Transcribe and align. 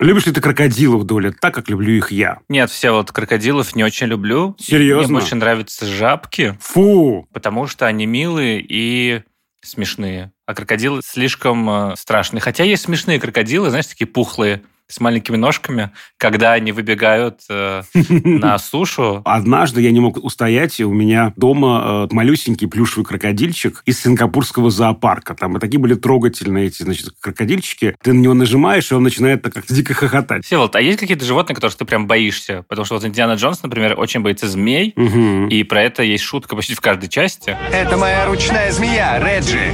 Любишь 0.00 0.24
ли 0.24 0.32
ты 0.32 0.40
крокодилов, 0.40 1.04
Доля, 1.04 1.30
так, 1.30 1.54
как 1.54 1.68
люблю 1.68 1.92
их 1.92 2.10
я? 2.10 2.38
Нет, 2.48 2.70
все 2.70 2.90
вот 2.90 3.12
крокодилов 3.12 3.76
не 3.76 3.84
очень 3.84 4.06
люблю. 4.06 4.56
Серьезно? 4.58 5.12
Мне 5.12 5.20
больше 5.20 5.34
нравятся 5.34 5.84
жабки. 5.84 6.56
Фу! 6.58 7.28
Потому 7.34 7.66
что 7.66 7.86
они 7.86 8.06
милые 8.06 8.64
и 8.66 9.22
смешные. 9.60 10.32
А 10.46 10.54
крокодилы 10.54 11.02
слишком 11.04 11.68
э, 11.68 11.96
страшные. 11.96 12.40
Хотя 12.40 12.64
есть 12.64 12.84
смешные 12.84 13.20
крокодилы, 13.20 13.68
знаешь, 13.68 13.88
такие 13.88 14.06
пухлые 14.06 14.62
с 14.90 15.00
маленькими 15.00 15.36
ножками, 15.36 15.90
когда 16.16 16.52
они 16.52 16.72
выбегают 16.72 17.40
э, 17.48 17.82
на 17.94 18.58
сушу. 18.58 19.22
Однажды 19.24 19.80
я 19.82 19.90
не 19.90 20.00
мог 20.00 20.16
устоять, 20.22 20.80
и 20.80 20.84
у 20.84 20.92
меня 20.92 21.32
дома 21.36 22.06
э, 22.10 22.14
малюсенький 22.14 22.68
плюшевый 22.68 23.04
крокодильчик 23.06 23.82
из 23.86 24.00
сингапурского 24.02 24.70
зоопарка. 24.70 25.34
Там 25.34 25.56
и 25.56 25.60
такие 25.60 25.78
были 25.80 25.94
трогательные 25.94 26.66
эти, 26.66 26.82
значит, 26.82 27.10
крокодильчики. 27.20 27.94
Ты 28.02 28.12
на 28.12 28.20
него 28.20 28.34
нажимаешь, 28.34 28.90
и 28.90 28.94
он 28.94 29.02
начинает 29.02 29.42
так 29.42 29.54
как 29.54 29.66
дико 29.66 29.94
хохотать. 29.94 30.44
Всеволод, 30.44 30.74
а 30.76 30.80
есть 30.80 30.98
какие-то 30.98 31.24
животные, 31.24 31.54
которых 31.54 31.76
ты 31.76 31.84
прям 31.84 32.06
боишься? 32.06 32.64
Потому 32.68 32.84
что 32.84 32.94
вот 32.96 33.04
Индиана 33.04 33.34
Джонс, 33.34 33.62
например, 33.62 33.98
очень 33.98 34.20
боится 34.20 34.48
змей, 34.48 34.92
Мгм. 34.96 35.48
и 35.48 35.62
про 35.62 35.82
это 35.82 36.02
есть 36.02 36.24
шутка 36.24 36.56
почти 36.56 36.74
в 36.74 36.80
каждой 36.80 37.08
части. 37.08 37.56
Это 37.72 37.96
моя 37.96 38.26
ручная 38.26 38.72
змея, 38.72 39.18
Реджи. 39.18 39.72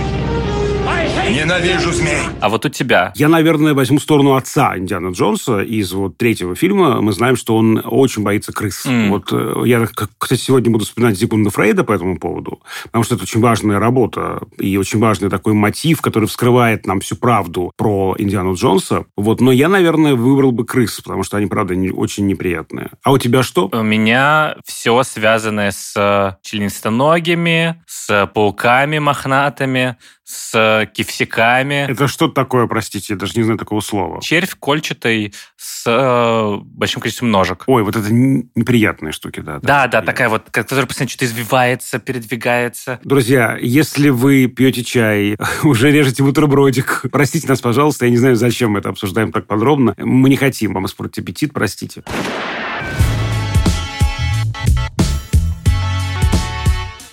Ненавижу 1.30 1.92
змей. 1.92 2.18
А 2.40 2.48
вот 2.48 2.64
у 2.64 2.68
тебя 2.68 3.12
Я, 3.16 3.28
наверное, 3.28 3.74
возьму 3.74 3.98
сторону 3.98 4.36
отца 4.36 4.76
Индиана 4.78 5.08
Джонса 5.10 5.60
из 5.60 5.92
вот 5.92 6.16
третьего 6.16 6.54
фильма. 6.54 7.00
Мы 7.00 7.12
знаем, 7.12 7.36
что 7.36 7.56
он 7.56 7.82
очень 7.84 8.22
боится 8.22 8.52
крыс. 8.52 8.86
М. 8.86 9.10
Вот 9.10 9.32
э, 9.32 9.62
я, 9.66 9.86
кстати, 10.18 10.40
сегодня 10.40 10.70
буду 10.70 10.84
вспоминать 10.84 11.18
Зигмунда 11.18 11.50
Фрейда 11.50 11.82
по 11.84 11.92
этому 11.92 12.18
поводу, 12.18 12.60
потому 12.84 13.04
что 13.04 13.16
это 13.16 13.24
очень 13.24 13.40
важная 13.40 13.78
работа 13.80 14.40
и 14.58 14.76
очень 14.76 15.00
важный 15.00 15.28
такой 15.28 15.52
мотив, 15.54 16.00
который 16.00 16.26
вскрывает 16.28 16.86
нам 16.86 17.00
всю 17.00 17.16
правду 17.16 17.72
про 17.76 18.14
Индиану 18.18 18.54
Джонса. 18.54 19.06
Вот, 19.16 19.40
но 19.40 19.50
я, 19.50 19.68
наверное, 19.68 20.14
выбрал 20.14 20.52
бы 20.52 20.64
крыс, 20.64 21.00
потому 21.00 21.24
что 21.24 21.36
они, 21.38 21.46
правда, 21.46 21.74
не- 21.74 21.90
очень 21.90 22.26
неприятные. 22.26 22.90
А 23.02 23.12
у 23.12 23.18
тебя 23.18 23.42
что? 23.42 23.68
У 23.72 23.82
меня 23.82 24.56
все 24.64 25.02
связанное 25.02 25.72
с 25.72 25.92
э, 25.96 26.36
членистоногими, 26.42 27.82
с 27.86 28.26
пауками 28.32 28.98
мохнатыми, 28.98 29.96
с 30.26 30.90
кивсяками. 30.92 31.88
Это 31.88 32.08
что 32.08 32.26
такое, 32.26 32.66
простите, 32.66 33.14
я 33.14 33.18
даже 33.18 33.34
не 33.36 33.44
знаю 33.44 33.58
такого 33.58 33.80
слова. 33.80 34.20
Червь 34.20 34.56
кольчатый 34.58 35.32
с 35.56 35.84
э, 35.86 36.56
большим 36.64 37.00
количеством 37.00 37.30
ножек. 37.30 37.62
Ой, 37.68 37.84
вот 37.84 37.94
это 37.94 38.12
неприятные 38.12 39.12
штуки, 39.12 39.38
да. 39.38 39.60
Да, 39.62 39.86
да, 39.86 40.02
такая 40.02 40.28
вот, 40.28 40.50
которая 40.50 40.84
постоянно 40.84 41.10
что-то 41.10 41.26
извивается, 41.26 42.00
передвигается. 42.00 42.98
Друзья, 43.04 43.56
если 43.60 44.08
вы 44.08 44.48
пьете 44.48 44.82
чай, 44.82 45.36
уже 45.62 45.92
режете 45.92 46.24
бутербродик, 46.24 47.04
простите 47.12 47.46
нас, 47.46 47.60
пожалуйста, 47.60 48.06
я 48.06 48.10
не 48.10 48.16
знаю, 48.16 48.34
зачем 48.34 48.72
мы 48.72 48.80
это 48.80 48.88
обсуждаем 48.88 49.30
так 49.30 49.46
подробно. 49.46 49.94
Мы 49.96 50.28
не 50.28 50.36
хотим 50.36 50.74
вам 50.74 50.86
испортить 50.86 51.22
аппетит, 51.22 51.52
простите. 51.52 52.02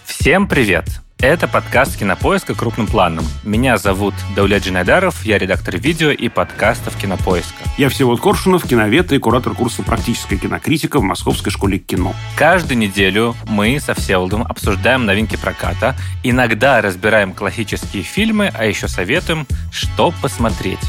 Всем 0.08 0.48
привет! 0.48 1.04
Это 1.20 1.48
подкаст 1.48 1.98
«Кинопоиска. 1.98 2.54
Крупным 2.54 2.88
планом». 2.88 3.26
Меня 3.44 3.78
зовут 3.78 4.14
Даулет 4.36 4.64
Джинайдаров, 4.64 5.24
я 5.24 5.38
редактор 5.38 5.78
видео 5.78 6.12
и 6.12 6.30
подкастов 6.30 6.98
«Кинопоиска». 6.98 7.64
Я 7.78 7.90
Всеволод 7.90 8.20
Коршунов, 8.20 8.68
киновед 8.68 9.12
и 9.14 9.20
куратор 9.20 9.54
курса 9.54 9.84
«Практическая 9.84 10.38
кинокритика» 10.38 11.00
в 11.00 11.04
Московской 11.04 11.52
школе 11.52 11.80
кино. 11.80 12.14
Каждую 12.36 12.78
неделю 12.78 13.36
мы 13.48 13.80
со 13.80 13.94
Всеволодом 13.94 14.44
обсуждаем 14.44 15.06
новинки 15.06 15.38
проката, 15.38 15.96
иногда 16.24 16.82
разбираем 16.82 17.34
классические 17.34 18.04
фильмы, 18.04 18.52
а 18.54 18.66
еще 18.66 18.88
советуем, 18.88 19.48
что 19.72 20.14
посмотреть. 20.22 20.80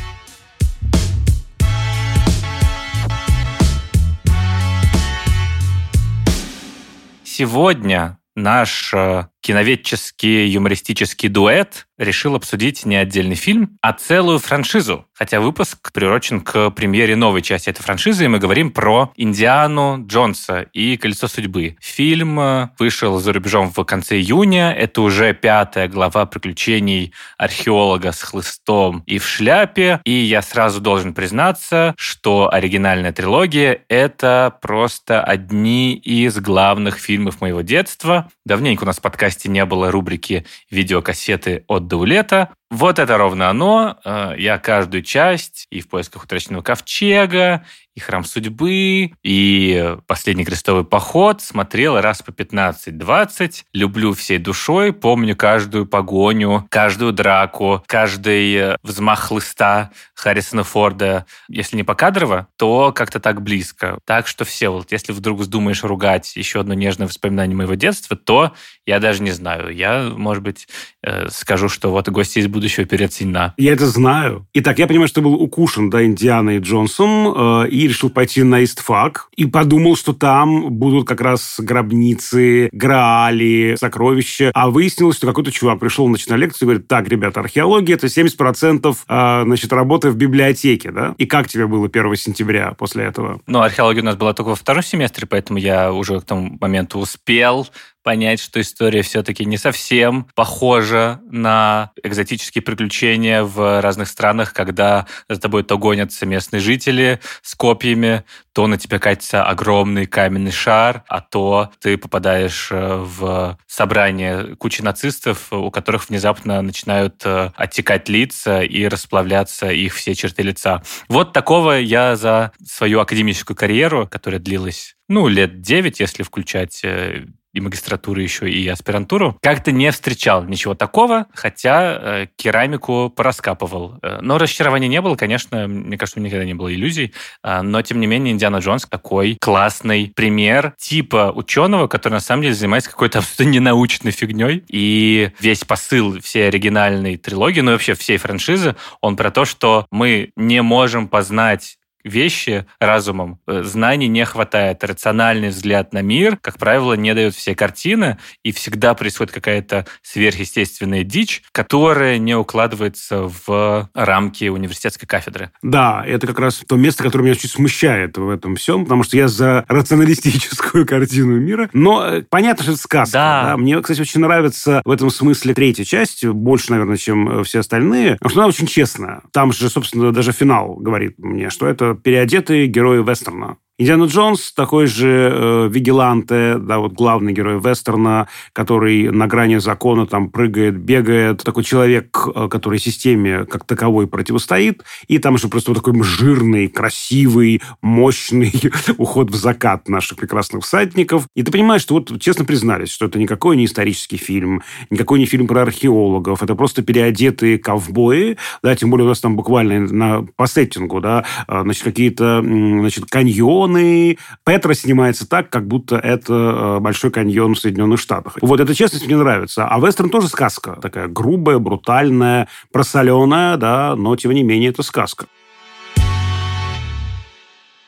Сегодня 7.36 8.18
наш 8.36 8.94
э, 8.94 9.26
киноведческий 9.44 10.46
юмористический 10.48 11.28
дуэт 11.28 11.86
решил 11.98 12.34
обсудить 12.34 12.86
не 12.86 12.96
отдельный 12.96 13.36
фильм, 13.36 13.78
а 13.80 13.92
целую 13.92 14.38
франшизу. 14.38 15.06
Хотя 15.12 15.40
выпуск 15.40 15.92
приурочен 15.92 16.40
к 16.40 16.70
премьере 16.70 17.14
новой 17.14 17.40
части 17.40 17.70
этой 17.70 17.82
франшизы, 17.82 18.24
и 18.24 18.28
мы 18.28 18.38
говорим 18.40 18.72
про 18.72 19.12
Индиану 19.14 20.04
Джонса 20.04 20.62
и 20.72 20.96
«Колесо 20.96 21.28
судьбы». 21.28 21.76
Фильм 21.80 22.40
э, 22.40 22.70
вышел 22.78 23.20
за 23.20 23.32
рубежом 23.32 23.70
в 23.70 23.84
конце 23.84 24.16
июня. 24.16 24.72
Это 24.72 25.02
уже 25.02 25.34
пятая 25.34 25.86
глава 25.86 26.26
приключений 26.26 27.12
археолога 27.38 28.10
с 28.10 28.22
хлыстом 28.22 29.04
и 29.06 29.18
в 29.18 29.26
шляпе. 29.26 30.00
И 30.04 30.10
я 30.10 30.42
сразу 30.42 30.80
должен 30.80 31.14
признаться, 31.14 31.94
что 31.96 32.52
оригинальная 32.52 33.12
трилогия— 33.12 33.82
это 33.88 34.56
просто 34.60 35.22
одни 35.22 35.94
из 35.94 36.36
главных 36.40 36.98
фильмов 36.98 37.40
моего 37.40 37.60
детства. 37.60 38.30
Давненько 38.44 38.82
у 38.82 38.86
нас 38.86 38.98
в 38.98 39.02
подкасте 39.34 39.48
не 39.48 39.64
было 39.64 39.90
рубрики 39.90 40.44
«Видеокассеты 40.70 41.64
от 41.66 41.86
Даулета». 41.88 42.50
Вот 42.70 42.98
это 42.98 43.16
ровно 43.18 43.50
оно. 43.50 43.98
Э, 44.04 44.34
Я 44.36 44.58
каждую 44.58 45.02
часть 45.02 45.66
и 45.70 45.80
в 45.80 45.88
поисках 45.88 46.24
утраченного 46.24 46.62
ковчега, 46.62 47.64
и 47.94 48.00
храм 48.00 48.24
судьбы, 48.24 49.12
и 49.22 49.96
последний 50.08 50.44
крестовый 50.44 50.84
поход 50.84 51.40
смотрел 51.40 52.00
раз 52.00 52.22
по 52.22 52.32
15-20. 52.32 53.62
Люблю 53.72 54.12
всей 54.14 54.38
душой, 54.38 54.92
помню 54.92 55.36
каждую 55.36 55.86
погоню, 55.86 56.66
каждую 56.70 57.12
драку, 57.12 57.84
каждый 57.86 58.54
э, 58.54 58.76
взмах 58.82 59.20
хлыста 59.20 59.92
Харрисона 60.14 60.64
Форда. 60.64 61.26
Если 61.48 61.76
не 61.76 61.84
покадрово, 61.84 62.48
то 62.56 62.92
как-то 62.92 63.20
так 63.20 63.42
близко. 63.42 63.98
Так 64.04 64.26
что, 64.26 64.44
все, 64.44 64.70
вот 64.70 64.90
если 64.90 65.12
вдруг 65.12 65.38
вздумаешь 65.38 65.84
ругать 65.84 66.34
еще 66.34 66.60
одно 66.60 66.74
нежное 66.74 67.06
воспоминание 67.06 67.56
моего 67.56 67.74
детства, 67.74 68.16
то 68.16 68.54
я 68.86 68.98
даже 68.98 69.22
не 69.22 69.30
знаю. 69.30 69.68
Я, 69.68 70.10
может 70.16 70.42
быть, 70.42 70.66
э, 71.04 71.28
скажу, 71.30 71.68
что 71.68 71.90
вот 71.92 72.08
гости 72.08 72.40
из 72.40 72.48
будущего 72.48 72.63
переоценена. 72.68 73.54
Я 73.56 73.72
это 73.72 73.86
знаю. 73.86 74.46
Итак, 74.54 74.78
я 74.78 74.86
понимаю, 74.86 75.08
что 75.08 75.20
был 75.20 75.34
укушен, 75.34 75.90
да, 75.90 76.04
Индианой 76.04 76.58
Джонсом, 76.58 77.64
э, 77.64 77.68
и 77.68 77.88
решил 77.88 78.10
пойти 78.10 78.42
на 78.42 78.62
истфак, 78.64 79.28
и 79.36 79.46
подумал, 79.46 79.96
что 79.96 80.12
там 80.12 80.70
будут 80.72 81.06
как 81.06 81.20
раз 81.20 81.56
гробницы, 81.58 82.68
граали, 82.72 83.76
сокровища. 83.78 84.50
А 84.54 84.70
выяснилось, 84.70 85.16
что 85.16 85.26
какой-то 85.26 85.52
чувак 85.52 85.80
пришел 85.80 86.06
значит, 86.06 86.28
на 86.30 86.36
лекцию 86.36 86.66
и 86.66 86.70
говорит, 86.70 86.88
так, 86.88 87.08
ребята, 87.08 87.40
археология– 87.40 87.94
это 87.96 88.06
70% 88.06 88.96
э, 89.08 89.42
значит, 89.44 89.72
работы 89.72 90.10
в 90.10 90.16
библиотеке, 90.16 90.90
да? 90.90 91.14
И 91.18 91.26
как 91.26 91.48
тебе 91.48 91.66
было 91.66 91.86
1 91.86 92.16
сентября 92.16 92.72
после 92.72 93.04
этого? 93.04 93.40
Ну, 93.46 93.60
археология 93.60 94.02
у 94.02 94.06
нас 94.06 94.16
была 94.16 94.32
только 94.32 94.48
во 94.48 94.54
втором 94.54 94.82
семестре, 94.82 95.26
поэтому 95.26 95.58
я 95.58 95.92
уже 95.92 96.20
к 96.20 96.24
тому 96.24 96.56
моменту 96.60 96.98
успел 96.98 97.66
понять, 98.04 98.38
что 98.38 98.60
история 98.60 99.02
все-таки 99.02 99.44
не 99.44 99.56
совсем 99.56 100.28
похожа 100.36 101.20
на 101.28 101.90
экзотические 102.02 102.62
приключения 102.62 103.42
в 103.42 103.80
разных 103.80 104.08
странах, 104.08 104.52
когда 104.52 105.06
за 105.28 105.40
тобой 105.40 105.64
то 105.64 105.78
гонятся 105.78 106.26
местные 106.26 106.60
жители 106.60 107.18
с 107.42 107.54
копьями, 107.56 108.22
то 108.52 108.68
на 108.68 108.78
тебя 108.78 109.00
катится 109.00 109.42
огромный 109.42 110.06
каменный 110.06 110.52
шар, 110.52 111.02
а 111.08 111.20
то 111.22 111.72
ты 111.80 111.96
попадаешь 111.96 112.68
э, 112.70 112.96
в 112.96 113.58
собрание 113.66 114.54
кучи 114.56 114.82
нацистов, 114.82 115.52
у 115.52 115.70
которых 115.70 116.08
внезапно 116.08 116.62
начинают 116.62 117.22
э, 117.24 117.50
оттекать 117.56 118.08
лица 118.08 118.62
и 118.62 118.86
расплавляться 118.86 119.70
их 119.70 119.94
все 119.94 120.14
черты 120.14 120.42
лица. 120.42 120.82
Вот 121.08 121.32
такого 121.32 121.72
я 121.72 122.16
за 122.16 122.52
свою 122.64 123.00
академическую 123.00 123.56
карьеру, 123.56 124.06
которая 124.08 124.40
длилась, 124.40 124.94
ну, 125.08 125.26
лет 125.26 125.60
9, 125.60 126.00
если 126.00 126.22
включать 126.22 126.80
э, 126.84 127.26
и 127.54 127.60
магистратуру 127.60 128.20
еще, 128.20 128.50
и 128.50 128.66
аспирантуру, 128.68 129.38
как-то 129.40 129.72
не 129.72 129.90
встречал 129.92 130.44
ничего 130.44 130.74
такого, 130.74 131.26
хотя 131.32 131.98
э, 131.98 132.26
керамику 132.36 133.10
пораскапывал. 133.14 133.98
Э, 134.02 134.18
но 134.20 134.38
разочарования 134.38 134.88
не 134.88 135.00
было, 135.00 135.14
конечно, 135.14 135.68
мне 135.68 135.96
кажется, 135.96 136.20
никогда 136.20 136.44
не 136.44 136.54
было 136.54 136.74
иллюзий, 136.74 137.14
э, 137.42 137.62
но, 137.62 137.80
тем 137.82 138.00
не 138.00 138.06
менее, 138.06 138.34
Индиана 138.34 138.56
Джонс 138.58 138.86
такой 138.86 139.38
классный 139.40 140.12
пример 140.14 140.74
типа 140.78 141.32
ученого, 141.34 141.86
который 141.86 142.14
на 142.14 142.20
самом 142.20 142.42
деле 142.42 142.54
занимается 142.54 142.90
какой-то 142.90 143.18
абсолютно 143.20 143.52
ненаучной 143.52 144.12
фигней, 144.12 144.64
и 144.68 145.30
весь 145.38 145.64
посыл 145.64 146.20
всей 146.20 146.48
оригинальной 146.48 147.16
трилогии, 147.16 147.60
ну 147.60 147.70
и 147.70 147.74
вообще 147.74 147.94
всей 147.94 148.18
франшизы, 148.18 148.74
он 149.00 149.16
про 149.16 149.30
то, 149.30 149.44
что 149.44 149.86
мы 149.92 150.32
не 150.36 150.60
можем 150.60 151.06
познать 151.06 151.78
вещи 152.04 152.66
разумом. 152.78 153.40
Э, 153.46 153.62
Знаний 153.64 154.08
не 154.08 154.24
хватает. 154.24 154.84
Рациональный 154.84 155.48
взгляд 155.48 155.92
на 155.92 156.02
мир, 156.02 156.36
как 156.36 156.58
правило, 156.58 156.94
не 156.94 157.14
дает 157.14 157.34
все 157.34 157.54
картины, 157.54 158.18
и 158.42 158.52
всегда 158.52 158.94
происходит 158.94 159.32
какая-то 159.32 159.86
сверхъестественная 160.02 161.02
дичь, 161.02 161.42
которая 161.52 162.18
не 162.18 162.34
укладывается 162.34 163.30
в 163.46 163.90
рамки 163.94 164.48
университетской 164.48 165.08
кафедры. 165.08 165.50
Да, 165.62 166.04
это 166.06 166.26
как 166.26 166.38
раз 166.38 166.62
то 166.66 166.76
место, 166.76 167.02
которое 167.02 167.24
меня 167.24 167.34
чуть 167.34 167.50
смущает 167.50 168.18
в 168.18 168.28
этом 168.28 168.56
всем, 168.56 168.84
потому 168.84 169.02
что 169.02 169.16
я 169.16 169.28
за 169.28 169.64
рационалистическую 169.68 170.86
картину 170.86 171.40
мира. 171.40 171.70
Но 171.72 172.06
э, 172.06 172.22
понятно, 172.22 172.62
что 172.62 172.72
это 172.72 172.80
сказка. 172.80 173.12
Да. 173.12 173.56
Мне, 173.56 173.80
кстати, 173.80 174.00
очень 174.00 174.20
нравится 174.20 174.82
в 174.84 174.90
этом 174.90 175.10
смысле 175.10 175.54
третья 175.54 175.84
часть, 175.84 176.24
больше, 176.26 176.70
наверное, 176.70 176.96
чем 176.96 177.40
э, 177.40 177.44
все 177.44 177.60
остальные, 177.60 178.14
потому 178.14 178.30
что 178.30 178.40
она 178.40 178.48
очень 178.48 178.66
честная. 178.66 179.22
Там 179.32 179.52
же, 179.52 179.70
собственно, 179.70 180.12
даже 180.12 180.32
финал 180.32 180.74
говорит 180.74 181.14
мне, 181.18 181.50
что 181.50 181.66
это 181.66 181.93
переодетые 181.96 182.66
герои 182.66 183.02
вестерна. 183.02 183.58
Индиана 183.76 184.04
Джонс 184.04 184.52
такой 184.52 184.86
же 184.86 185.08
э, 185.08 185.68
вигиланте, 185.68 186.58
да, 186.58 186.78
вот 186.78 186.92
главный 186.92 187.32
герой 187.32 187.58
вестерна, 187.58 188.28
который 188.52 189.10
на 189.10 189.26
грани 189.26 189.56
закона 189.56 190.06
там 190.06 190.30
прыгает, 190.30 190.78
бегает. 190.78 191.42
Такой 191.42 191.64
человек, 191.64 192.16
э, 192.32 192.46
который 192.48 192.78
системе 192.78 193.44
как 193.46 193.64
таковой 193.64 194.06
противостоит. 194.06 194.84
И 195.08 195.18
там 195.18 195.34
еще 195.34 195.48
просто 195.48 195.72
вот 195.72 195.82
такой 195.82 196.00
жирный, 196.04 196.68
красивый, 196.68 197.62
мощный 197.82 198.52
уход 198.96 199.32
в 199.32 199.34
закат 199.34 199.88
наших 199.88 200.18
прекрасных 200.18 200.62
всадников. 200.62 201.26
И 201.34 201.42
ты 201.42 201.50
понимаешь, 201.50 201.82
что 201.82 201.94
вот 201.94 202.20
честно 202.20 202.44
признались, 202.44 202.90
что 202.90 203.06
это 203.06 203.18
никакой 203.18 203.56
не 203.56 203.64
исторический 203.64 204.18
фильм, 204.18 204.62
никакой 204.90 205.18
не 205.18 205.26
фильм 205.26 205.48
про 205.48 205.62
археологов. 205.62 206.44
Это 206.44 206.54
просто 206.54 206.82
переодетые 206.82 207.58
ковбои, 207.58 208.36
да, 208.62 208.76
тем 208.76 208.90
более 208.90 209.06
у 209.06 209.08
нас 209.08 209.18
там 209.18 209.34
буквально 209.34 209.80
на, 209.80 210.22
по 210.36 210.46
сеттингу, 210.46 211.00
да, 211.00 211.24
э, 211.48 211.62
значит, 211.62 211.82
какие-то, 211.82 212.40
значит, 212.40 213.06
каньоны, 213.06 213.63
каньоны. 213.64 214.18
Петра 214.44 214.74
снимается 214.74 215.28
так, 215.28 215.50
как 215.50 215.66
будто 215.66 215.96
это 215.96 216.32
э, 216.32 216.80
Большой 216.80 217.10
каньон 217.10 217.54
в 217.54 217.58
Соединенных 217.58 218.00
Штатах. 218.00 218.36
Вот 218.40 218.60
эта 218.60 218.74
честность 218.74 219.06
мне 219.06 219.16
нравится. 219.16 219.66
А 219.66 219.78
вестерн 219.78 220.10
тоже 220.10 220.28
сказка. 220.28 220.78
Такая 220.80 221.08
грубая, 221.08 221.58
брутальная, 221.58 222.48
просоленная, 222.72 223.56
да, 223.56 223.94
но 223.96 224.16
тем 224.16 224.32
не 224.32 224.42
менее 224.42 224.70
это 224.70 224.82
сказка. 224.82 225.26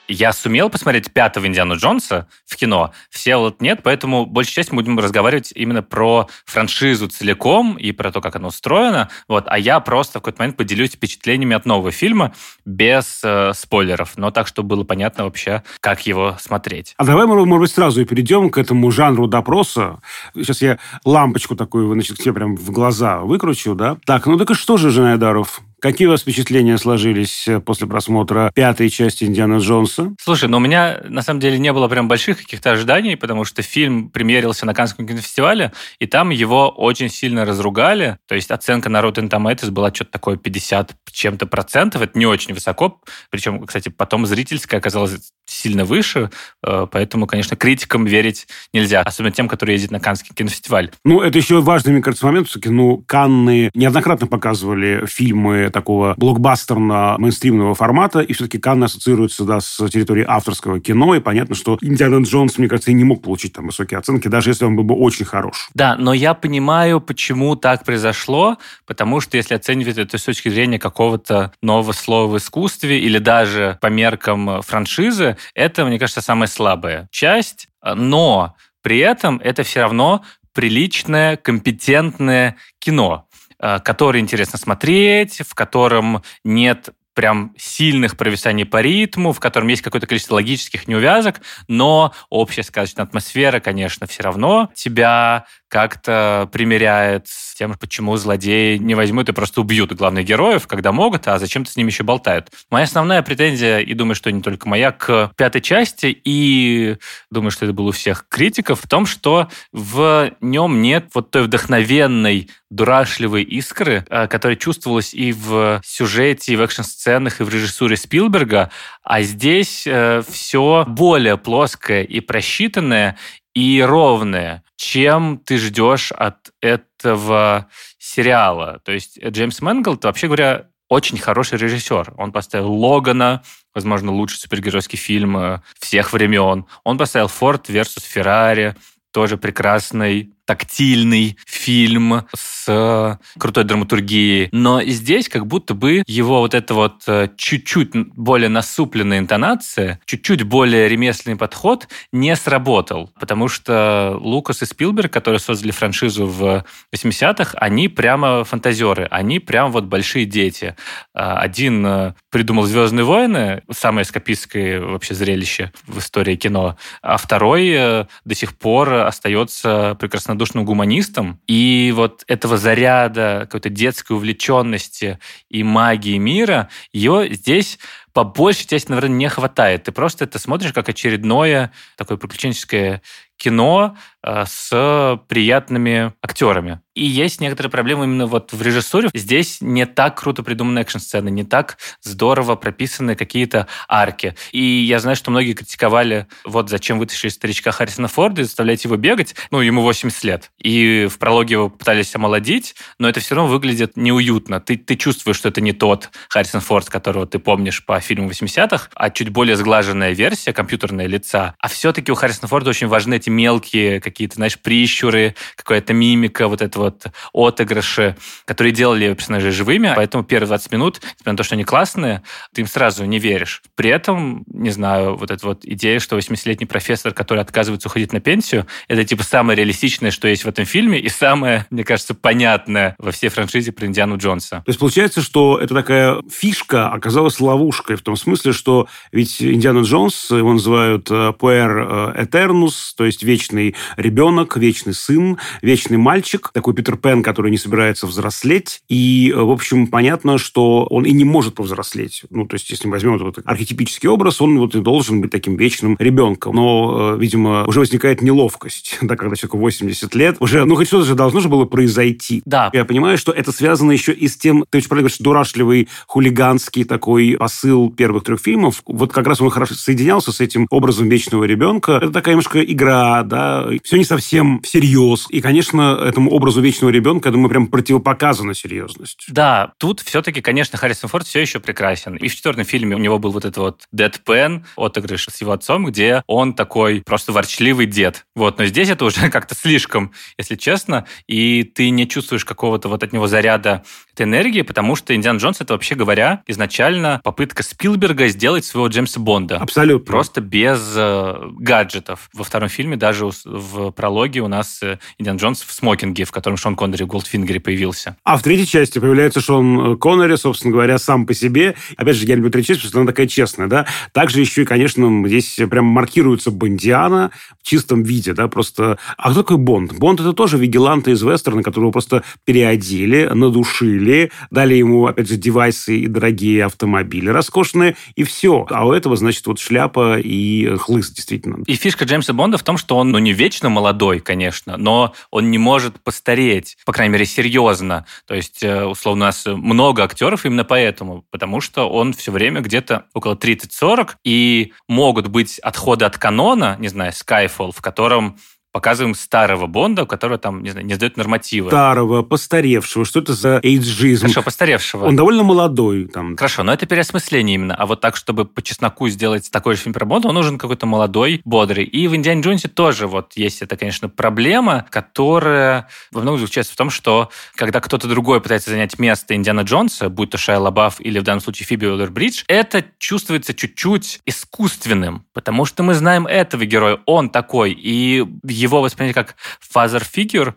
Я 0.08 0.32
сумел 0.32 0.70
посмотреть 0.70 1.12
пятого 1.12 1.46
Индиану 1.46 1.76
Джонса 1.76 2.28
в 2.46 2.56
кино, 2.56 2.92
все 3.10 3.36
вот 3.36 3.60
нет, 3.60 3.80
поэтому 3.82 4.24
большей 4.24 4.52
частью 4.52 4.76
мы 4.76 4.82
будем 4.82 4.98
разговаривать 4.98 5.52
именно 5.54 5.82
про 5.82 6.28
франшизу 6.44 7.08
целиком 7.08 7.76
и 7.76 7.90
про 7.92 8.12
то, 8.12 8.20
как 8.20 8.36
она 8.36 8.48
устроена. 8.48 9.08
Вот, 9.26 9.44
а 9.48 9.58
я 9.58 9.80
просто 9.80 10.18
в 10.18 10.22
какой-то 10.22 10.42
момент 10.42 10.56
поделюсь 10.56 10.92
впечатлениями 10.92 11.56
от 11.56 11.66
нового 11.66 11.90
фильма 11.90 12.32
без 12.64 13.20
э, 13.24 13.52
спойлеров, 13.54 14.16
но 14.16 14.30
так, 14.30 14.46
чтобы 14.46 14.68
было 14.68 14.84
понятно 14.84 15.24
вообще, 15.24 15.64
как 15.80 16.06
его 16.06 16.36
смотреть. 16.38 16.94
А 16.96 17.04
давай 17.04 17.26
может 17.26 17.48
быть, 17.48 17.70
сразу 17.70 18.00
и 18.00 18.04
перейдем 18.04 18.50
к 18.50 18.58
этому 18.58 18.90
жанру 18.90 19.26
допроса. 19.26 20.00
Сейчас 20.34 20.62
я 20.62 20.78
лампочку 21.04 21.56
такую, 21.56 21.92
значит, 21.92 22.16
к 22.18 22.20
тебе 22.22 22.32
прям 22.32 22.56
в 22.56 22.70
глаза 22.70 23.20
выкручу, 23.20 23.74
да? 23.74 23.98
Так, 24.04 24.26
ну 24.26 24.38
так 24.38 24.50
и 24.50 24.54
что 24.54 24.76
же, 24.76 24.90
Женайдаров, 24.90 25.62
Какие 25.86 26.08
у 26.08 26.10
вас 26.10 26.22
впечатления 26.22 26.78
сложились 26.78 27.46
э, 27.46 27.60
после 27.60 27.86
просмотра 27.86 28.50
пятой 28.52 28.90
части 28.90 29.22
Индиана 29.22 29.58
Джонса? 29.58 30.16
Слушай, 30.20 30.48
ну 30.48 30.56
у 30.56 30.60
меня 30.60 31.00
на 31.08 31.22
самом 31.22 31.38
деле 31.38 31.58
не 31.58 31.72
было 31.72 31.86
прям 31.86 32.08
больших 32.08 32.38
каких-то 32.38 32.72
ожиданий, 32.72 33.14
потому 33.14 33.44
что 33.44 33.62
фильм 33.62 34.10
премьерился 34.10 34.66
на 34.66 34.74
Каннском 34.74 35.06
кинофестивале, 35.06 35.70
и 36.00 36.06
там 36.08 36.30
его 36.30 36.70
очень 36.70 37.08
сильно 37.08 37.44
разругали. 37.44 38.18
То 38.26 38.34
есть 38.34 38.50
оценка 38.50 38.88
на 38.88 39.00
Rotten 39.00 39.30
Tomatoes 39.30 39.70
была 39.70 39.94
что-то 39.94 40.10
такое 40.10 40.36
50 40.36 40.96
чем-то 41.12 41.46
процентов. 41.46 42.02
Это 42.02 42.18
не 42.18 42.26
очень 42.26 42.52
высоко. 42.52 43.00
Причем, 43.30 43.64
кстати, 43.64 43.88
потом 43.88 44.26
зрительская 44.26 44.80
оказалась 44.80 45.32
сильно 45.46 45.84
выше, 45.84 46.30
э, 46.64 46.86
поэтому, 46.90 47.26
конечно, 47.26 47.56
критикам 47.56 48.04
верить 48.04 48.48
нельзя, 48.72 49.02
особенно 49.02 49.32
тем, 49.32 49.48
которые 49.48 49.76
ездят 49.76 49.92
на 49.92 50.00
Каннский 50.00 50.34
кинофестиваль. 50.34 50.90
Ну, 51.04 51.20
это 51.20 51.38
еще 51.38 51.60
важный, 51.60 51.92
мне 51.92 52.02
кажется, 52.02 52.26
момент. 52.26 52.48
Все-таки, 52.48 52.70
ну, 52.70 53.04
Канны 53.06 53.70
неоднократно 53.74 54.26
показывали 54.26 55.06
фильмы 55.06 55.70
такого 55.76 56.14
блокбастерно-мейнстримного 56.16 57.74
формата, 57.74 58.20
и 58.20 58.32
все-таки 58.32 58.58
Канны 58.58 58.84
ассоциируются 58.84 59.44
да, 59.44 59.60
с 59.60 59.76
территорией 59.90 60.26
авторского 60.26 60.80
кино, 60.80 61.14
и 61.14 61.20
понятно, 61.20 61.54
что 61.54 61.76
Индиана 61.82 62.24
Джонс, 62.24 62.56
мне 62.56 62.66
кажется, 62.66 62.92
не 62.92 63.04
мог 63.04 63.22
получить 63.22 63.52
там 63.52 63.66
высокие 63.66 63.98
оценки, 63.98 64.28
даже 64.28 64.48
если 64.50 64.64
он 64.64 64.74
был 64.74 64.84
бы 64.84 64.94
очень 64.94 65.26
хорош. 65.26 65.68
Да, 65.74 65.94
но 65.96 66.14
я 66.14 66.32
понимаю, 66.32 67.02
почему 67.02 67.56
так 67.56 67.84
произошло, 67.84 68.56
потому 68.86 69.20
что 69.20 69.36
если 69.36 69.54
оценивать 69.54 69.98
это 69.98 70.16
с 70.16 70.22
точки 70.22 70.48
зрения 70.48 70.78
какого-то 70.78 71.52
нового 71.60 71.92
слова 71.92 72.32
в 72.32 72.38
искусстве 72.38 72.98
или 72.98 73.18
даже 73.18 73.76
по 73.82 73.88
меркам 73.88 74.62
франшизы, 74.62 75.36
это, 75.54 75.84
мне 75.84 75.98
кажется, 75.98 76.22
самая 76.22 76.48
слабая 76.48 77.06
часть, 77.10 77.68
но 77.84 78.56
при 78.80 78.98
этом 79.00 79.42
это 79.44 79.62
все 79.62 79.82
равно 79.82 80.22
приличное, 80.54 81.36
компетентное 81.36 82.56
кино. 82.78 83.26
Э, 83.58 83.78
который 83.80 84.20
интересно 84.20 84.58
смотреть, 84.58 85.40
в 85.46 85.54
котором 85.54 86.22
нет 86.44 86.90
прям 87.14 87.54
сильных 87.56 88.18
провисаний 88.18 88.66
по 88.66 88.82
ритму, 88.82 89.32
в 89.32 89.40
котором 89.40 89.68
есть 89.68 89.80
какое-то 89.80 90.06
количество 90.06 90.34
логических 90.34 90.86
неувязок, 90.86 91.40
но 91.66 92.12
общая 92.28 92.62
сказочная 92.62 93.06
атмосфера, 93.06 93.58
конечно, 93.58 94.06
все 94.06 94.22
равно 94.22 94.70
тебя 94.74 95.46
как-то 95.68 96.48
примеряет 96.52 97.26
с 97.28 97.54
тем, 97.54 97.74
почему 97.74 98.16
злодеи 98.16 98.76
не 98.76 98.94
возьмут 98.94 99.28
и 99.28 99.32
просто 99.32 99.60
убьют 99.60 99.92
главных 99.92 100.24
героев, 100.24 100.66
когда 100.66 100.92
могут, 100.92 101.26
а 101.26 101.38
зачем-то 101.38 101.70
с 101.70 101.76
ними 101.76 101.90
еще 101.90 102.04
болтают. 102.04 102.50
Моя 102.70 102.84
основная 102.84 103.22
претензия, 103.22 103.78
и 103.78 103.94
думаю, 103.94 104.14
что 104.14 104.30
не 104.30 104.42
только 104.42 104.68
моя, 104.68 104.92
к 104.92 105.32
пятой 105.36 105.60
части, 105.60 106.06
и 106.24 106.96
думаю, 107.30 107.50
что 107.50 107.64
это 107.64 107.72
было 107.72 107.88
у 107.88 107.92
всех 107.92 108.26
критиков, 108.28 108.80
в 108.82 108.88
том, 108.88 109.06
что 109.06 109.48
в 109.72 110.32
нем 110.40 110.82
нет 110.82 111.10
вот 111.14 111.30
той 111.30 111.42
вдохновенной, 111.42 112.48
дурашливой 112.70 113.42
искры, 113.42 114.04
э, 114.08 114.26
которая 114.26 114.56
чувствовалась 114.56 115.14
и 115.14 115.32
в 115.32 115.80
сюжете, 115.84 116.52
и 116.52 116.56
в 116.56 116.62
экшн-сценах, 116.62 117.40
и 117.40 117.44
в 117.44 117.48
режиссуре 117.48 117.96
Спилберга, 117.96 118.70
а 119.02 119.22
здесь 119.22 119.86
э, 119.86 120.22
все 120.28 120.84
более 120.86 121.38
плоское 121.38 122.02
и 122.02 122.20
просчитанное, 122.20 123.16
и 123.56 123.80
ровное, 123.80 124.62
чем 124.76 125.38
ты 125.38 125.56
ждешь 125.56 126.12
от 126.12 126.50
этого 126.60 127.68
сериала. 127.98 128.82
То 128.84 128.92
есть 128.92 129.18
Джеймс 129.18 129.62
Мэнглд, 129.62 130.04
вообще 130.04 130.26
говоря, 130.26 130.68
очень 130.90 131.16
хороший 131.16 131.56
режиссер. 131.56 132.12
Он 132.18 132.32
поставил 132.32 132.70
Логана, 132.70 133.42
возможно, 133.74 134.12
лучший 134.12 134.40
супергеройский 134.40 134.98
фильм 134.98 135.38
э, 135.38 135.60
всех 135.80 136.12
времен. 136.12 136.66
Он 136.84 136.98
поставил 136.98 137.28
Форд 137.28 137.70
versus 137.70 138.04
Феррари, 138.06 138.76
тоже 139.10 139.38
прекрасный 139.38 140.34
тактильный 140.46 141.36
фильм 141.46 142.26
с 142.34 143.18
крутой 143.38 143.64
драматургией. 143.64 144.48
Но 144.52 144.82
здесь 144.82 145.28
как 145.28 145.46
будто 145.46 145.74
бы 145.74 146.02
его 146.06 146.40
вот 146.40 146.54
эта 146.54 146.74
вот 146.74 147.02
э, 147.06 147.28
чуть-чуть 147.36 147.90
более 148.14 148.48
насупленная 148.48 149.18
интонация, 149.18 150.00
чуть-чуть 150.06 150.44
более 150.44 150.88
ремесленный 150.88 151.36
подход 151.36 151.88
не 152.12 152.34
сработал. 152.36 153.10
Потому 153.18 153.48
что 153.48 154.16
Лукас 154.20 154.62
и 154.62 154.66
Спилберг, 154.66 155.12
которые 155.12 155.40
создали 155.40 155.72
франшизу 155.72 156.26
в 156.26 156.64
80-х, 156.94 157.58
они 157.58 157.88
прямо 157.88 158.44
фантазеры, 158.44 159.06
они 159.10 159.40
прям 159.40 159.72
вот 159.72 159.84
большие 159.84 160.24
дети. 160.24 160.76
А, 161.14 161.38
один 161.38 161.84
э, 161.86 162.14
придумал 162.30 162.64
«Звездные 162.64 163.04
войны», 163.04 163.62
самое 163.72 164.04
скопистское 164.04 164.80
вообще 164.80 165.14
зрелище 165.14 165.72
в 165.86 165.98
истории 165.98 166.36
кино, 166.36 166.76
а 167.02 167.16
второй 167.16 167.68
э, 167.68 168.06
до 168.24 168.34
сих 168.34 168.56
пор 168.56 168.92
остается 168.94 169.96
прекрасно 169.98 170.35
равнодушным 170.36 170.64
гуманистом. 170.64 171.40
И 171.46 171.92
вот 171.96 172.24
этого 172.26 172.58
заряда 172.58 173.40
какой-то 173.42 173.70
детской 173.70 174.12
увлеченности 174.12 175.18
и 175.48 175.62
магии 175.62 176.18
мира, 176.18 176.68
ее 176.92 177.28
здесь 177.32 177.78
по 178.12 178.24
большей 178.24 178.66
части, 178.66 178.90
наверное, 178.90 179.16
не 179.16 179.28
хватает. 179.28 179.84
Ты 179.84 179.92
просто 179.92 180.24
это 180.24 180.38
смотришь 180.38 180.72
как 180.72 180.88
очередное 180.88 181.72
такое 181.96 182.16
приключенческое 182.16 183.02
кино 183.36 183.96
с 184.26 185.20
приятными 185.28 186.12
актерами. 186.22 186.80
И 186.96 187.04
есть 187.04 187.42
некоторые 187.42 187.70
проблемы 187.70 188.06
именно 188.06 188.26
вот 188.26 188.54
в 188.54 188.62
режиссуре. 188.62 189.10
Здесь 189.12 189.58
не 189.60 189.84
так 189.84 190.18
круто 190.18 190.42
придуманы 190.42 190.78
экшн-сцены, 190.78 191.28
не 191.28 191.44
так 191.44 191.76
здорово 192.00 192.56
прописаны 192.56 193.14
какие-то 193.16 193.68
арки. 193.86 194.34
И 194.50 194.62
я 194.62 194.98
знаю, 194.98 195.14
что 195.14 195.30
многие 195.30 195.52
критиковали, 195.52 196.26
вот 196.44 196.70
зачем 196.70 196.98
вытащили 196.98 197.28
старичка 197.28 197.70
Харрисона 197.70 198.08
Форда 198.08 198.40
и 198.40 198.44
заставлять 198.44 198.82
его 198.84 198.96
бегать. 198.96 199.34
Ну, 199.50 199.60
ему 199.60 199.82
80 199.82 200.24
лет. 200.24 200.50
И 200.58 201.06
в 201.10 201.18
прологе 201.18 201.54
его 201.54 201.68
пытались 201.68 202.14
омолодить, 202.16 202.74
но 202.98 203.10
это 203.10 203.20
все 203.20 203.34
равно 203.34 203.52
выглядит 203.52 203.96
неуютно. 203.96 204.60
Ты, 204.60 204.78
ты 204.78 204.96
чувствуешь, 204.96 205.36
что 205.36 205.50
это 205.50 205.60
не 205.60 205.74
тот 205.74 206.08
Харрисон 206.30 206.62
Форд, 206.62 206.88
которого 206.88 207.26
ты 207.26 207.38
помнишь 207.38 207.84
по 207.84 208.00
фильму 208.00 208.30
80-х, 208.30 208.88
а 208.94 209.10
чуть 209.10 209.28
более 209.28 209.56
сглаженная 209.56 210.12
версия, 210.12 210.54
компьютерная 210.54 211.06
лица. 211.06 211.54
А 211.58 211.68
все-таки 211.68 212.10
у 212.10 212.14
Харрисона 212.14 212.48
Форда 212.48 212.70
очень 212.70 212.86
важны 212.86 213.16
эти 213.16 213.28
мелкие 213.28 214.00
какие-то, 214.16 214.36
знаешь, 214.36 214.58
прищуры, 214.58 215.34
какая-то 215.56 215.92
мимика, 215.92 216.48
вот 216.48 216.62
это 216.62 216.78
вот 216.78 217.04
отыгрыши, 217.34 218.16
которые 218.46 218.72
делали 218.72 219.12
персонажей 219.12 219.50
живыми. 219.50 219.92
Поэтому 219.94 220.24
первые 220.24 220.48
20 220.48 220.72
минут, 220.72 221.00
несмотря 221.02 221.32
на 221.32 221.36
то, 221.36 221.42
что 221.44 221.54
они 221.54 221.64
классные, 221.64 222.22
ты 222.54 222.62
им 222.62 222.66
сразу 222.66 223.04
не 223.04 223.18
веришь. 223.18 223.62
При 223.74 223.90
этом, 223.90 224.44
не 224.48 224.70
знаю, 224.70 225.16
вот 225.16 225.30
эта 225.30 225.46
вот 225.46 225.66
идея, 225.66 226.00
что 226.00 226.16
80-летний 226.16 226.64
профессор, 226.64 227.12
который 227.12 227.40
отказывается 227.40 227.88
уходить 227.88 228.14
на 228.14 228.20
пенсию, 228.20 228.66
это 228.88 229.04
типа 229.04 229.22
самое 229.22 229.58
реалистичное, 229.58 230.10
что 230.10 230.28
есть 230.28 230.44
в 230.44 230.48
этом 230.48 230.64
фильме, 230.64 230.98
и 230.98 231.10
самое, 231.10 231.66
мне 231.68 231.84
кажется, 231.84 232.14
понятное 232.14 232.96
во 232.98 233.12
всей 233.12 233.28
франшизе 233.28 233.72
про 233.72 233.84
Индиану 233.84 234.16
Джонса. 234.16 234.62
То 234.64 234.70
есть 234.70 234.78
получается, 234.78 235.20
что 235.20 235.58
это 235.58 235.74
такая 235.74 236.22
фишка 236.32 236.88
оказалась 236.88 237.38
ловушкой 237.38 237.96
в 237.96 238.02
том 238.02 238.16
смысле, 238.16 238.54
что 238.54 238.88
ведь 239.12 239.42
Индиана 239.42 239.80
Джонс, 239.80 240.30
его 240.30 240.54
называют 240.54 241.10
э, 241.10 241.34
Puer 241.38 242.16
Eternus, 242.16 242.94
то 242.96 243.04
есть 243.04 243.22
вечный 243.22 243.74
ребенок, 243.96 244.56
вечный 244.56 244.94
сын, 244.94 245.38
вечный 245.62 245.98
мальчик, 245.98 246.50
такой 246.52 246.74
Питер 246.74 246.96
Пен, 246.96 247.22
который 247.22 247.50
не 247.50 247.58
собирается 247.58 248.06
взрослеть. 248.06 248.82
И, 248.88 249.32
в 249.36 249.50
общем, 249.50 249.86
понятно, 249.86 250.38
что 250.38 250.84
он 250.84 251.04
и 251.04 251.12
не 251.12 251.24
может 251.24 251.54
повзрослеть. 251.54 252.22
Ну, 252.30 252.46
то 252.46 252.54
есть, 252.54 252.70
если 252.70 252.86
мы 252.86 252.92
возьмем 252.92 253.16
этот 253.16 253.44
архетипический 253.46 254.08
образ, 254.08 254.40
он 254.40 254.58
вот 254.58 254.74
и 254.74 254.80
должен 254.80 255.20
быть 255.20 255.30
таким 255.30 255.56
вечным 255.56 255.96
ребенком. 255.98 256.54
Но, 256.54 257.14
э, 257.14 257.18
видимо, 257.18 257.64
уже 257.66 257.80
возникает 257.80 258.22
неловкость, 258.22 258.98
да, 259.02 259.16
когда 259.16 259.36
человеку 259.36 259.58
80 259.58 260.14
лет. 260.14 260.36
Уже, 260.40 260.64
ну, 260.64 260.76
хоть 260.76 260.88
что-то 260.88 261.04
же 261.04 261.14
должно 261.14 261.40
же 261.40 261.48
было 261.48 261.64
произойти. 261.64 262.42
Да. 262.44 262.70
Я 262.72 262.84
понимаю, 262.84 263.18
что 263.18 263.32
это 263.32 263.52
связано 263.52 263.92
еще 263.92 264.12
и 264.12 264.28
с 264.28 264.36
тем, 264.36 264.64
ты 264.68 264.78
очень 264.78 264.88
правильно 264.88 265.08
говоришь, 265.08 265.18
дурашливый, 265.18 265.88
хулиганский 266.06 266.84
такой 266.84 267.36
посыл 267.38 267.90
первых 267.90 268.24
трех 268.24 268.40
фильмов. 268.40 268.82
Вот 268.86 269.12
как 269.12 269.26
раз 269.26 269.40
он 269.40 269.50
хорошо 269.50 269.74
соединялся 269.74 270.32
с 270.32 270.40
этим 270.40 270.66
образом 270.70 271.08
вечного 271.08 271.44
ребенка. 271.44 271.92
Это 271.92 272.10
такая 272.10 272.34
немножко 272.34 272.62
игра, 272.62 273.22
да, 273.22 273.68
все 273.86 273.98
не 273.98 274.04
совсем 274.04 274.60
всерьез. 274.62 275.28
И, 275.30 275.40
конечно, 275.40 275.96
этому 276.04 276.32
образу 276.32 276.60
вечного 276.60 276.90
ребенка, 276.90 277.28
я 277.28 277.32
думаю, 277.32 277.48
прям 277.48 277.68
противопоказана 277.68 278.52
серьезность. 278.52 279.26
Да, 279.28 279.74
тут 279.78 280.00
все-таки, 280.00 280.40
конечно, 280.40 280.76
Харрисон 280.76 281.08
Форд 281.08 281.24
все 281.24 281.40
еще 281.40 281.60
прекрасен. 281.60 282.16
И 282.16 282.26
в 282.26 282.34
четвертом 282.34 282.64
фильме 282.64 282.96
у 282.96 282.98
него 282.98 283.20
был 283.20 283.30
вот 283.30 283.44
этот 283.44 283.58
вот 283.58 283.82
Дэдпен, 283.92 284.66
отыгрыш 284.76 285.28
с 285.30 285.40
его 285.40 285.52
отцом, 285.52 285.86
где 285.86 286.24
он 286.26 286.54
такой 286.54 287.00
просто 287.06 287.30
ворчливый 287.30 287.86
дед. 287.86 288.26
Вот, 288.34 288.58
но 288.58 288.66
здесь 288.66 288.90
это 288.90 289.04
уже 289.04 289.30
как-то 289.30 289.54
слишком, 289.54 290.10
если 290.36 290.56
честно, 290.56 291.06
и 291.28 291.62
ты 291.62 291.90
не 291.90 292.08
чувствуешь 292.08 292.44
какого-то 292.44 292.88
вот 292.88 293.04
от 293.04 293.12
него 293.12 293.28
заряда 293.28 293.84
этой 294.12 294.24
энергии, 294.24 294.62
потому 294.62 294.96
что 294.96 295.14
Индиан 295.14 295.36
Джонс 295.36 295.60
это 295.60 295.74
вообще 295.74 295.94
говоря 295.94 296.42
изначально 296.48 297.20
попытка 297.22 297.62
Спилберга 297.62 298.26
сделать 298.26 298.64
своего 298.64 298.88
Джеймса 298.88 299.20
Бонда. 299.20 299.58
Абсолютно. 299.58 300.06
Просто 300.06 300.40
без 300.40 300.92
э, 300.96 301.50
гаджетов. 301.58 302.30
Во 302.32 302.42
втором 302.42 302.68
фильме 302.68 302.96
даже 302.96 303.26
в 303.26 303.75
прологе 303.94 304.40
у 304.40 304.48
нас 304.48 304.82
э, 304.82 304.98
Индиан 305.18 305.36
Джонс 305.36 305.62
в 305.62 305.72
смокинге, 305.72 306.24
в 306.24 306.32
котором 306.32 306.56
Шон 306.56 306.76
Коннери 306.76 307.04
в 307.04 307.06
Голдфингере 307.06 307.60
появился. 307.60 308.16
А 308.24 308.36
в 308.36 308.42
третьей 308.42 308.66
части 308.66 308.98
появляется 308.98 309.40
Шон 309.40 309.92
э, 309.92 309.96
Коннери, 309.96 310.36
собственно 310.36 310.72
говоря, 310.72 310.98
сам 310.98 311.26
по 311.26 311.34
себе. 311.34 311.74
Опять 311.96 312.16
же, 312.16 312.26
я 312.26 312.34
люблю 312.34 312.50
третью 312.50 312.74
часть, 312.74 312.82
потому 312.82 312.90
что 312.90 313.00
она 313.00 313.06
такая 313.06 313.26
честная, 313.26 313.66
да. 313.66 313.86
Также 314.12 314.40
еще 314.40 314.62
и, 314.62 314.64
конечно, 314.64 315.22
здесь 315.26 315.58
прям 315.70 315.86
маркируется 315.86 316.50
Бондиана 316.50 317.30
в 317.62 317.66
чистом 317.66 318.02
виде, 318.02 318.32
да, 318.32 318.48
просто... 318.48 318.98
А 319.16 319.30
кто 319.30 319.42
такой 319.42 319.56
Бонд? 319.58 319.92
Бонд 319.94 320.20
это 320.20 320.32
тоже 320.32 320.58
вигилант 320.58 321.08
из 321.08 321.22
вестерна, 321.22 321.62
которого 321.62 321.90
просто 321.90 322.22
переодели, 322.44 323.30
надушили, 323.32 324.30
дали 324.50 324.74
ему, 324.74 325.06
опять 325.06 325.28
же, 325.28 325.36
девайсы 325.36 325.98
и 325.98 326.06
дорогие 326.06 326.64
автомобили 326.64 327.28
роскошные, 327.28 327.96
и 328.14 328.24
все. 328.24 328.66
А 328.70 328.86
у 328.86 328.92
этого, 328.92 329.16
значит, 329.16 329.46
вот 329.46 329.58
шляпа 329.58 330.18
и 330.18 330.76
хлыст, 330.76 331.14
действительно. 331.14 331.62
И 331.66 331.74
фишка 331.74 332.04
Джеймса 332.04 332.32
Бонда 332.32 332.58
в 332.58 332.62
том, 332.62 332.76
что 332.76 332.96
он, 332.96 333.10
ну, 333.10 333.18
не 333.18 333.32
вечно 333.32 333.65
молодой, 333.68 334.20
конечно, 334.20 334.76
но 334.76 335.14
он 335.30 335.50
не 335.50 335.58
может 335.58 336.02
постареть, 336.02 336.76
по 336.84 336.92
крайней 336.92 337.12
мере, 337.12 337.26
серьезно. 337.26 338.06
То 338.26 338.34
есть, 338.34 338.62
э, 338.62 338.84
условно, 338.84 339.24
у 339.24 339.26
нас 339.26 339.46
много 339.46 340.04
актеров 340.04 340.44
именно 340.44 340.64
поэтому, 340.64 341.24
потому 341.30 341.60
что 341.60 341.88
он 341.88 342.12
все 342.12 342.32
время 342.32 342.60
где-то 342.60 343.06
около 343.14 343.34
30-40, 343.34 344.16
и 344.24 344.72
могут 344.88 345.28
быть 345.28 345.58
отходы 345.58 346.04
от 346.04 346.18
канона, 346.18 346.76
не 346.78 346.88
знаю, 346.88 347.12
Skyfall, 347.12 347.72
в 347.72 347.80
котором 347.80 348.38
показываем 348.76 349.14
старого 349.14 349.66
Бонда, 349.66 350.04
который 350.04 350.36
там, 350.36 350.62
не 350.62 350.68
знаю, 350.68 350.84
не 350.84 350.92
сдает 350.92 351.16
нормативы. 351.16 351.70
Старого, 351.70 352.20
постаревшего. 352.20 353.06
Что 353.06 353.20
это 353.20 353.32
за 353.32 353.58
эйджизм? 353.62 354.24
Хорошо, 354.24 354.42
постаревшего. 354.42 355.06
Он 355.06 355.16
довольно 355.16 355.44
молодой. 355.44 356.08
Там. 356.08 356.36
Хорошо, 356.36 356.62
но 356.62 356.74
это 356.74 356.84
переосмысление 356.84 357.54
именно. 357.54 357.74
А 357.74 357.86
вот 357.86 358.02
так, 358.02 358.16
чтобы 358.16 358.44
по 358.44 358.60
чесноку 358.60 359.08
сделать 359.08 359.50
такой 359.50 359.76
же 359.76 359.80
фильм 359.80 359.94
про 359.94 360.04
Бонда, 360.04 360.28
он 360.28 360.34
нужен 360.34 360.58
какой-то 360.58 360.84
молодой, 360.84 361.40
бодрый. 361.46 361.84
И 361.84 362.06
в 362.06 362.14
«Индиане 362.14 362.42
Джонсе» 362.42 362.68
тоже 362.68 363.06
вот 363.06 363.32
есть 363.36 363.62
эта, 363.62 363.78
конечно, 363.78 364.10
проблема, 364.10 364.84
которая 364.90 365.88
во 366.12 366.20
многом 366.20 366.40
заключается 366.40 366.74
в 366.74 366.76
том, 366.76 366.90
что 366.90 367.30
когда 367.54 367.80
кто-то 367.80 368.06
другой 368.06 368.42
пытается 368.42 368.68
занять 368.68 368.98
место 368.98 369.34
Индиана 369.34 369.62
Джонса, 369.62 370.10
будь 370.10 370.28
то 370.28 370.36
Шайа 370.36 370.58
Лабаф 370.58 371.00
или 371.00 371.18
в 371.18 371.22
данном 371.22 371.40
случае 371.40 371.66
Фиби 371.66 371.86
Уиллер-Бридж, 371.86 372.44
это 372.46 372.84
чувствуется 372.98 373.54
чуть-чуть 373.54 374.20
искусственным, 374.26 375.24
потому 375.32 375.64
что 375.64 375.82
мы 375.82 375.94
знаем 375.94 376.26
этого 376.26 376.66
героя, 376.66 376.98
он 377.06 377.30
такой, 377.30 377.72
и 377.72 378.22
его 378.44 378.65
воспринять 378.66 379.14
как 379.14 379.36
father 379.74 380.02
figure 380.02 380.54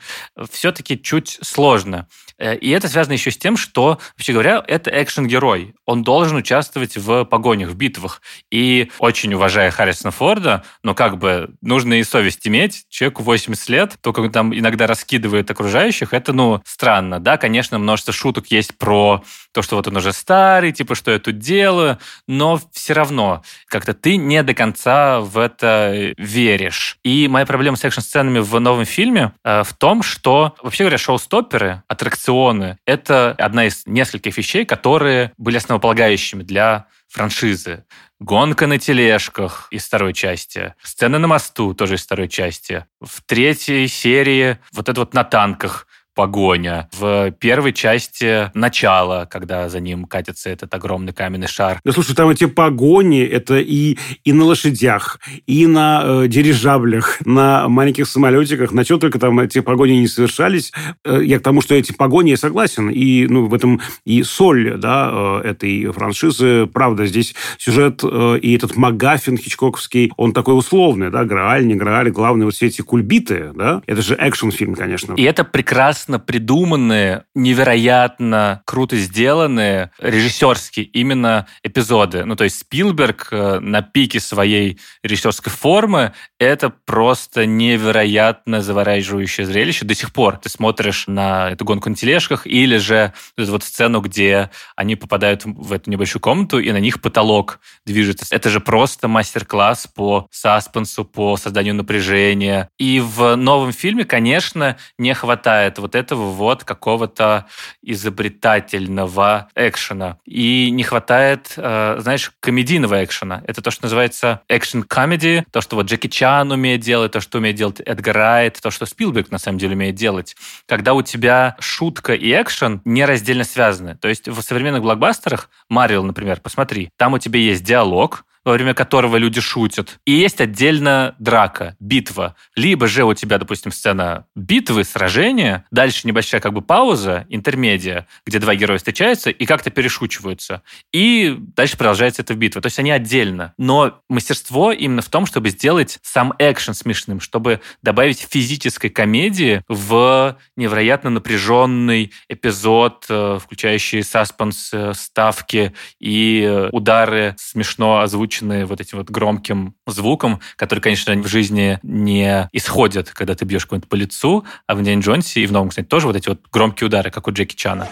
все-таки 0.52 1.02
чуть 1.02 1.40
сложно. 1.42 2.08
Э, 2.40 2.56
и 2.56 2.70
это 2.70 2.88
связано 2.88 3.14
еще 3.14 3.32
с 3.32 3.38
тем, 3.38 3.58
что, 3.58 4.00
вообще 4.18 4.34
говоря, 4.34 4.64
это 4.66 4.90
экшен-герой. 4.90 5.76
Он 5.86 6.04
должен 6.04 6.38
участвовать 6.38 6.98
в 6.98 7.26
погонях, 7.26 7.70
в 7.70 7.76
битвах. 7.76 8.22
И 8.50 8.92
очень 9.00 9.34
уважая 9.34 9.72
Харрисона 9.72 10.12
Форда, 10.12 10.64
но 10.82 10.96
как 10.96 11.18
бы 11.18 11.52
нужно 11.62 11.96
и 11.96 12.04
совесть 12.04 12.48
иметь. 12.48 12.86
Человеку 12.90 13.24
80 13.24 13.70
лет, 13.70 13.98
только 14.02 14.22
он 14.22 14.32
там 14.32 14.58
иногда 14.58 14.88
раскидывает 14.88 15.52
окружающих. 15.52 16.14
Это, 16.14 16.34
ну, 16.34 16.62
странно. 16.66 17.20
Да, 17.20 17.38
конечно, 17.38 17.78
множество 17.78 18.14
шуток 18.14 18.48
есть 18.48 18.78
про 18.78 19.24
то, 19.52 19.62
что 19.62 19.76
вот 19.76 19.88
он 19.88 19.98
уже 19.98 20.14
старый, 20.14 20.72
типа, 20.72 20.96
что 20.96 21.12
я 21.12 21.20
тут 21.20 21.40
делаю, 21.40 22.00
но 22.28 22.60
все 22.72 22.94
равно 22.94 23.44
как-то 23.68 23.94
ты 23.94 24.16
не 24.16 24.42
до 24.44 24.54
конца 24.54 25.20
в 25.20 25.38
это 25.38 26.14
веришь. 26.18 26.98
И 27.04 27.28
моя 27.28 27.46
проблема 27.46 27.78
с 27.78 27.84
экшн-сценами 28.00 28.40
в 28.40 28.60
новом 28.60 28.86
фильме 28.86 29.34
э, 29.44 29.64
в 29.64 29.74
том, 29.74 30.04
что, 30.04 30.56
вообще 30.62 30.84
говоря, 30.84 30.98
шоу-стопперы, 30.98 31.84
аттракционы— 31.88 32.78
это 32.86 33.36
одна 33.38 33.66
из 33.66 33.84
нескольких 33.86 34.38
вещей, 34.38 34.66
которые 34.66 35.32
были 35.38 35.58
основополагающими 35.58 36.44
для 36.44 36.88
франшизы. 37.08 37.86
Гонка 38.20 38.68
на 38.68 38.78
тележках 38.78 39.68
из 39.72 39.86
второй 39.86 40.14
части. 40.14 40.74
Сцена 40.84 41.20
на 41.20 41.28
мосту 41.28 41.74
тоже 41.74 41.96
из 41.96 42.04
второй 42.04 42.28
части. 42.28 42.86
В 43.00 43.22
третьей 43.26 43.88
серии 43.88 44.58
вот 44.74 44.90
это 44.90 45.02
вот 45.02 45.14
на 45.14 45.24
танках 45.24 45.88
погоня. 46.20 46.90
В 46.92 47.32
первой 47.32 47.72
части 47.72 48.52
начало, 48.54 49.26
когда 49.32 49.70
за 49.70 49.80
ним 49.80 50.04
катится 50.04 50.50
этот 50.50 50.74
огромный 50.74 51.14
каменный 51.14 51.48
шар. 51.48 51.80
Да 51.86 51.94
слушай, 51.94 52.14
там 52.14 52.28
эти 52.28 52.46
погони, 52.46 53.22
это 53.22 53.58
и, 53.60 53.98
и 54.26 54.34
на 54.34 54.44
лошадях, 54.44 55.22
и 55.48 55.66
на 55.66 56.02
э, 56.04 56.28
дирижаблях, 56.28 57.26
на 57.26 57.70
маленьких 57.70 58.06
самолетиках, 58.06 58.74
на 58.74 58.84
чем 58.84 59.00
только 59.00 59.18
там 59.18 59.40
эти 59.40 59.62
погони 59.62 59.94
не 59.94 60.10
совершались. 60.10 60.74
Э, 61.06 61.22
я 61.24 61.40
к 61.40 61.42
тому, 61.42 61.62
что 61.62 61.74
эти 61.74 61.94
погони, 61.94 62.32
я 62.32 62.38
согласен, 62.38 62.90
и 62.90 63.26
ну, 63.28 63.46
в 63.46 63.54
этом 63.54 63.80
и 64.04 64.22
соль 64.24 64.78
да, 64.78 65.40
э, 65.42 65.52
этой 65.52 65.86
франшизы. 65.94 66.68
Правда, 66.68 67.06
здесь 67.06 67.34
сюжет 67.58 68.02
э, 68.04 68.40
и 68.42 68.58
этот 68.58 68.76
Магафин 68.76 69.38
хичкоковский, 69.38 70.12
он 70.18 70.34
такой 70.34 70.58
условный, 70.58 71.12
да, 71.12 71.24
Грааль, 71.24 71.66
не 71.66 71.76
Грааль, 71.76 72.12
главное 72.12 72.44
вот 72.44 72.56
все 72.56 72.68
эти 72.68 72.82
кульбиты, 72.82 73.52
да, 73.56 73.82
это 73.88 74.02
же 74.02 74.16
экшн-фильм, 74.16 74.76
конечно. 74.76 75.14
И 75.14 75.24
это 75.24 75.46
прекрасно 75.46 76.09
прекрасно 76.10 76.20
придуманные, 76.20 77.24
невероятно 77.36 78.62
круто 78.66 78.98
сделанные 78.98 79.92
режиссерские 80.00 80.86
именно 80.86 81.46
эпизоды. 81.64 82.26
Ну, 82.26 82.36
то 82.36 82.44
есть 82.44 82.60
Спилберг 82.60 83.28
э, 83.32 83.60
на 83.60 83.82
пике 83.82 84.20
своей 84.20 84.80
режиссерской 85.04 85.52
формы 85.52 86.14
это 86.40 86.70
просто 86.70 87.46
невероятно 87.46 88.62
завораживающее 88.62 89.46
зрелище 89.46 89.86
до 89.86 89.94
сих 89.94 90.12
пор. 90.12 90.38
Ты 90.38 90.50
смотришь 90.50 91.06
на 91.08 91.52
эту 91.52 91.66
гонку 91.66 91.90
на 91.90 91.96
тележках 91.96 92.48
или 92.48 92.78
же 92.78 93.14
эту 93.38 93.52
вот 93.52 93.64
сцену, 93.64 94.02
где 94.02 94.50
они 94.76 94.96
попадают 94.96 95.44
в 95.46 95.72
эту 95.74 95.92
небольшую 95.92 96.22
комнату, 96.22 96.60
и 96.60 96.72
на 96.72 96.80
них 96.80 97.02
потолок 97.02 97.60
движется. 97.86 98.26
Это 98.32 98.50
же 98.50 98.60
просто 98.60 99.08
мастер-класс 99.08 99.88
по 99.96 100.28
саспенсу, 100.32 101.06
по 101.06 101.38
созданию 101.38 101.76
напряжения. 101.76 102.70
И 102.80 103.00
в 103.00 103.36
новом 103.36 103.74
фильме, 103.74 104.06
конечно, 104.06 104.78
не 104.98 105.14
хватает 105.14 105.78
вот 105.78 105.89
этого 105.96 106.32
вот 106.32 106.64
какого-то 106.64 107.46
изобретательного 107.82 109.50
экшена. 109.56 110.18
И 110.26 110.70
не 110.72 110.84
хватает, 110.84 111.54
э, 111.58 111.98
знаешь, 112.00 112.32
комедийного 112.40 113.04
экшена. 113.04 113.44
Это 113.46 113.62
то, 113.62 113.72
что 113.72 113.86
называется 113.86 114.42
экшен-комедии, 114.50 115.46
то, 115.52 115.62
что 115.62 115.76
вот 115.76 115.88
Джеки 115.88 116.08
Чан 116.08 116.52
умеет 116.52 116.82
делать, 116.82 117.12
то, 117.12 117.22
что 117.22 117.38
умеет 117.38 117.56
делать 117.56 117.80
Эдгар 117.80 118.16
Райт, 118.16 118.60
то, 118.62 118.72
что 118.72 118.86
Спилберг 118.86 119.32
на 119.32 119.38
самом 119.38 119.58
деле 119.58 119.76
умеет 119.76 119.96
делать. 119.96 120.36
Когда 120.68 120.94
у 120.94 121.02
тебя 121.02 121.56
шутка 121.60 122.14
и 122.14 122.32
экшен 122.32 122.82
нераздельно 122.86 123.44
связаны. 123.44 123.96
То 123.96 124.08
есть 124.08 124.28
в 124.28 124.42
современных 124.42 124.82
блокбастерах, 124.82 125.50
Марвел, 125.70 126.04
например, 126.04 126.40
посмотри, 126.42 126.92
там 126.98 127.14
у 127.14 127.20
тебя 127.20 127.40
есть 127.40 127.64
диалог, 127.64 128.26
во 128.50 128.54
время 128.54 128.74
которого 128.74 129.18
люди 129.18 129.40
шутят. 129.40 130.00
И 130.06 130.12
есть 130.12 130.42
отдельно 130.42 131.16
драка, 131.20 131.76
битва. 131.80 132.36
Либо 132.56 132.88
же 132.88 133.04
у 133.04 133.14
тебя, 133.14 133.38
допустим, 133.38 133.72
сцена 133.72 134.26
битвы, 134.36 134.84
сражения, 134.84 135.66
дальше 135.70 136.08
небольшая 136.08 136.42
как 136.42 136.54
бы 136.54 136.64
пауза, 136.64 137.28
интермедия, 137.30 138.08
где 138.26 138.40
два 138.40 138.56
героя 138.56 138.80
встречаются 138.80 139.30
и 139.30 139.46
как-то 139.46 139.70
перешучиваются. 139.70 140.64
И 140.92 141.36
дальше 141.56 141.78
продолжается 141.78 142.24
эта 142.24 142.34
битва. 142.34 142.60
То 142.62 142.68
есть 142.68 142.80
они 142.80 142.90
отдельно. 142.90 143.54
Но 143.60 144.02
мастерство 144.10 144.72
именно 144.72 145.04
в 145.04 145.10
том, 145.10 145.28
чтобы 145.28 145.50
сделать 145.50 146.00
сам 146.02 146.34
экшен 146.40 146.74
смешным, 146.74 147.20
чтобы 147.20 147.62
добавить 147.84 148.20
физической 148.20 148.90
комедии 148.90 149.62
в 149.68 150.38
невероятно 150.56 151.12
напряженный 151.12 152.12
эпизод, 152.30 153.06
э, 153.10 153.38
включающий 153.40 154.02
саспенс, 154.02 154.72
э, 154.74 154.94
ставки 154.96 155.74
и 156.00 156.42
э, 156.44 156.70
удары 156.72 157.36
смешно 157.38 158.00
озвученные 158.00 158.39
насыщенные 158.40 158.66
вот 158.66 158.82
этим 158.82 158.98
вот 158.98 159.10
громким 159.10 159.76
звуком, 159.88 160.40
который, 160.56 160.80
конечно, 160.80 161.14
в 161.16 161.28
жизни 161.28 161.80
не 161.84 162.50
исходит, 162.52 163.10
когда 163.12 163.36
ты 163.36 163.46
бьешь 163.46 163.66
кого-нибудь 163.66 163.90
по 163.90 163.96
лицу, 163.96 164.46
а 164.68 164.76
в 164.76 164.80
Индиане 164.80 165.02
Джонсе 165.02 165.42
и 165.42 165.46
в 165.46 165.52
Новом, 165.52 165.70
кстати, 165.70 165.88
тоже 165.88 166.08
вот 166.08 166.16
эти 166.16 166.30
вот 166.30 166.42
громкие 166.52 166.88
удары, 166.88 167.12
как 167.12 167.28
у 167.28 167.32
Джеки 167.32 167.56
Чана 167.56 167.88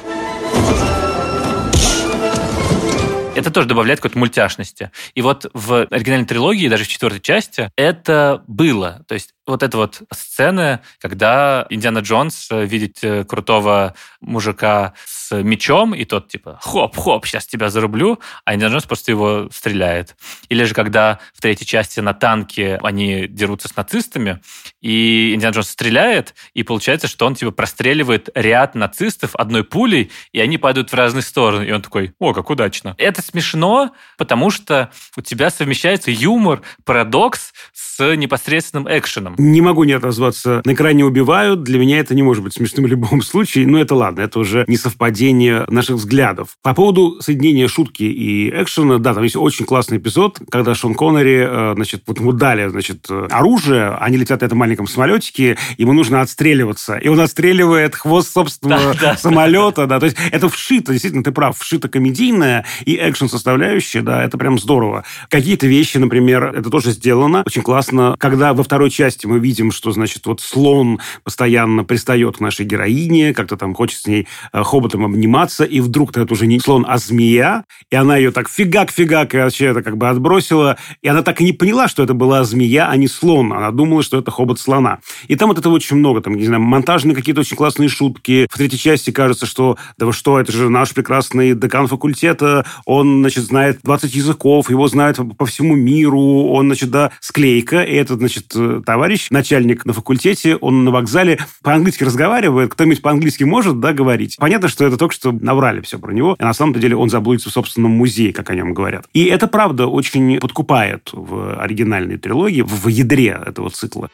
это 3.36 3.51
тоже 3.51 3.68
добавляет 3.68 4.00
какой-то 4.00 4.18
мультяшности. 4.18 4.89
И 5.13 5.22
вот 5.22 5.46
в 5.54 5.86
оригинальной 5.92 6.25
трилогии, 6.25 6.68
даже 6.68 6.86
в 6.86 6.88
четвертой 6.88 7.22
части, 7.22 7.70
это 7.75 8.44
было. 8.48 9.04
То 9.08 9.13
есть 9.13 9.36
вот 9.48 9.63
эта 9.63 9.77
вот 9.77 10.01
сцена, 10.13 10.82
когда 11.00 11.66
Индиана 11.70 12.00
Джонс 12.00 12.50
э, 12.51 12.66
видит 12.66 12.98
э, 13.01 13.24
крутого 13.24 13.96
мужика 14.20 14.94
с 15.06 15.36
мечом, 15.42 15.96
и 15.96 16.04
тот 16.06 16.27
типа 16.27 16.60
хоп-хоп, 16.62 17.25
сейчас 17.25 17.48
тебя 17.48 17.70
зарублю, 17.70 18.20
а 18.46 18.54
Индиана 18.54 18.74
Джонс 18.74 18.86
просто 18.86 19.12
его 19.12 19.50
стреляет. 19.51 20.16
Или 20.50 20.66
же 20.66 20.74
когда 20.74 21.20
в 21.34 21.42
третьей 21.42 21.66
части 21.66 22.01
на 22.01 22.13
танке 22.13 22.77
они 22.84 23.27
дерутся 23.27 23.70
с 23.70 23.75
нацистами, 23.75 24.42
и 24.82 25.34
Индиана 25.34 25.54
Джонс 25.54 25.70
стреляет, 25.70 26.36
и 26.54 26.63
получается, 26.63 27.08
что 27.08 27.25
он 27.25 27.36
типа 27.36 27.51
простреливает 27.51 28.30
ряд 28.36 28.75
нацистов 28.75 29.36
одной 29.36 29.63
пулей, 29.63 30.12
и 30.34 30.42
они 30.42 30.58
падают 30.58 30.92
в 30.92 30.94
разные 30.94 31.24
стороны. 31.24 31.63
И 31.63 31.72
он 31.72 31.82
такой, 31.82 32.13
о, 32.20 32.34
как 32.34 32.50
удачно. 32.50 32.96
Это 32.98 33.22
смешно, 33.22 33.94
потому 34.18 34.51
что 34.51 34.92
у 35.16 35.22
тебя 35.22 35.50
совмещается 35.50 36.12
юмор, 36.12 36.62
парадокс 36.84 37.54
с 37.74 38.16
непосредственным 38.16 38.88
экшеном. 38.89 39.37
Не 39.38 39.62
могу 39.62 39.84
не 39.84 39.94
отозваться. 39.94 40.62
На 40.65 40.74
экране 40.74 41.06
убивают. 41.06 41.63
Для 41.63 41.79
меня 41.79 42.00
это 42.00 42.15
не 42.15 42.24
может 42.24 42.44
быть 42.44 42.53
смешным 42.53 42.86
в 42.86 42.88
любом 42.88 43.22
случае. 43.22 43.67
Но 43.67 43.79
это 43.79 43.96
ладно. 43.96 44.22
Это 44.22 44.39
уже 44.39 44.65
не 44.67 44.77
совпадение 44.77 45.65
наших 45.67 45.98
взглядов. 45.98 46.50
По 46.63 46.74
поводу 46.74 47.22
соединения 47.22 47.67
шутки 47.67 48.03
и 48.03 48.50
экшена, 48.50 48.98
да, 48.98 49.13
там 49.13 49.24
есть 49.24 49.36
очень 49.36 49.65
классный 49.65 49.98
эпизод, 49.98 50.39
когда 50.50 50.74
Шон 50.75 50.96
Коннери, 50.96 51.46
э, 51.48 51.74
значит, 51.75 52.03
вот 52.08 52.20
ему 52.20 52.32
дали, 52.32 52.67
значит, 52.67 53.08
оружие, 53.10 53.89
они 54.00 54.17
летят 54.17 54.41
на 54.41 54.46
этом 54.46 54.58
маленьком 54.58 54.88
самолетике, 54.88 55.58
ему 55.77 55.94
нужно 55.94 56.22
отстреливаться. 56.22 56.98
И 56.98 57.08
он 57.08 57.20
отстреливает 57.20 57.96
хвост 57.96 58.32
собственного 58.32 58.94
да, 59.01 59.12
да. 59.12 59.17
самолета, 59.17 59.86
да. 59.88 60.00
То 60.00 60.06
есть 60.06 60.17
это 60.32 60.50
вшито, 60.50 60.91
действительно, 60.94 61.24
ты 61.24 61.32
прав, 61.32 61.58
вшито 61.58 61.89
комедийное 61.89 62.65
и 62.86 62.96
экшен-составляющая, 62.96 64.01
да, 64.01 64.24
это 64.24 64.38
прям 64.38 64.58
здорово. 64.58 65.03
Какие-то 65.29 65.67
вещи, 65.67 65.98
например, 65.98 66.53
это 66.56 66.70
тоже 66.70 66.91
сделано 66.91 67.44
очень 67.46 67.62
классно, 67.62 68.15
когда 68.20 68.53
во 68.53 68.63
второй 68.63 68.89
части 68.89 69.26
мы 69.27 69.39
видим, 69.39 69.72
что, 69.72 69.91
значит, 69.91 70.25
вот 70.25 70.41
слон 70.41 71.00
постоянно 71.24 71.84
пристает 71.84 72.38
к 72.38 72.39
нашей 72.39 72.65
героине, 72.65 73.34
как-то 73.34 73.57
там 73.57 73.74
хочет 73.74 74.00
с 74.00 74.07
ней 74.07 74.27
э, 74.53 74.63
хоботом 74.63 75.05
обниматься, 75.05 75.63
и 75.63 75.79
вдруг 75.79 76.15
это 76.17 76.34
уже 76.34 76.48
не 76.48 76.60
слон, 76.60 76.86
а 76.88 76.98
змея, 76.98 77.63
и 77.91 77.96
она 77.96 78.17
ее 78.17 78.31
так 78.31 78.50
фигак-фигак, 78.50 79.36
и 79.36 79.38
вообще 79.38 79.67
это 79.67 79.84
как 79.84 79.98
бы 79.98 80.10
отбросила, 80.10 80.77
и 81.01 81.07
она 81.07 81.22
так 81.22 81.41
и 81.41 81.43
не 81.43 81.53
поняла, 81.53 81.88
что 81.88 82.03
это 82.03 82.13
была 82.13 82.43
змея, 82.43 82.88
а 82.89 82.96
не 82.96 83.07
слон. 83.07 83.53
Она 83.53 83.72
думала, 83.72 84.03
что 84.03 84.17
это 84.17 84.31
хобот 84.31 84.60
слона. 84.60 85.00
И 85.27 85.36
там 85.36 85.50
вот 85.50 85.60
этого 85.60 85.74
очень 85.74 85.98
много, 85.98 86.22
там, 86.22 86.36
не 86.36 86.46
знаю, 86.46 86.62
монтажные 86.62 87.15
какие-то 87.15 87.41
очень 87.41 87.57
классные 87.57 87.89
шутки. 87.89 88.48
В 88.51 88.57
третьей 88.57 88.79
части 88.79 89.12
кажется, 89.12 89.46
что, 89.46 89.77
да 89.98 90.05
вы 90.05 90.13
что, 90.13 90.39
это 90.39 90.51
же 90.51 90.69
наш 90.69 90.93
прекрасный 90.93 91.53
декан 91.53 91.88
факультета, 91.88 92.65
он, 92.86 93.19
значит, 93.19 93.43
знает 93.43 93.79
20 93.84 94.15
языков, 94.15 94.69
его 94.69 94.88
знают 94.88 95.19
по 95.38 95.46
всему 95.46 95.75
миру, 95.75 96.50
он, 96.50 96.67
значит, 96.67 96.89
да, 96.89 97.12
склейка, 97.19 97.84
и 97.84 97.93
этот, 97.93 98.19
значит, 98.19 98.46
э, 98.55 98.81
товарищ, 99.17 99.29
начальник 99.31 99.86
на 99.86 99.93
факультете, 99.93 100.55
он 100.57 100.83
на 100.83 100.91
вокзале 100.91 101.39
по-английски 101.63 102.03
разговаривает, 102.03 102.71
кто-нибудь 102.71 103.01
по-английски 103.01 103.43
может, 103.43 103.79
да, 103.79 103.93
говорить. 103.93 104.38
Понятно, 104.38 104.67
что 104.67 104.86
это 104.86 104.97
только 104.97 105.13
что 105.13 105.31
наврали 105.31 105.81
все 105.81 105.97
про 105.97 106.12
него, 106.12 106.36
а 106.38 106.45
на 106.45 106.53
самом 106.53 106.74
деле 106.74 106.95
он 106.95 107.09
заблудится 107.09 107.50
в 107.50 107.53
собственном 107.53 107.91
музее, 107.91 108.31
как 108.33 108.50
о 108.50 108.55
нем 108.55 108.74
говорят. 108.74 109.05
И 109.13 109.25
это, 109.25 109.47
правда, 109.47 109.88
очень 109.88 110.39
подкупает 110.39 111.09
в 111.12 111.59
оригинальной 111.59 112.17
трилогии, 112.17 112.62
в 112.62 112.88
ядре 112.88 113.39
этого 113.45 113.69
цикла. 113.69 114.09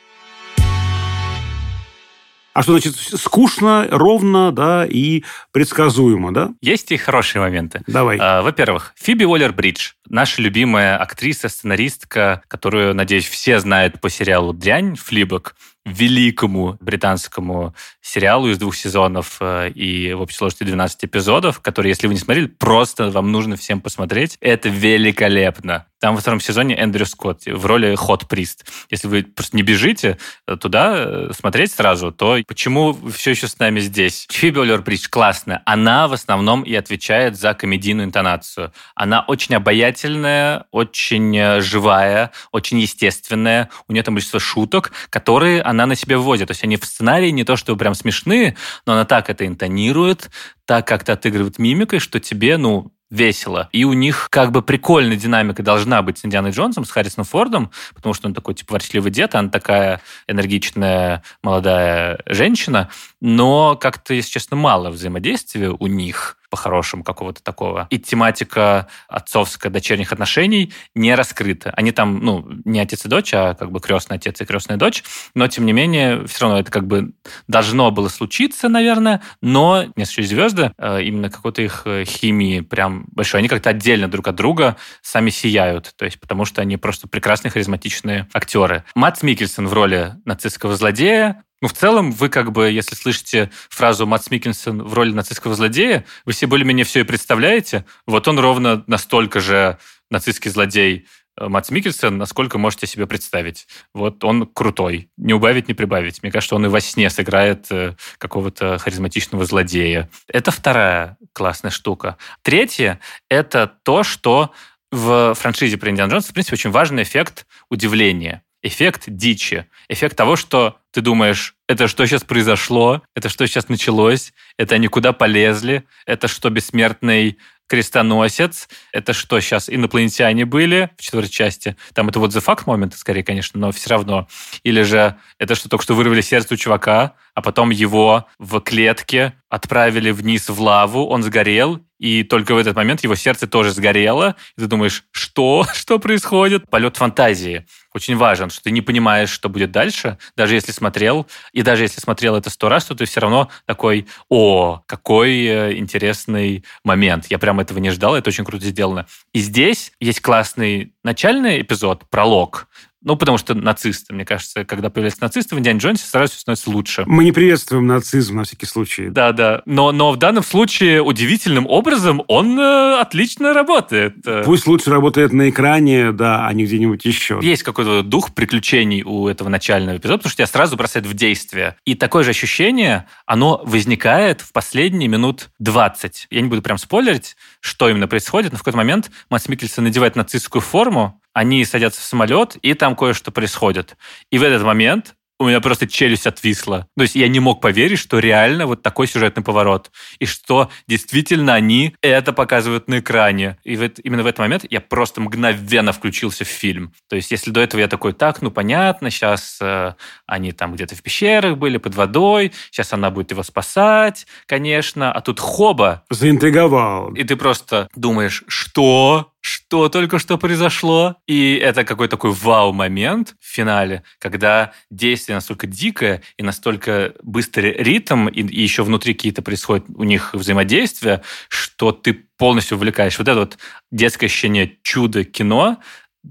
А 2.54 2.62
что 2.62 2.74
значит 2.74 2.96
скучно, 2.96 3.88
ровно, 3.90 4.52
да, 4.52 4.86
и 4.86 5.24
предсказуемо, 5.52 6.34
да? 6.34 6.52
Есть 6.62 6.92
и 6.92 6.98
хорошие 6.98 7.42
моменты. 7.42 7.82
Давай. 7.88 8.18
А, 8.20 8.42
во-первых, 8.42 8.94
Фиби 8.96 9.24
Уоллер-Бридж, 9.24 9.94
наша 10.08 10.42
любимая 10.42 10.98
актриса, 10.98 11.50
сценаристка, 11.50 12.44
которую, 12.48 12.94
надеюсь, 12.94 13.28
все 13.28 13.60
знают 13.60 14.00
по 14.00 14.10
сериалу 14.10 14.54
«Дрянь», 14.54 14.96
«Флибок», 14.96 15.56
великому 15.86 16.78
британскому 16.80 17.76
сериалу 18.02 18.50
из 18.50 18.58
двух 18.58 18.76
сезонов 18.76 19.38
э, 19.42 19.70
и 19.72 20.14
в 20.14 20.22
общей 20.22 20.38
сложности 20.38 20.64
12 20.64 21.06
эпизодов, 21.06 21.60
который, 21.60 21.90
если 21.90 22.08
вы 22.08 22.14
не 22.14 22.20
смотрели, 22.20 22.48
просто 22.48 23.10
вам 23.10 23.32
нужно 23.32 23.58
всем 23.58 23.82
посмотреть. 23.82 24.38
Это 24.40 24.70
великолепно. 24.70 25.86
Там 26.04 26.16
во 26.16 26.20
втором 26.22 26.42
сезоне 26.42 26.76
Эндрю 26.76 27.06
Скотт 27.06 27.46
в 27.46 27.66
роли 27.66 27.96
Хот 27.96 28.28
Прист. 28.28 28.66
Если 28.90 29.08
вы 29.08 29.24
просто 29.24 29.56
не 29.56 29.64
бежите 29.64 30.18
туда 30.60 30.96
э, 30.98 31.30
смотреть 31.34 31.72
сразу, 31.72 32.12
то 32.12 32.40
почему 32.46 32.92
вы 32.92 33.10
все 33.14 33.32
еще 33.32 33.48
с 33.48 33.58
нами 33.58 33.80
здесь? 33.80 34.28
Фиби 34.30 34.78
Прист 34.82 35.08
классная. 35.08 35.62
Она 35.66 36.10
в 36.10 36.14
основном 36.14 36.64
и 36.64 36.76
отвечает 36.76 37.38
за 37.38 37.54
комедийную 37.54 38.06
интонацию. 38.06 38.74
Она 38.96 39.22
очень 39.22 39.56
обаятельная, 39.56 40.66
очень 40.72 41.38
э, 41.38 41.62
живая, 41.62 42.32
очень 42.52 42.80
естественная. 42.80 43.70
У 43.88 43.94
нее 43.94 44.04
там 44.04 44.16
большинство 44.16 44.42
шуток, 44.42 44.92
которые 45.10 45.62
она 45.62 45.86
на 45.86 45.96
себе 45.96 46.18
вводит. 46.18 46.50
То 46.50 46.52
есть 46.52 46.66
они 46.66 46.76
в 46.76 46.84
сценарии 46.84 47.30
не 47.30 47.46
то, 47.46 47.56
что 47.56 47.78
прям 47.78 47.96
смешные, 47.96 48.58
но 48.86 48.92
она 48.92 49.06
так 49.06 49.30
это 49.30 49.48
интонирует, 49.48 50.30
так 50.66 50.88
как-то 50.88 51.14
отыгрывает 51.14 51.60
мимикой, 51.60 52.00
что 52.00 52.20
тебе, 52.20 52.58
ну, 52.58 52.93
весело. 53.14 53.70
И 53.72 53.86
у 53.86 53.94
них 53.94 54.28
как 54.32 54.52
бы 54.52 54.62
прикольная 54.62 55.16
динамика 55.16 55.62
должна 55.62 56.02
быть 56.02 56.18
с 56.18 56.26
Индианой 56.26 56.52
Джонсом, 56.52 56.84
с 56.84 56.92
Харрисоном 56.92 57.26
Фордом, 57.26 57.72
потому 57.94 58.14
что 58.14 58.28
он 58.28 58.34
такой, 58.34 58.56
типа, 58.56 58.74
ворчливый 58.74 59.12
дед, 59.12 59.36
а 59.36 59.40
она 59.40 59.50
такая 59.50 60.02
энергичная 60.28 61.24
молодая 61.44 62.20
женщина, 62.26 62.90
но 63.22 63.76
как-то, 63.76 64.14
если 64.16 64.32
честно, 64.32 64.58
мало 64.58 64.90
взаимодействия 64.90 65.70
у 65.70 65.88
них 65.88 66.38
по-хорошему 66.54 67.04
какого-то 67.04 67.42
такого. 67.42 67.88
И 67.90 67.98
тематика 67.98 68.88
отцовско-дочерних 69.08 70.14
отношений 70.14 70.72
не 70.94 71.16
раскрыта. 71.16 71.72
Они 71.76 71.92
там, 71.92 72.20
ну, 72.20 72.48
не 72.64 72.80
отец 72.80 73.04
и 73.06 73.10
дочь, 73.10 73.34
а 73.34 73.56
как 73.56 73.72
бы 73.72 73.80
крестный 73.80 74.18
отец 74.18 74.40
и 74.40 74.46
крестная 74.46 74.78
дочь, 74.78 75.04
но, 75.34 75.48
тем 75.48 75.66
не 75.66 75.74
менее, 75.74 76.28
все 76.28 76.42
равно 76.42 76.60
это 76.60 76.70
как 76.70 76.86
бы 76.86 77.14
должно 77.48 77.90
было 77.90 78.08
случиться, 78.08 78.70
наверное, 78.70 79.22
но 79.42 79.86
не 79.96 80.06
звезды, 80.06 80.72
а 80.78 81.00
именно 81.00 81.32
какой-то 81.32 81.64
их 81.64 81.82
э, 81.86 82.06
химии 82.06 82.60
прям 82.60 83.06
большой. 83.08 83.40
Они 83.40 83.48
как-то 83.48 83.72
отдельно 83.72 84.08
друг 84.08 84.28
от 84.28 84.36
друга 84.36 84.78
сами 85.02 85.32
сияют, 85.32 85.96
то 85.96 86.06
есть 86.06 86.20
потому 86.20 86.46
что 86.46 86.62
они 86.62 86.78
просто 86.78 87.08
прекрасные, 87.08 87.50
харизматичные 87.50 88.28
актеры. 88.32 88.84
Матс 88.94 89.24
Микельсон 89.24 89.68
в 89.68 89.74
роли 89.74 90.14
нацистского 90.24 90.76
злодея, 90.76 91.44
ну, 91.64 91.70
в 91.70 91.74
целом, 91.74 92.12
вы 92.12 92.28
как 92.28 92.52
бы, 92.52 92.70
если 92.70 92.94
слышите 92.94 93.50
фразу 93.70 94.06
Матс 94.06 94.30
Миккенсон 94.30 94.84
в 94.84 94.94
роли 94.94 95.14
нацистского 95.14 95.56
злодея, 95.56 96.04
вы 96.26 96.34
все 96.34 96.46
более-менее 96.46 96.84
все 96.84 97.00
и 97.00 97.04
представляете. 97.04 97.86
Вот 98.06 98.28
он 98.28 98.38
ровно 98.38 98.84
настолько 98.88 99.40
же 99.40 99.78
нацистский 100.12 100.52
злодей 100.52 101.08
э, 101.40 101.48
Матс 101.48 101.72
Микельсон, 101.72 102.18
насколько 102.18 102.58
можете 102.58 102.86
себе 102.86 103.08
представить. 103.08 103.66
Вот 103.94 104.26
он 104.26 104.46
крутой. 104.46 105.10
Не 105.16 105.34
убавить, 105.34 105.70
не 105.70 105.74
прибавить. 105.74 106.22
Мне 106.22 106.34
кажется, 106.34 106.56
он 106.56 106.66
и 106.66 106.68
во 106.68 106.82
сне 106.82 107.10
сыграет 107.10 107.68
э, 107.72 107.96
какого-то 108.18 108.78
харизматичного 108.78 109.46
злодея. 109.46 110.10
Это 110.28 110.52
вторая 110.52 111.16
классная 111.32 111.72
штука. 111.72 112.18
Третье– 112.42 113.00
это 113.30 113.72
то, 113.84 114.04
что 114.04 114.52
в 114.92 115.34
франшизе 115.36 115.78
про 115.78 115.92
Индиана 115.92 116.12
Джонса, 116.12 116.32
в 116.32 116.34
принципе, 116.34 116.56
очень 116.56 116.72
важный 116.72 117.04
эффект 117.04 117.48
удивления 117.70 118.44
эффект 118.64 119.04
дичи, 119.08 119.68
эффект 119.90 120.18
того, 120.18 120.36
что 120.36 120.78
ты 120.92 121.02
думаешь, 121.02 121.56
это 121.68 121.88
что 121.88 122.06
сейчас 122.06 122.24
произошло, 122.24 123.04
это 123.16 123.30
что 123.30 123.46
сейчас 123.46 123.70
началось, 123.70 124.34
это 124.58 124.76
они 124.76 124.88
куда 124.88 125.14
полезли, 125.14 125.84
это 126.06 126.28
что 126.28 126.50
бессмертный 126.50 127.38
крестоносец, 127.68 128.70
это 128.92 129.14
что 129.14 129.40
сейчас 129.40 129.70
инопланетяне 129.70 130.46
были? 130.46 130.90
В 130.98 131.02
четвертой 131.02 131.32
части, 131.32 131.76
там 131.94 132.10
это 132.10 132.20
вот 132.20 132.32
the 132.32 132.44
fuck 132.44 132.64
момент, 132.66 132.94
скорее, 132.96 133.24
конечно, 133.24 133.60
но 133.60 133.72
все 133.72 133.90
равно. 133.90 134.28
Или 134.64 134.84
же 134.84 135.16
это 135.40 135.56
что 135.56 135.70
только 135.70 135.84
что 135.84 135.96
вырвали 135.96 136.22
сердце 136.22 136.54
у 136.54 136.58
чувака, 136.58 137.16
а 137.34 137.42
потом 137.42 137.70
его 137.70 138.28
в 138.38 138.60
клетке 138.62 139.34
отправили 139.54 140.10
вниз 140.10 140.50
в 140.50 140.60
лаву, 140.60 141.06
он 141.06 141.22
сгорел, 141.22 141.80
и 142.00 142.24
только 142.24 142.56
в 142.56 142.58
этот 142.58 142.76
момент 142.76 143.04
его 143.04 143.14
сердце 143.14 143.46
тоже 143.46 143.70
сгорело, 143.70 144.36
и 144.58 144.62
ты 144.62 144.68
думаешь, 144.68 145.04
что? 145.12 145.68
Что 145.76 146.00
происходит? 146.00 146.68
Полет 146.72 146.98
фантазии 146.98 147.68
очень 147.94 148.16
важен, 148.18 148.50
что 148.50 148.64
ты 148.64 148.72
не 148.72 148.82
понимаешь, 148.82 149.30
что 149.30 149.50
будет 149.50 149.72
дальше, 149.72 150.18
даже 150.36 150.56
если 150.56 150.72
смотрел, 150.72 151.28
и 151.52 151.62
даже 151.62 151.84
если 151.84 152.02
смотрел 152.02 152.36
это 152.36 152.50
сто 152.50 152.68
раз, 152.68 152.86
то 152.86 152.96
ты 152.96 153.06
все 153.06 153.20
равно 153.20 153.52
такой, 153.68 154.08
о, 154.28 154.82
какой 154.88 155.46
э, 155.46 155.78
интересный 155.78 156.66
момент, 156.84 157.28
я 157.30 157.38
прям 157.38 157.60
этого 157.60 157.78
не 157.78 157.92
ждал, 157.92 158.16
это 158.16 158.30
очень 158.30 158.46
круто 158.46 158.66
сделано. 158.66 159.06
И 159.34 159.40
здесь 159.40 159.92
есть 160.00 160.22
классный 160.22 160.94
начальный 161.04 161.62
эпизод, 161.62 162.10
пролог, 162.10 162.68
Ну, 163.04 163.16
потому 163.16 163.38
что 163.38 163.54
нацисты, 163.54 164.14
мне 164.14 164.26
кажется, 164.26 164.66
когда 164.66 164.90
появляются 164.90 165.22
нацисты 165.22 165.56
в 165.56 165.60
Индиане 165.60 165.80
Джонсе, 165.80 166.06
сразу 166.06 166.32
все 166.32 166.42
становится 166.42 166.70
лучше. 166.70 167.04
Мы 167.06 167.26
не 167.26 167.32
приветствуем 167.32 167.86
нацизм 167.86 168.38
на 168.38 168.44
всякий 168.44 168.66
случай. 168.66 169.10
Да, 169.10 169.32
да. 169.34 169.62
Но, 169.66 169.92
но 169.92 170.12
в 170.12 170.18
данном 170.18 170.44
случае 170.44 171.02
удивительным 171.02 171.68
образом 171.68 172.24
он 172.28 172.58
э, 172.60 173.00
отлично 173.00 173.54
работает. 173.54 174.16
Пусть 174.46 174.68
лучше 174.68 174.90
работает 174.90 175.34
на 175.34 175.50
экране, 175.50 176.12
да, 176.12 176.48
а 176.48 176.54
не 176.54 176.66
где-нибудь 176.66 177.04
еще. 177.06 177.40
Есть 177.42 177.64
какой-то 177.64 178.04
дух 178.04 178.34
приключений 178.34 179.04
у 179.04 179.28
этого 179.28 179.50
начального 179.50 179.98
эпизода, 179.98 180.20
потому 180.20 180.30
что 180.30 180.38
тебя 180.38 180.48
сразу 180.48 180.78
бросает 180.78 181.06
в 181.06 181.14
действие. 181.14 181.76
И 181.86 181.96
такое 181.96 182.24
же 182.24 182.30
ощущение, 182.30 183.08
оно 183.26 183.62
возникает 183.66 184.42
в 184.42 184.52
последние 184.54 185.10
минут 185.10 185.50
20. 185.60 186.28
Я 186.30 186.42
не 186.42 186.48
буду 186.48 186.62
прям 186.62 186.78
спойлерить, 186.78 187.36
что 187.60 187.90
именно 187.90 188.08
происходит, 188.08 188.52
но 188.52 188.58
в 188.58 188.62
какой-то 188.62 188.78
момент 188.78 189.12
Матс 189.30 189.48
Микельсон 189.50 189.84
надевает 189.84 190.16
нацистскую 190.16 190.62
форму, 190.62 191.20
они 191.34 191.66
садятся 191.66 192.02
в 192.02 192.06
самолет, 192.06 192.56
и 192.62 192.74
там 192.74 192.96
кое-что 192.96 193.32
происходит. 193.32 193.98
И 194.32 194.38
в 194.38 194.44
этот 194.44 194.64
момент 194.64 195.16
у 195.40 195.48
меня 195.48 195.60
просто 195.62 195.88
челюсть 195.88 196.28
отвисла. 196.28 196.88
То 196.96 197.04
есть 197.04 197.16
я 197.16 197.28
не 197.28 197.40
мог 197.40 197.60
поверить, 197.60 198.00
что 198.00 198.20
реально 198.20 198.66
вот 198.66 198.82
такой 198.82 199.08
сюжетный 199.08 199.44
поворот. 199.44 199.92
И 200.20 200.26
что 200.26 200.70
действительно 200.88 201.54
они 201.54 201.96
это 202.02 202.34
показывают 202.34 202.88
на 202.88 203.00
экране. 203.00 203.58
И 203.64 203.76
вот 203.76 204.00
именно 204.04 204.24
в 204.24 204.28
этот 204.28 204.40
момент 204.40 204.66
я 204.70 204.80
просто 204.80 205.22
мгновенно 205.22 205.92
включился 205.92 206.46
в 206.46 206.48
фильм. 206.48 206.94
То 207.10 207.16
есть 207.16 207.32
если 207.32 207.52
до 207.52 207.62
этого 207.62 207.82
я 207.82 207.88
такой, 207.88 208.14
так, 208.14 208.42
ну 208.42 208.52
понятно, 208.52 209.10
сейчас 209.10 209.58
э, 209.60 209.96
они 210.28 210.52
там 210.52 210.76
где-то 210.76 210.96
в 210.96 211.02
пещерах 211.02 211.58
были, 211.58 211.78
под 211.78 211.96
водой, 211.96 212.54
сейчас 212.72 212.94
она 212.94 213.10
будет 213.10 213.32
его 213.32 213.44
спасать, 213.44 214.28
конечно. 214.46 215.12
А 215.12 215.20
тут 215.22 215.40
хоба. 215.40 216.04
Заинтриговал. 216.10 217.14
И 217.16 217.24
ты 217.24 217.36
просто 217.36 217.90
думаешь, 217.96 218.44
что? 218.48 219.33
Что 219.44 219.90
только 219.90 220.20
что 220.20 220.38
произошло. 220.38 221.18
И 221.28 221.56
это 221.56 221.84
какой-то 221.84 222.12
такой 222.12 222.32
вау-момент 222.32 223.36
в 223.42 223.46
финале, 223.46 224.04
когда 224.18 224.72
действие 224.90 225.36
настолько 225.36 225.68
дикое 225.68 226.24
и 226.38 226.44
настолько 226.44 227.14
быстрый 227.22 227.74
ритм, 227.74 228.30
и, 228.30 228.42
и 228.42 228.62
еще 228.62 228.84
внутри 228.84 229.14
какие-то 229.14 229.42
происходят 229.42 229.86
у 229.94 230.06
них 230.06 230.34
взаимодействия, 230.34 231.24
что 231.50 231.92
ты 231.92 232.14
полностью 232.38 232.78
увлекаешь. 232.78 233.18
Вот 233.18 233.28
это 233.28 233.40
вот 233.42 233.58
детское 233.92 234.28
ощущение 234.28 234.78
чуда 234.82 235.26
кино, 235.26 235.80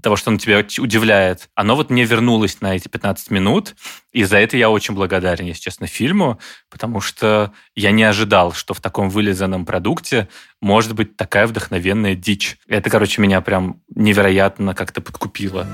того, 0.01 0.15
что 0.15 0.31
он 0.31 0.37
тебя 0.37 0.59
удивляет, 0.59 1.49
оно 1.55 1.75
вот 1.75 1.89
не 1.89 2.03
вернулось 2.03 2.61
на 2.61 2.75
эти 2.75 2.87
15 2.87 3.29
минут, 3.31 3.75
и 4.11 4.23
за 4.23 4.37
это 4.37 4.57
я 4.57 4.69
очень 4.69 4.95
благодарен, 4.95 5.45
если 5.45 5.61
честно, 5.61 5.87
фильму, 5.87 6.39
потому 6.69 6.99
что 6.99 7.53
я 7.75 7.91
не 7.91 8.03
ожидал, 8.03 8.53
что 8.53 8.73
в 8.73 8.81
таком 8.81 9.09
вылизанном 9.09 9.65
продукте 9.65 10.27
может 10.61 10.93
быть 10.93 11.15
такая 11.15 11.47
вдохновенная 11.47 12.15
дичь. 12.15 12.57
Это, 12.67 12.89
короче, 12.89 13.21
меня 13.21 13.41
прям 13.41 13.81
невероятно 13.95 14.73
как-то 14.73 15.01
подкупило. 15.01 15.67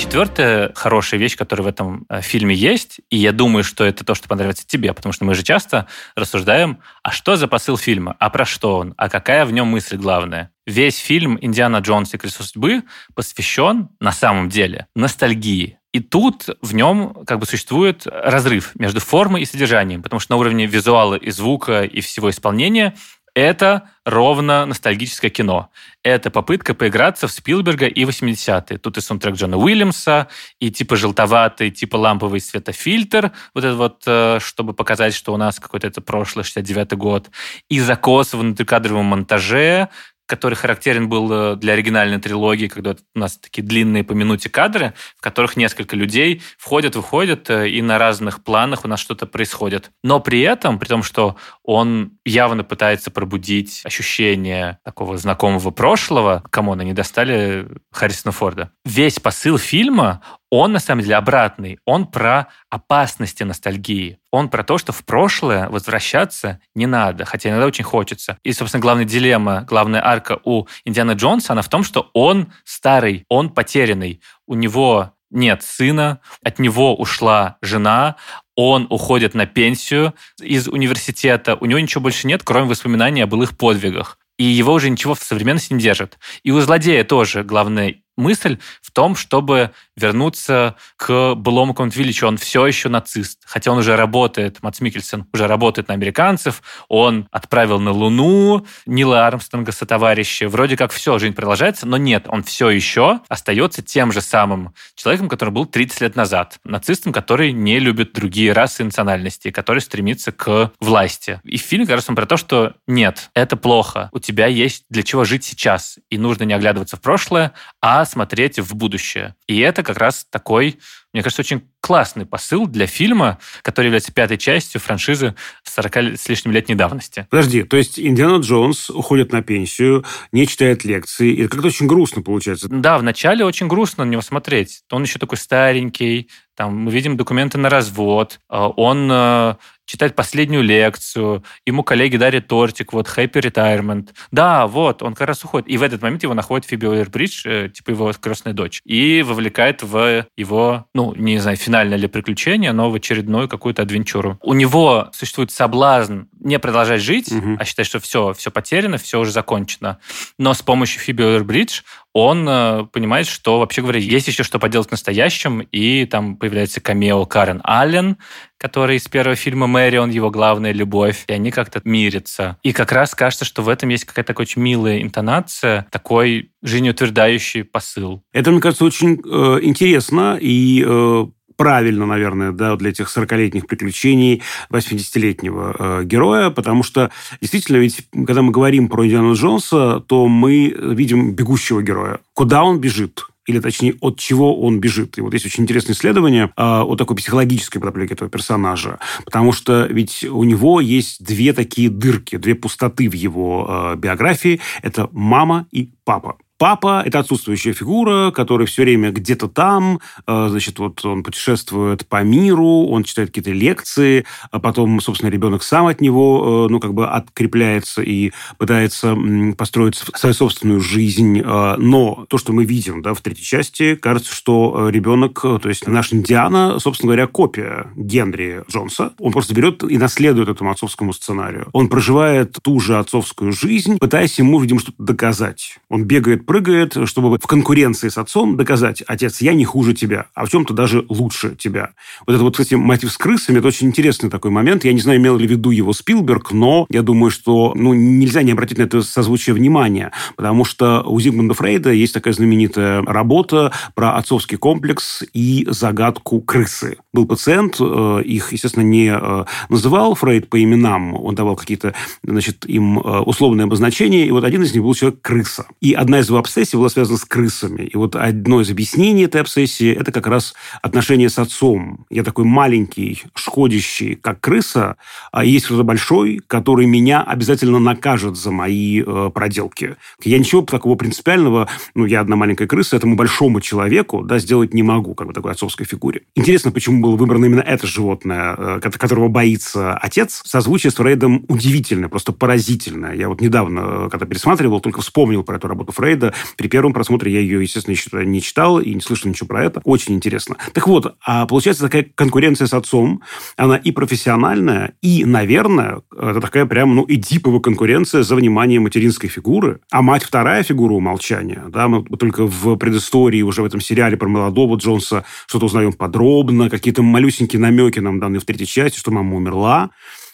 Четвертая 0.00 0.72
хорошая 0.74 1.20
вещь, 1.20 1.36
которая 1.36 1.66
в 1.66 1.68
этом 1.68 2.06
э, 2.08 2.22
фильме 2.22 2.54
есть, 2.54 3.00
и 3.10 3.18
я 3.18 3.32
думаю, 3.32 3.62
что 3.62 3.84
это 3.84 4.02
то, 4.02 4.14
что 4.14 4.28
понравится 4.28 4.66
тебе, 4.66 4.94
потому 4.94 5.12
что 5.12 5.26
мы 5.26 5.34
же 5.34 5.42
часто 5.42 5.88
рассуждаем, 6.16 6.78
а 7.02 7.10
что 7.10 7.36
за 7.36 7.46
посыл 7.48 7.76
фильма, 7.76 8.16
а 8.18 8.30
про 8.30 8.46
что 8.46 8.78
он, 8.78 8.94
а 8.96 9.10
какая 9.10 9.44
в 9.44 9.52
нем 9.52 9.66
мысль 9.66 9.96
главная. 9.96 10.52
Весь 10.66 10.96
фильм 10.96 11.36
«Индиана 11.40 11.78
Джонс 11.78 12.14
и 12.14 12.18
колесо 12.18 12.42
судьбы» 12.42 12.82
посвящен, 13.14 13.90
на 14.00 14.12
самом 14.12 14.48
деле, 14.48 14.86
ностальгии. 14.94 15.80
И 15.92 15.98
тут 15.98 16.46
в 16.62 16.72
нем 16.72 17.24
как 17.26 17.40
бы 17.40 17.46
существует 17.46 18.06
разрыв 18.06 18.72
между 18.76 19.00
формой 19.00 19.42
и 19.42 19.44
содержанием, 19.44 20.02
потому 20.02 20.20
что 20.20 20.32
на 20.32 20.38
уровне 20.38 20.66
визуала 20.66 21.16
и 21.16 21.30
звука 21.30 21.82
и 21.82 22.00
всего 22.00 22.30
исполнения 22.30 22.94
это 23.34 23.90
ровно 24.04 24.66
ностальгическое 24.66 25.30
кино. 25.30 25.70
Это 26.02 26.30
попытка 26.30 26.74
поиграться 26.74 27.28
в 27.28 27.32
Спилберга 27.32 27.86
и 27.86 28.04
80-е. 28.04 28.78
Тут 28.78 28.96
и 28.96 29.00
саундтрек 29.00 29.34
Джона 29.34 29.56
Уильямса, 29.58 30.28
и 30.58 30.70
типа 30.70 30.96
желтоватый, 30.96 31.70
типа 31.70 31.96
ламповый 31.96 32.40
светофильтр, 32.40 33.32
вот 33.54 33.64
это 33.64 33.74
вот, 33.74 34.02
э, 34.06 34.38
чтобы 34.40 34.72
показать, 34.72 35.14
что 35.14 35.34
у 35.34 35.36
нас 35.36 35.60
какой-то 35.60 35.86
это 35.86 36.00
прошлый 36.00 36.44
69-й 36.44 36.96
год, 36.96 37.30
и 37.68 37.80
закос 37.80 38.32
в 38.32 38.38
внутрикадровом 38.38 39.06
монтаже, 39.06 39.88
который 40.30 40.54
характерен 40.54 41.08
был 41.08 41.30
э, 41.32 41.56
для 41.56 41.72
оригинальной 41.72 42.20
трилогии, 42.20 42.68
когда 42.68 42.94
у 43.16 43.18
нас 43.18 43.36
такие 43.36 43.66
длинные 43.66 44.04
по 44.04 44.12
минуте 44.12 44.48
кадры, 44.48 44.94
в 45.16 45.20
которых 45.20 45.56
несколько 45.56 45.96
людей 45.96 46.40
входят, 46.56 46.94
выходят, 46.94 47.50
э, 47.50 47.68
и 47.68 47.82
на 47.82 47.98
разных 47.98 48.44
планах 48.44 48.84
у 48.84 48.88
нас 48.88 49.00
что-то 49.00 49.26
происходит. 49.26 49.90
Но 50.04 50.20
при 50.20 50.40
этом, 50.42 50.78
при 50.78 50.86
том, 50.86 51.02
что 51.02 51.36
он 51.64 52.12
явно 52.24 52.62
пытается 52.62 53.10
пробудить 53.10 53.82
ощущение 53.84 54.78
такого 54.84 55.16
знакомого 55.16 55.72
прошлого, 55.72 56.44
кому 56.50 56.74
они 56.74 56.92
достали 56.92 57.66
Харрисона 57.90 58.30
Форда. 58.30 58.70
Весь 58.84 59.18
посыл 59.18 59.58
фильма, 59.58 60.22
он 60.50 60.72
на 60.72 60.80
самом 60.80 61.02
деле 61.02 61.16
обратный. 61.16 61.78
Он 61.84 62.06
про 62.06 62.48
опасности 62.68 63.44
ностальгии. 63.44 64.18
Он 64.30 64.48
про 64.48 64.64
то, 64.64 64.78
что 64.78 64.92
в 64.92 65.04
прошлое 65.04 65.68
возвращаться 65.68 66.60
не 66.74 66.86
надо, 66.86 67.24
хотя 67.24 67.50
иногда 67.50 67.66
очень 67.66 67.84
хочется. 67.84 68.38
И, 68.42 68.52
собственно, 68.52 68.82
главная 68.82 69.04
дилемма, 69.04 69.62
главная 69.62 70.04
арка 70.04 70.40
у 70.44 70.66
Индиана 70.84 71.12
Джонса, 71.12 71.52
она 71.52 71.62
в 71.62 71.68
том, 71.68 71.84
что 71.84 72.10
он 72.12 72.52
старый, 72.64 73.24
он 73.28 73.50
потерянный. 73.50 74.20
У 74.46 74.54
него 74.54 75.14
нет 75.30 75.62
сына, 75.62 76.20
от 76.42 76.58
него 76.58 76.96
ушла 76.96 77.56
жена, 77.62 78.16
он 78.56 78.88
уходит 78.90 79.34
на 79.34 79.46
пенсию 79.46 80.14
из 80.40 80.66
университета, 80.66 81.54
у 81.54 81.66
него 81.66 81.78
ничего 81.78 82.02
больше 82.02 82.26
нет, 82.26 82.42
кроме 82.44 82.66
воспоминаний 82.66 83.22
о 83.22 83.28
былых 83.28 83.56
подвигах 83.56 84.18
и 84.40 84.44
его 84.44 84.72
уже 84.72 84.88
ничего 84.88 85.14
в 85.14 85.22
современности 85.22 85.74
не 85.74 85.80
держит. 85.80 86.18
И 86.44 86.50
у 86.50 86.58
злодея 86.60 87.04
тоже 87.04 87.44
главная 87.44 87.96
мысль 88.16 88.58
в 88.82 88.90
том, 88.90 89.16
чтобы 89.16 89.70
вернуться 89.96 90.76
к 90.96 91.34
былому 91.34 91.74
какому-то 91.74 91.98
величию. 91.98 92.28
Он 92.28 92.36
все 92.36 92.66
еще 92.66 92.88
нацист, 92.88 93.42
хотя 93.44 93.72
он 93.72 93.78
уже 93.78 93.96
работает, 93.96 94.62
Мац 94.62 94.80
Микельсон 94.80 95.26
уже 95.32 95.46
работает 95.46 95.88
на 95.88 95.94
американцев, 95.94 96.62
он 96.88 97.28
отправил 97.30 97.80
на 97.80 97.92
Луну 97.92 98.66
Нила 98.86 99.26
Армстронга 99.26 99.72
со 99.72 99.86
товарища. 99.86 100.48
Вроде 100.48 100.76
как 100.76 100.92
все, 100.92 101.18
жизнь 101.18 101.34
продолжается, 101.34 101.86
но 101.86 101.96
нет, 101.96 102.24
он 102.28 102.42
все 102.42 102.70
еще 102.70 103.20
остается 103.28 103.82
тем 103.82 104.12
же 104.12 104.20
самым 104.20 104.74
человеком, 104.94 105.28
который 105.28 105.50
был 105.50 105.66
30 105.66 106.00
лет 106.00 106.16
назад. 106.16 106.58
Нацистом, 106.64 107.12
который 107.12 107.52
не 107.52 107.78
любит 107.78 108.12
другие 108.12 108.52
расы 108.52 108.82
и 108.82 108.84
национальности, 108.84 109.50
который 109.50 109.80
стремится 109.80 110.32
к 110.32 110.72
власти. 110.80 111.40
И 111.44 111.56
фильм, 111.56 111.86
кажется, 111.86 112.12
он 112.12 112.16
про 112.16 112.26
то, 112.26 112.36
что 112.36 112.74
нет, 112.86 113.30
это 113.34 113.56
плохо. 113.56 114.08
У 114.12 114.18
тебя 114.18 114.46
есть 114.46 114.84
для 114.90 115.02
чего 115.02 115.24
жить 115.24 115.44
сейчас, 115.44 115.98
и 116.10 116.18
нужно 116.18 116.44
не 116.44 116.54
оглядываться 116.54 116.96
в 116.96 117.00
прошлое, 117.00 117.52
а 117.80 117.99
смотреть 118.04 118.58
в 118.58 118.74
будущее. 118.74 119.34
И 119.46 119.58
это 119.60 119.82
как 119.82 119.98
раз 119.98 120.26
такой, 120.30 120.78
мне 121.12 121.22
кажется, 121.22 121.42
очень 121.42 121.62
классный 121.80 122.26
посыл 122.26 122.66
для 122.66 122.86
фильма, 122.86 123.38
который 123.62 123.86
является 123.86 124.12
пятой 124.12 124.38
частью 124.38 124.80
франшизы 124.80 125.34
40 125.64 125.96
с 126.18 126.28
лишним 126.28 126.52
лет 126.52 126.68
недавности. 126.68 127.26
Подожди, 127.30 127.62
то 127.62 127.76
есть 127.76 127.98
Индиана 127.98 128.40
Джонс 128.40 128.90
уходит 128.90 129.32
на 129.32 129.42
пенсию, 129.42 130.04
не 130.32 130.46
читает 130.46 130.84
лекции, 130.84 131.32
и 131.32 131.42
это 131.42 131.50
как-то 131.50 131.68
очень 131.68 131.86
грустно 131.86 132.22
получается. 132.22 132.68
Да, 132.70 132.98
вначале 132.98 133.44
очень 133.44 133.66
грустно 133.66 134.04
на 134.04 134.10
него 134.10 134.22
смотреть. 134.22 134.82
Он 134.90 135.02
еще 135.02 135.18
такой 135.18 135.38
старенький, 135.38 136.28
там 136.60 136.76
мы 136.76 136.90
видим 136.90 137.16
документы 137.16 137.56
на 137.56 137.70
развод, 137.70 138.38
а 138.48 138.68
он 138.68 139.08
э, 139.10 139.54
читает 139.86 140.14
последнюю 140.14 140.62
лекцию, 140.62 141.42
ему 141.64 141.82
коллеги 141.82 142.16
дарят 142.18 142.48
тортик, 142.48 142.92
вот, 142.92 143.08
happy 143.08 143.40
retirement. 143.40 144.10
Да, 144.30 144.66
вот, 144.66 145.02
он 145.02 145.14
как 145.14 145.28
раз 145.28 145.42
уходит. 145.42 145.68
И 145.68 145.78
в 145.78 145.82
этот 145.82 146.02
момент 146.02 146.22
его 146.22 146.34
находит 146.34 146.66
Фиби 146.66 146.86
Уэйрбридж, 146.86 147.42
э, 147.46 147.68
типа 147.70 147.90
его 147.90 148.12
крестная 148.12 148.52
дочь, 148.52 148.82
и 148.84 149.22
вовлекает 149.22 149.82
в 149.82 150.26
его, 150.36 150.84
ну, 151.00 151.14
не 151.16 151.38
знаю, 151.38 151.56
финальное 151.56 151.96
ли 151.96 152.08
приключение, 152.08 152.72
но 152.72 152.90
в 152.90 152.94
очередную 152.94 153.48
какую-то 153.48 153.82
адвенчуру. 153.82 154.38
У 154.42 154.52
него 154.52 155.08
существует 155.12 155.50
соблазн 155.50 156.24
не 156.40 156.58
продолжать 156.58 157.00
жить, 157.00 157.30
угу. 157.30 157.56
а 157.58 157.64
считать, 157.64 157.86
что 157.86 158.00
все, 158.00 158.32
все 158.32 158.50
потеряно, 158.50 158.98
все 158.98 159.20
уже 159.20 159.30
закончено. 159.30 159.98
Но 160.38 160.54
с 160.54 160.62
помощью 160.62 161.00
Фиби 161.00 161.22
Уэйрбридж 161.22 161.82
он 162.12 162.46
э, 162.48 162.86
понимает, 162.92 163.26
что, 163.28 163.60
вообще 163.60 163.82
говоря, 163.82 164.00
есть 164.00 164.26
еще 164.26 164.42
что 164.42 164.58
поделать 164.58 164.88
в 164.88 164.90
настоящем, 164.90 165.60
и 165.60 166.06
там 166.06 166.36
появляется 166.36 166.80
камео 166.80 167.24
Карен 167.26 167.60
Аллен, 167.62 168.16
который 168.58 168.96
из 168.96 169.06
первого 169.08 169.36
фильма 169.36 169.66
«Мэри», 169.66 169.96
он 169.96 170.10
его 170.10 170.30
главная 170.30 170.72
любовь, 170.72 171.24
и 171.28 171.32
они 171.32 171.50
как-то 171.50 171.80
мирятся. 171.84 172.58
И 172.62 172.72
как 172.72 172.92
раз 172.92 173.14
кажется, 173.14 173.44
что 173.44 173.62
в 173.62 173.68
этом 173.68 173.88
есть 173.88 174.04
какая-то 174.04 174.28
такая 174.28 174.44
очень 174.44 174.60
милая 174.60 175.00
интонация, 175.00 175.86
такой 175.90 176.50
жизнеутверждающий 176.62 177.64
посыл. 177.64 178.22
Это, 178.32 178.50
мне 178.50 178.60
кажется, 178.60 178.84
очень 178.84 179.20
э, 179.24 179.60
интересно 179.62 180.36
и 180.40 180.84
э, 180.86 181.26
правильно, 181.60 182.06
наверное, 182.06 182.52
да, 182.52 182.74
для 182.76 182.88
этих 182.88 183.14
40-летних 183.14 183.66
приключений 183.66 184.40
80-летнего 184.70 185.76
э, 185.78 186.04
героя, 186.04 186.48
потому 186.48 186.82
что 186.82 187.10
действительно, 187.42 187.76
ведь 187.76 188.06
когда 188.12 188.40
мы 188.40 188.50
говорим 188.50 188.88
про 188.88 189.04
Индиану 189.04 189.34
Джонса, 189.34 190.00
то 190.00 190.26
мы 190.26 190.74
видим 190.74 191.32
бегущего 191.34 191.82
героя. 191.82 192.20
Куда 192.32 192.64
он 192.64 192.80
бежит? 192.80 193.26
или 193.46 193.58
точнее 193.58 193.94
от 194.00 194.18
чего 194.18 194.60
он 194.60 194.80
бежит. 194.80 195.18
И 195.18 195.20
вот 195.20 195.34
есть 195.34 195.44
очень 195.44 195.64
интересное 195.64 195.92
исследование 195.94 196.44
э, 196.44 196.50
о 196.56 196.96
такой 196.96 197.16
психологической 197.16 197.80
подоплеке 197.80 198.14
этого 198.14 198.30
персонажа, 198.30 198.98
потому 199.24 199.52
что 199.52 199.86
ведь 199.86 200.24
у 200.24 200.44
него 200.44 200.80
есть 200.80 201.22
две 201.22 201.52
такие 201.52 201.90
дырки, 201.90 202.36
две 202.36 202.54
пустоты 202.54 203.10
в 203.10 203.14
его 203.14 203.66
э, 203.68 203.96
биографии. 203.96 204.60
Это 204.82 205.10
мама 205.12 205.66
и 205.72 205.90
папа. 206.04 206.36
Папа– 206.60 207.02
это 207.06 207.20
отсутствующая 207.20 207.72
фигура, 207.72 208.32
которая 208.32 208.66
все 208.66 208.82
время 208.82 209.12
где-то 209.12 209.48
там, 209.48 209.98
э, 210.26 210.48
значит, 210.50 210.78
вот 210.78 211.02
он 211.06 211.22
путешествует 211.22 212.06
по 212.06 212.22
миру, 212.22 212.86
он 212.86 213.02
читает 213.02 213.30
какие-то 213.30 213.50
лекции, 213.50 214.26
а 214.50 214.60
потом, 214.60 215.00
собственно, 215.00 215.30
ребенок 215.30 215.62
сам 215.62 215.86
от 215.86 216.02
него, 216.02 216.66
э, 216.68 216.70
ну, 216.70 216.78
как 216.78 216.92
бы 216.92 217.08
открепляется 217.08 218.02
и 218.02 218.32
пытается 218.58 219.16
построить 219.56 219.94
свою 219.94 220.34
собственную 220.34 220.82
жизнь. 220.82 221.40
Э, 221.40 221.76
но 221.78 222.26
то, 222.28 222.36
что 222.36 222.52
мы 222.52 222.66
видим, 222.66 223.00
да, 223.00 223.14
в 223.14 223.22
третьей 223.22 223.46
части, 223.46 223.94
кажется, 223.94 224.34
что 224.34 224.90
ребенок, 224.90 225.40
то 225.40 225.62
есть 225.64 225.86
наш 225.86 226.12
Индиана, 226.12 226.78
собственно 226.78 227.14
говоря, 227.14 227.26
копия 227.26 227.86
Генри 227.96 228.64
Джонса. 228.70 229.14
Он 229.18 229.32
просто 229.32 229.54
берет 229.54 229.82
и 229.82 229.96
наследует 229.96 230.50
этому 230.50 230.72
отцовскому 230.72 231.14
сценарию. 231.14 231.70
Он 231.72 231.88
проживает 231.88 232.58
ту 232.62 232.80
же 232.80 232.98
отцовскую 232.98 233.50
жизнь, 233.52 233.98
пытаясь 233.98 234.38
ему, 234.38 234.60
видимо, 234.60 234.80
что-то 234.80 235.02
доказать. 235.02 235.78
Он 235.88 236.04
бегает 236.04 236.44
прыгает, 236.50 236.96
чтобы 237.04 237.38
в 237.38 237.46
конкуренции 237.46 238.08
с 238.08 238.18
отцом 238.18 238.56
доказать, 238.56 239.04
отец, 239.06 239.40
я 239.40 239.54
не 239.54 239.64
хуже 239.64 239.94
тебя, 239.94 240.26
а 240.34 240.46
в 240.46 240.50
чем-то 240.50 240.74
даже 240.74 241.06
лучше 241.08 241.54
тебя. 241.54 241.90
Вот 242.26 242.34
это 242.34 242.42
вот, 242.42 242.54
кстати, 242.54 242.74
мотив 242.74 243.12
с 243.12 243.16
крысами, 243.16 243.58
это 243.58 243.68
очень 243.68 243.86
интересный 243.86 244.30
такой 244.30 244.50
момент. 244.50 244.84
Я 244.84 244.92
не 244.92 244.98
знаю, 244.98 245.20
имел 245.20 245.36
ли 245.36 245.46
в 245.46 245.50
виду 245.52 245.70
его 245.70 245.92
Спилберг, 245.92 246.50
но 246.50 246.86
я 246.90 247.02
думаю, 247.02 247.30
что 247.30 247.72
ну, 247.76 247.94
нельзя 247.94 248.42
не 248.42 248.50
обратить 248.50 248.78
на 248.78 248.82
это 248.82 249.00
созвучие 249.00 249.54
внимания, 249.54 250.10
потому 250.34 250.64
что 250.64 251.02
у 251.02 251.20
Зигмунда 251.20 251.54
Фрейда 251.54 251.92
есть 251.92 252.14
такая 252.14 252.34
знаменитая 252.34 253.02
работа 253.02 253.70
про 253.94 254.16
отцовский 254.16 254.56
комплекс 254.58 255.22
и 255.32 255.68
загадку 255.70 256.40
крысы. 256.40 256.96
Был 257.12 257.26
пациент, 257.26 257.76
э, 257.78 258.22
их, 258.24 258.52
естественно, 258.52 258.82
не 258.82 259.06
э, 259.06 259.44
называл 259.68 260.16
Фрейд 260.16 260.48
по 260.48 260.60
именам, 260.60 261.14
он 261.14 261.36
давал 261.36 261.54
какие-то, 261.54 261.94
значит, 262.24 262.66
им 262.66 262.98
э, 262.98 263.20
условные 263.20 263.66
обозначения, 263.66 264.26
и 264.26 264.32
вот 264.32 264.42
один 264.42 264.64
из 264.64 264.74
них 264.74 264.82
был 264.82 264.94
человек-крыса. 264.94 265.66
И 265.80 265.92
одна 265.92 266.18
из 266.18 266.28
его 266.28 266.39
обсессия 266.40 266.78
была 266.78 266.88
связана 266.88 267.18
с 267.18 267.24
крысами. 267.24 267.82
И 267.82 267.96
вот 267.96 268.16
одно 268.16 268.60
из 268.60 268.70
объяснений 268.70 269.24
этой 269.24 269.40
обсессии– 269.40 269.92
это 269.98 270.12
как 270.12 270.26
раз 270.26 270.54
отношение 270.82 271.28
с 271.28 271.38
отцом. 271.38 272.06
Я 272.10 272.24
такой 272.24 272.44
маленький, 272.44 273.22
шкодящий, 273.34 274.16
как 274.16 274.40
крыса, 274.40 274.96
а 275.32 275.44
есть 275.44 275.66
кто-то 275.66 275.84
большой, 275.84 276.40
который 276.46 276.86
меня 276.86 277.22
обязательно 277.22 277.78
накажет 277.78 278.36
за 278.36 278.50
мои 278.50 279.02
э, 279.02 279.30
проделки. 279.32 279.96
Я 280.22 280.38
ничего 280.38 280.62
такого 280.62 280.96
принципиального, 280.96 281.68
ну, 281.94 282.04
я 282.04 282.20
одна 282.20 282.36
маленькая 282.36 282.66
крыса, 282.66 282.96
этому 282.96 283.16
большому 283.16 283.60
человеку 283.60 284.22
да, 284.22 284.38
сделать 284.38 284.74
не 284.74 284.82
могу, 284.82 285.14
как 285.14 285.26
бы 285.26 285.32
такой 285.32 285.52
отцовской 285.52 285.84
фигуре. 285.84 286.22
Интересно, 286.34 286.72
почему 286.72 287.00
было 287.00 287.16
выбрано 287.16 287.44
именно 287.46 287.60
это 287.60 287.86
животное, 287.86 288.54
э, 288.56 288.80
которого 288.80 289.28
боится 289.28 289.94
отец. 289.94 290.42
Созвучие 290.44 290.90
с 290.90 290.94
Фрейдом 290.94 291.44
удивительное, 291.48 292.08
просто 292.08 292.32
поразительное. 292.32 293.14
Я 293.14 293.28
вот 293.28 293.40
недавно, 293.40 293.80
э, 293.80 294.08
когда 294.10 294.26
пересматривал, 294.26 294.80
только 294.80 295.00
вспомнил 295.00 295.42
про 295.42 295.56
эту 295.56 295.68
работу 295.68 295.92
Фрейда, 295.92 296.29
при 296.56 296.68
первом 296.68 296.92
просмотре 296.92 297.32
я 297.32 297.40
ее, 297.40 297.62
естественно, 297.62 297.94
еще 297.94 298.10
не 298.24 298.42
читал 298.42 298.80
и 298.80 298.94
не 298.94 299.00
слышал 299.00 299.28
ничего 299.28 299.46
про 299.46 299.64
это. 299.64 299.80
Очень 299.84 300.14
интересно. 300.14 300.56
Так 300.72 300.86
вот, 300.86 301.14
а 301.24 301.46
получается 301.46 301.84
такая 301.84 302.06
конкуренция 302.14 302.66
с 302.66 302.74
отцом, 302.74 303.22
она 303.56 303.76
и 303.76 303.90
профессиональная, 303.92 304.94
и, 305.02 305.24
наверное, 305.24 306.02
это 306.12 306.40
такая 306.40 306.66
прям, 306.66 306.94
ну, 306.94 307.04
эдиповая 307.08 307.60
конкуренция 307.60 308.22
за 308.22 308.34
внимание 308.34 308.80
материнской 308.80 309.28
фигуры. 309.28 309.80
А 309.90 310.02
мать 310.02 310.22
вторая 310.22 310.62
фигура 310.62 310.94
умолчания. 310.94 311.64
Да, 311.68 311.88
мы 311.88 312.04
только 312.16 312.46
в 312.46 312.76
предыстории 312.76 313.42
уже 313.42 313.62
в 313.62 313.64
этом 313.64 313.80
сериале 313.80 314.16
про 314.16 314.28
молодого 314.28 314.76
Джонса 314.76 315.24
что-то 315.46 315.66
узнаем 315.66 315.92
подробно, 315.92 316.70
какие-то 316.70 317.02
малюсенькие 317.02 317.60
намеки 317.60 317.98
нам 317.98 318.20
даны 318.20 318.38
в 318.38 318.44
третьей 318.44 318.66
части, 318.66 318.98
что 318.98 319.10
мама 319.10 319.36
умерла. 319.36 319.90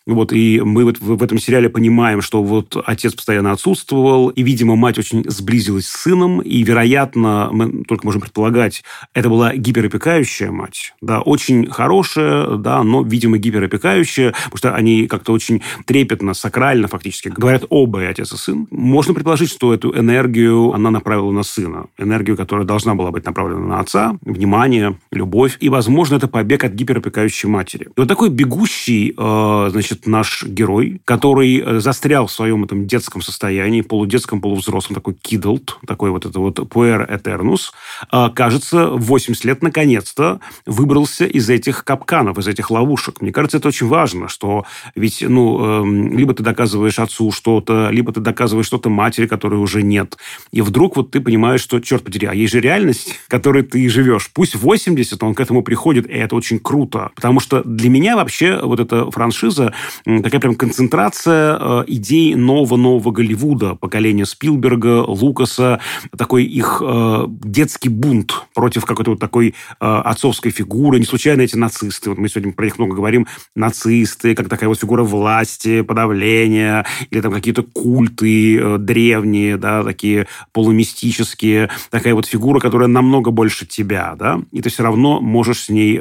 Вот, 0.07 0.33
и 0.33 0.61
мы 0.61 0.85
вот 0.85 1.01
в 1.01 1.23
этом 1.23 1.39
сериале 1.39 1.69
понимаем, 1.69 2.23
что 2.23 2.43
вот 2.43 2.77
отец 2.87 3.15
постоянно 3.15 3.51
отсутствовал, 3.51 4.29
и, 4.29 4.43
видимо, 4.43 4.77
мать 4.77 4.99
очень 4.99 5.29
сблизилась 5.29 5.87
с 5.87 6.03
сыном, 6.03 6.41
и, 6.41 6.63
вероятно, 6.63 7.49
мы 7.51 7.83
только 7.85 8.07
можем 8.07 8.21
предполагать, 8.21 8.85
это 9.15 9.29
была 9.29 9.55
гиперопекающая 9.57 10.53
мать, 10.53 10.95
да, 11.01 11.21
очень 11.21 11.69
хорошая, 11.69 12.57
да, 12.57 12.85
но, 12.85 13.03
видимо, 13.03 13.39
гиперопекающая, 13.39 14.33
потому 14.45 14.59
что 14.59 14.75
они 14.77 15.09
как-то 15.09 15.33
очень 15.33 15.63
трепетно, 15.87 16.35
сакрально 16.35 16.87
фактически 16.87 17.29
говорят 17.29 17.65
оба, 17.69 18.03
и 18.03 18.07
отец 18.07 18.33
и 18.33 18.37
сын. 18.37 18.69
Можно 18.71 19.13
предположить, 19.13 19.51
что 19.51 19.75
эту 19.75 19.97
энергию 19.99 20.73
она 20.73 20.93
направила 20.93 21.33
на 21.33 21.43
сына, 21.43 21.87
энергию, 21.99 22.37
которая 22.37 22.65
должна 22.65 22.95
была 22.95 23.11
быть 23.11 23.25
направлена 23.25 23.67
на 23.67 23.81
отца, 23.81 24.17
внимание, 24.21 24.97
любовь, 25.11 25.57
и, 25.59 25.69
возможно, 25.69 26.15
это 26.15 26.29
побег 26.29 26.63
от 26.63 26.75
гиперопекающей 26.75 27.49
матери. 27.49 27.87
И 27.87 27.93
вот 27.97 28.07
такой 28.07 28.31
бегущий, 28.31 29.13
э, 29.17 29.69
значит, 29.73 29.96
значит, 29.97 30.07
наш 30.07 30.45
герой, 30.45 31.01
который 31.05 31.63
э, 31.65 31.81
застрял 31.81 32.27
в 32.27 32.33
своем 32.33 32.65
этом 32.65 32.87
детском 32.87 33.23
состоянии, 33.23 33.83
полудетском, 33.83 34.41
полувзрослом, 34.41 34.95
такой 34.95 35.15
кидлд, 35.15 35.79
такой 35.87 36.11
вот 36.11 36.27
это 36.27 36.39
вот 36.41 36.59
puer 36.59 37.07
eternus, 37.09 37.73
а, 38.11 38.31
кажется, 38.31 38.89
в 38.89 39.03
80 39.07 39.45
лет 39.45 39.63
наконец-то 39.63 40.41
выбрался 40.67 41.27
из 41.27 41.49
этих 41.51 41.85
капканов, 41.85 42.39
из 42.39 42.49
этих 42.49 42.71
ловушек. 42.71 43.21
Мне 43.21 43.33
кажется, 43.33 43.59
это 43.59 43.69
очень 43.69 43.87
важно, 43.87 44.29
что 44.29 44.65
ведь, 44.95 45.23
ну, 45.23 45.83
эм, 45.83 46.17
либо 46.17 46.35
ты 46.35 46.43
доказываешь 46.43 46.99
отцу 46.99 47.33
что-то, 47.33 47.91
либо 47.91 48.13
ты 48.13 48.21
доказываешь 48.21 48.67
что-то 48.67 48.91
матери, 48.91 49.27
которой 49.27 49.57
уже 49.57 49.83
нет. 49.83 50.17
И 50.53 50.61
вдруг 50.61 50.97
вот 50.97 51.11
ты 51.11 51.21
понимаешь, 51.21 51.61
что, 51.61 51.81
черт 51.81 52.05
подери, 52.05 52.27
а 52.27 52.35
есть 52.35 52.53
же 52.53 52.61
реальность, 52.61 53.19
в 53.27 53.29
которой 53.29 53.63
ты 53.63 53.89
живешь. 53.89 54.31
Пусть 54.33 54.55
80, 54.55 55.23
он 55.23 55.35
к 55.35 55.41
этому 55.41 55.63
приходит, 55.63 56.07
и 56.07 56.13
это 56.13 56.37
очень 56.37 56.59
круто. 56.59 57.11
Потому 57.15 57.41
что 57.41 57.63
для 57.65 57.89
меня 57.89 58.17
вообще 58.17 58.61
вот 58.63 58.81
эта 58.81 59.11
франшиза 59.11 59.73
такая 60.05 60.41
прям 60.41 60.55
концентрация 60.55 61.59
э, 61.59 61.85
идей 61.87 62.35
нового-нового 62.35 63.11
Голливуда, 63.11 63.75
поколения 63.75 64.27
Спилберга, 64.27 65.05
Лукаса, 65.07 65.81
такой 66.17 66.45
их 66.45 66.83
э, 66.85 67.25
детский 67.29 67.89
бунт 67.89 68.47
против 68.55 68.85
какой-то 68.85 69.13
вот 69.13 69.21
такой 69.21 69.49
э, 69.49 69.53
отцовской 69.81 70.51
фигуры. 70.51 70.99
Не 70.99 71.05
случайно 71.05 71.43
эти 71.43 71.57
нацисты, 71.57 72.11
вот 72.11 72.19
мы 72.19 72.29
сегодня 72.29 72.53
про 72.53 72.65
них 72.65 72.79
много 72.79 72.95
говорим, 72.95 73.27
нацисты, 73.55 74.35
как 74.35 74.49
такая 74.49 74.69
вот 74.69 74.79
фигура 74.79 75.03
власти, 75.03 75.83
подавления, 75.83 76.85
или 77.11 77.21
там 77.21 77.33
какие-то 77.33 77.63
культы 77.63 78.79
древние, 78.79 79.57
да, 79.57 79.83
такие 79.83 80.27
полумистические, 80.53 81.71
такая 81.91 82.15
вот 82.15 82.27
фигура, 82.27 82.61
которая 82.61 82.89
намного 82.89 83.31
больше 83.31 83.67
тебя, 83.67 84.15
да, 84.19 84.41
и 84.53 84.63
ты 84.63 84.71
все 84.71 84.83
равно 84.83 85.21
можешь 85.21 85.65
с 85.65 85.69
ней 85.69 86.01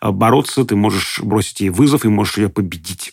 бороться, 0.00 0.64
ты 0.64 0.76
можешь 0.76 1.20
бросить 1.22 1.60
ей 1.60 1.70
вызов 1.70 2.04
и 2.04 2.08
можешь 2.08 2.38
ее 2.38 2.48
победить. 2.48 3.12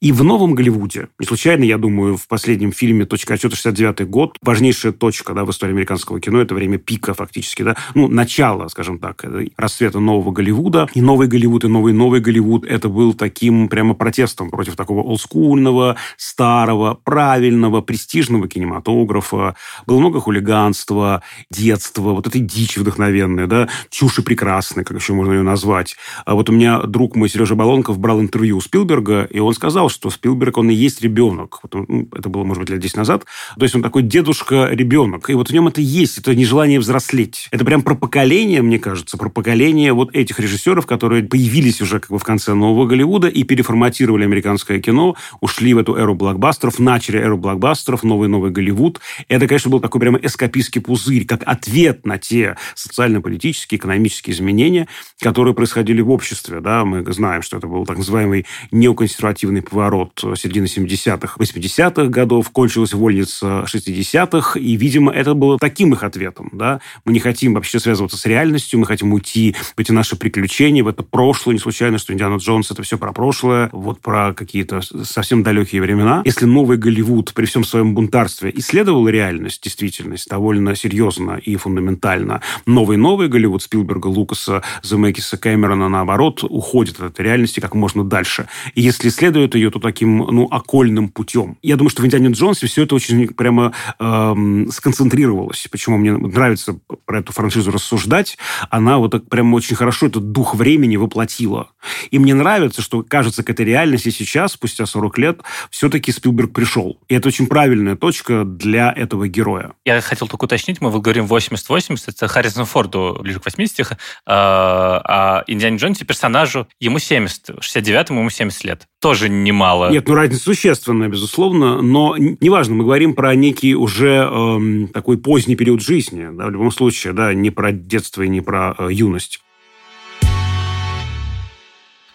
И 0.00 0.12
в 0.12 0.22
новом 0.22 0.54
Голливуде, 0.54 1.08
не 1.18 1.26
случайно, 1.26 1.64
я 1.64 1.76
думаю, 1.76 2.16
в 2.16 2.28
последнем 2.28 2.70
фильме 2.70 3.04
«Точка 3.04 3.34
отсчета» 3.34 3.56
69 3.56 4.08
год, 4.08 4.36
важнейшая 4.40 4.92
точка 4.92 5.34
да, 5.34 5.44
в 5.44 5.50
истории 5.50 5.72
американского 5.72 6.20
кино, 6.20 6.40
это 6.40 6.54
время 6.54 6.78
пика 6.78 7.14
фактически, 7.14 7.62
да, 7.62 7.74
ну, 7.94 8.06
начало, 8.06 8.68
скажем 8.68 9.00
так, 9.00 9.24
расцвета 9.56 9.98
нового 9.98 10.30
Голливуда. 10.30 10.88
И 10.94 11.00
новый 11.00 11.26
Голливуд, 11.26 11.64
и 11.64 11.68
новый 11.68 11.92
новый 11.92 12.20
Голливуд, 12.20 12.64
это 12.64 12.88
был 12.88 13.12
таким 13.12 13.68
прямо 13.68 13.94
протестом 13.94 14.50
против 14.50 14.76
такого 14.76 15.02
олдскульного, 15.02 15.96
старого, 16.16 16.94
правильного, 16.94 17.80
престижного 17.80 18.46
кинематографа. 18.46 19.56
Было 19.84 19.98
много 19.98 20.20
хулиганства, 20.20 21.24
детства, 21.50 22.12
вот 22.12 22.28
этой 22.28 22.40
дичи 22.40 22.78
вдохновенной, 22.78 23.48
да, 23.48 23.68
чуши 23.90 24.22
прекрасной, 24.22 24.84
как 24.84 24.96
еще 24.96 25.12
можно 25.12 25.32
ее 25.32 25.42
назвать. 25.42 25.96
А 26.24 26.36
вот 26.36 26.48
у 26.50 26.52
меня 26.52 26.82
друг 26.82 27.16
мой 27.16 27.28
Сережа 27.28 27.56
Балонков 27.56 27.98
брал 27.98 28.20
интервью 28.20 28.58
у 28.58 28.60
Спилберга, 28.60 29.24
и 29.24 29.40
он 29.40 29.52
сказал, 29.54 29.87
что 29.88 30.10
Спилберг, 30.10 30.58
он 30.58 30.70
и 30.70 30.74
есть 30.74 31.02
ребенок. 31.02 31.60
Вот 31.62 31.74
он, 31.74 32.08
это 32.16 32.28
было, 32.28 32.44
может 32.44 32.62
быть, 32.62 32.70
лет 32.70 32.80
10 32.80 32.96
назад. 32.96 33.24
То 33.56 33.62
есть 33.62 33.74
он 33.74 33.82
такой 33.82 34.02
дедушка-ребенок. 34.02 35.30
И 35.30 35.34
вот 35.34 35.50
в 35.50 35.52
нем 35.52 35.68
это 35.68 35.80
есть, 35.80 36.18
это 36.18 36.34
нежелание 36.34 36.80
взрослеть. 36.80 37.48
Это 37.50 37.64
прям 37.64 37.82
про 37.82 37.94
поколение, 37.94 38.62
мне 38.62 38.78
кажется, 38.78 39.16
про 39.16 39.28
поколение 39.28 39.92
вот 39.92 40.14
этих 40.14 40.38
режиссеров, 40.40 40.86
которые 40.86 41.22
появились 41.22 41.80
уже 41.80 42.00
как 42.00 42.10
бы 42.10 42.18
в 42.18 42.24
конце 42.24 42.54
нового 42.54 42.86
Голливуда 42.86 43.28
и 43.28 43.42
переформатировали 43.44 44.24
американское 44.24 44.80
кино, 44.80 45.16
ушли 45.40 45.74
в 45.74 45.78
эту 45.78 45.94
эру 45.96 46.14
блокбастеров, 46.14 46.78
начали 46.78 47.18
эру 47.18 47.38
блокбастеров, 47.38 48.02
новый-новый 48.02 48.50
Голливуд. 48.50 49.00
Это, 49.28 49.46
конечно, 49.46 49.70
был 49.70 49.80
такой 49.80 50.00
прямо 50.00 50.18
эскапистский 50.18 50.80
пузырь, 50.80 51.24
как 51.24 51.42
ответ 51.46 52.06
на 52.06 52.18
те 52.18 52.56
социально-политические, 52.74 53.78
экономические 53.78 54.34
изменения, 54.34 54.88
которые 55.20 55.54
происходили 55.54 56.00
в 56.00 56.10
обществе. 56.10 56.60
Да? 56.60 56.84
Мы 56.84 57.04
знаем, 57.12 57.42
что 57.42 57.56
это 57.56 57.66
был 57.66 57.86
так 57.86 57.98
называемый 57.98 58.46
неоконсервативный 58.70 59.62
ворот 59.78 60.12
середины 60.36 60.66
70-х, 60.66 61.36
80-х 61.38 62.06
годов, 62.06 62.50
кончилась 62.50 62.92
вольница 62.92 63.64
60-х, 63.66 64.58
и, 64.58 64.76
видимо, 64.76 65.12
это 65.12 65.34
было 65.34 65.58
таким 65.58 65.92
их 65.92 66.02
ответом. 66.02 66.50
Да? 66.52 66.80
Мы 67.04 67.12
не 67.12 67.20
хотим 67.20 67.54
вообще 67.54 67.78
связываться 67.78 68.16
с 68.18 68.26
реальностью, 68.26 68.80
мы 68.80 68.86
хотим 68.86 69.12
уйти 69.12 69.54
в 69.76 69.78
эти 69.78 69.92
наши 69.92 70.16
приключения, 70.16 70.82
в 70.82 70.88
это 70.88 71.02
прошлое. 71.02 71.54
Не 71.54 71.60
случайно, 71.60 71.98
что 71.98 72.12
Индиана 72.12 72.36
Джонс– 72.36 72.70
это 72.72 72.82
все 72.82 72.98
про 72.98 73.12
прошлое, 73.12 73.68
вот 73.72 74.00
про 74.00 74.34
какие-то 74.34 74.80
совсем 75.04 75.42
далекие 75.42 75.80
времена. 75.80 76.22
Если 76.24 76.44
новый 76.44 76.76
Голливуд 76.76 77.32
при 77.34 77.46
всем 77.46 77.64
своем 77.64 77.94
бунтарстве 77.94 78.52
исследовал 78.56 79.08
реальность, 79.08 79.62
действительность, 79.62 80.28
довольно 80.28 80.74
серьезно 80.74 81.40
и 81.42 81.56
фундаментально, 81.56 82.42
новый-новый 82.66 83.28
Голливуд 83.28 83.62
Спилберга, 83.62 84.08
Лукаса, 84.08 84.62
Земекиса, 84.82 85.36
Кэмерона, 85.36 85.88
наоборот, 85.88 86.42
уходит 86.42 87.00
от 87.00 87.12
этой 87.12 87.24
реальности 87.24 87.60
как 87.60 87.74
можно 87.74 88.04
дальше. 88.04 88.48
И 88.74 88.82
если 88.82 89.08
исследуют 89.08 89.54
ее, 89.54 89.67
то 89.70 89.78
таким, 89.78 90.18
ну, 90.18 90.48
окольным 90.50 91.08
путем. 91.08 91.58
Я 91.62 91.76
думаю, 91.76 91.90
что 91.90 92.02
в 92.02 92.06
«Индиане 92.06 92.30
Джонсе» 92.30 92.66
все 92.66 92.84
это 92.84 92.94
очень 92.94 93.28
прямо 93.28 93.72
эм, 93.98 94.70
сконцентрировалось. 94.70 95.66
Почему 95.70 95.98
мне 95.98 96.16
нравится 96.16 96.78
про 97.04 97.20
эту 97.20 97.32
франшизу 97.32 97.70
рассуждать. 97.70 98.38
Она 98.70 98.98
вот 98.98 99.12
так 99.12 99.28
прямо 99.28 99.56
очень 99.56 99.76
хорошо 99.76 100.06
этот 100.06 100.32
дух 100.32 100.54
времени 100.54 100.96
воплотила. 100.96 101.70
И 102.10 102.18
мне 102.18 102.34
нравится, 102.34 102.82
что, 102.82 103.02
кажется, 103.02 103.42
к 103.42 103.50
этой 103.50 103.64
реальности 103.64 104.10
сейчас, 104.10 104.52
спустя 104.52 104.86
40 104.86 105.18
лет, 105.18 105.40
все-таки 105.70 106.12
Спилберг 106.12 106.52
пришел. 106.52 106.98
И 107.08 107.14
это 107.14 107.28
очень 107.28 107.46
правильная 107.46 107.96
точка 107.96 108.44
для 108.44 108.92
этого 108.92 109.28
героя. 109.28 109.72
Я 109.84 110.00
хотел 110.00 110.28
только 110.28 110.44
уточнить, 110.44 110.80
мы 110.80 110.90
говорим 110.90 111.26
80-80, 111.26 111.98
это 112.08 112.28
Харрисон 112.28 112.64
Форду 112.66 113.18
ближе 113.20 113.40
к 113.40 113.44
80, 113.44 113.96
а, 114.26 115.02
а 115.04 115.44
Индиане 115.46 115.78
Джонсе 115.78 116.04
персонажу 116.04 116.68
ему 116.80 116.98
70, 116.98 117.50
69-му 117.60 118.20
ему 118.20 118.30
70 118.30 118.64
лет. 118.64 118.88
Тоже 119.00 119.28
немало. 119.28 119.90
Нет, 119.90 120.08
ну 120.08 120.14
разница 120.14 120.42
существенная, 120.42 121.08
безусловно, 121.08 121.80
но 121.80 122.16
неважно, 122.16 122.74
мы 122.74 122.82
говорим 122.82 123.14
про 123.14 123.32
некий 123.36 123.76
уже 123.76 124.28
эм, 124.28 124.88
такой 124.88 125.18
поздний 125.18 125.54
период 125.54 125.80
жизни, 125.80 126.28
да, 126.32 126.46
в 126.46 126.50
любом 126.50 126.72
случае, 126.72 127.12
да, 127.12 127.32
не 127.32 127.50
про 127.50 127.70
детство 127.70 128.22
и 128.22 128.28
не 128.28 128.40
про 128.40 128.74
э, 128.76 128.88
юность. 128.90 129.40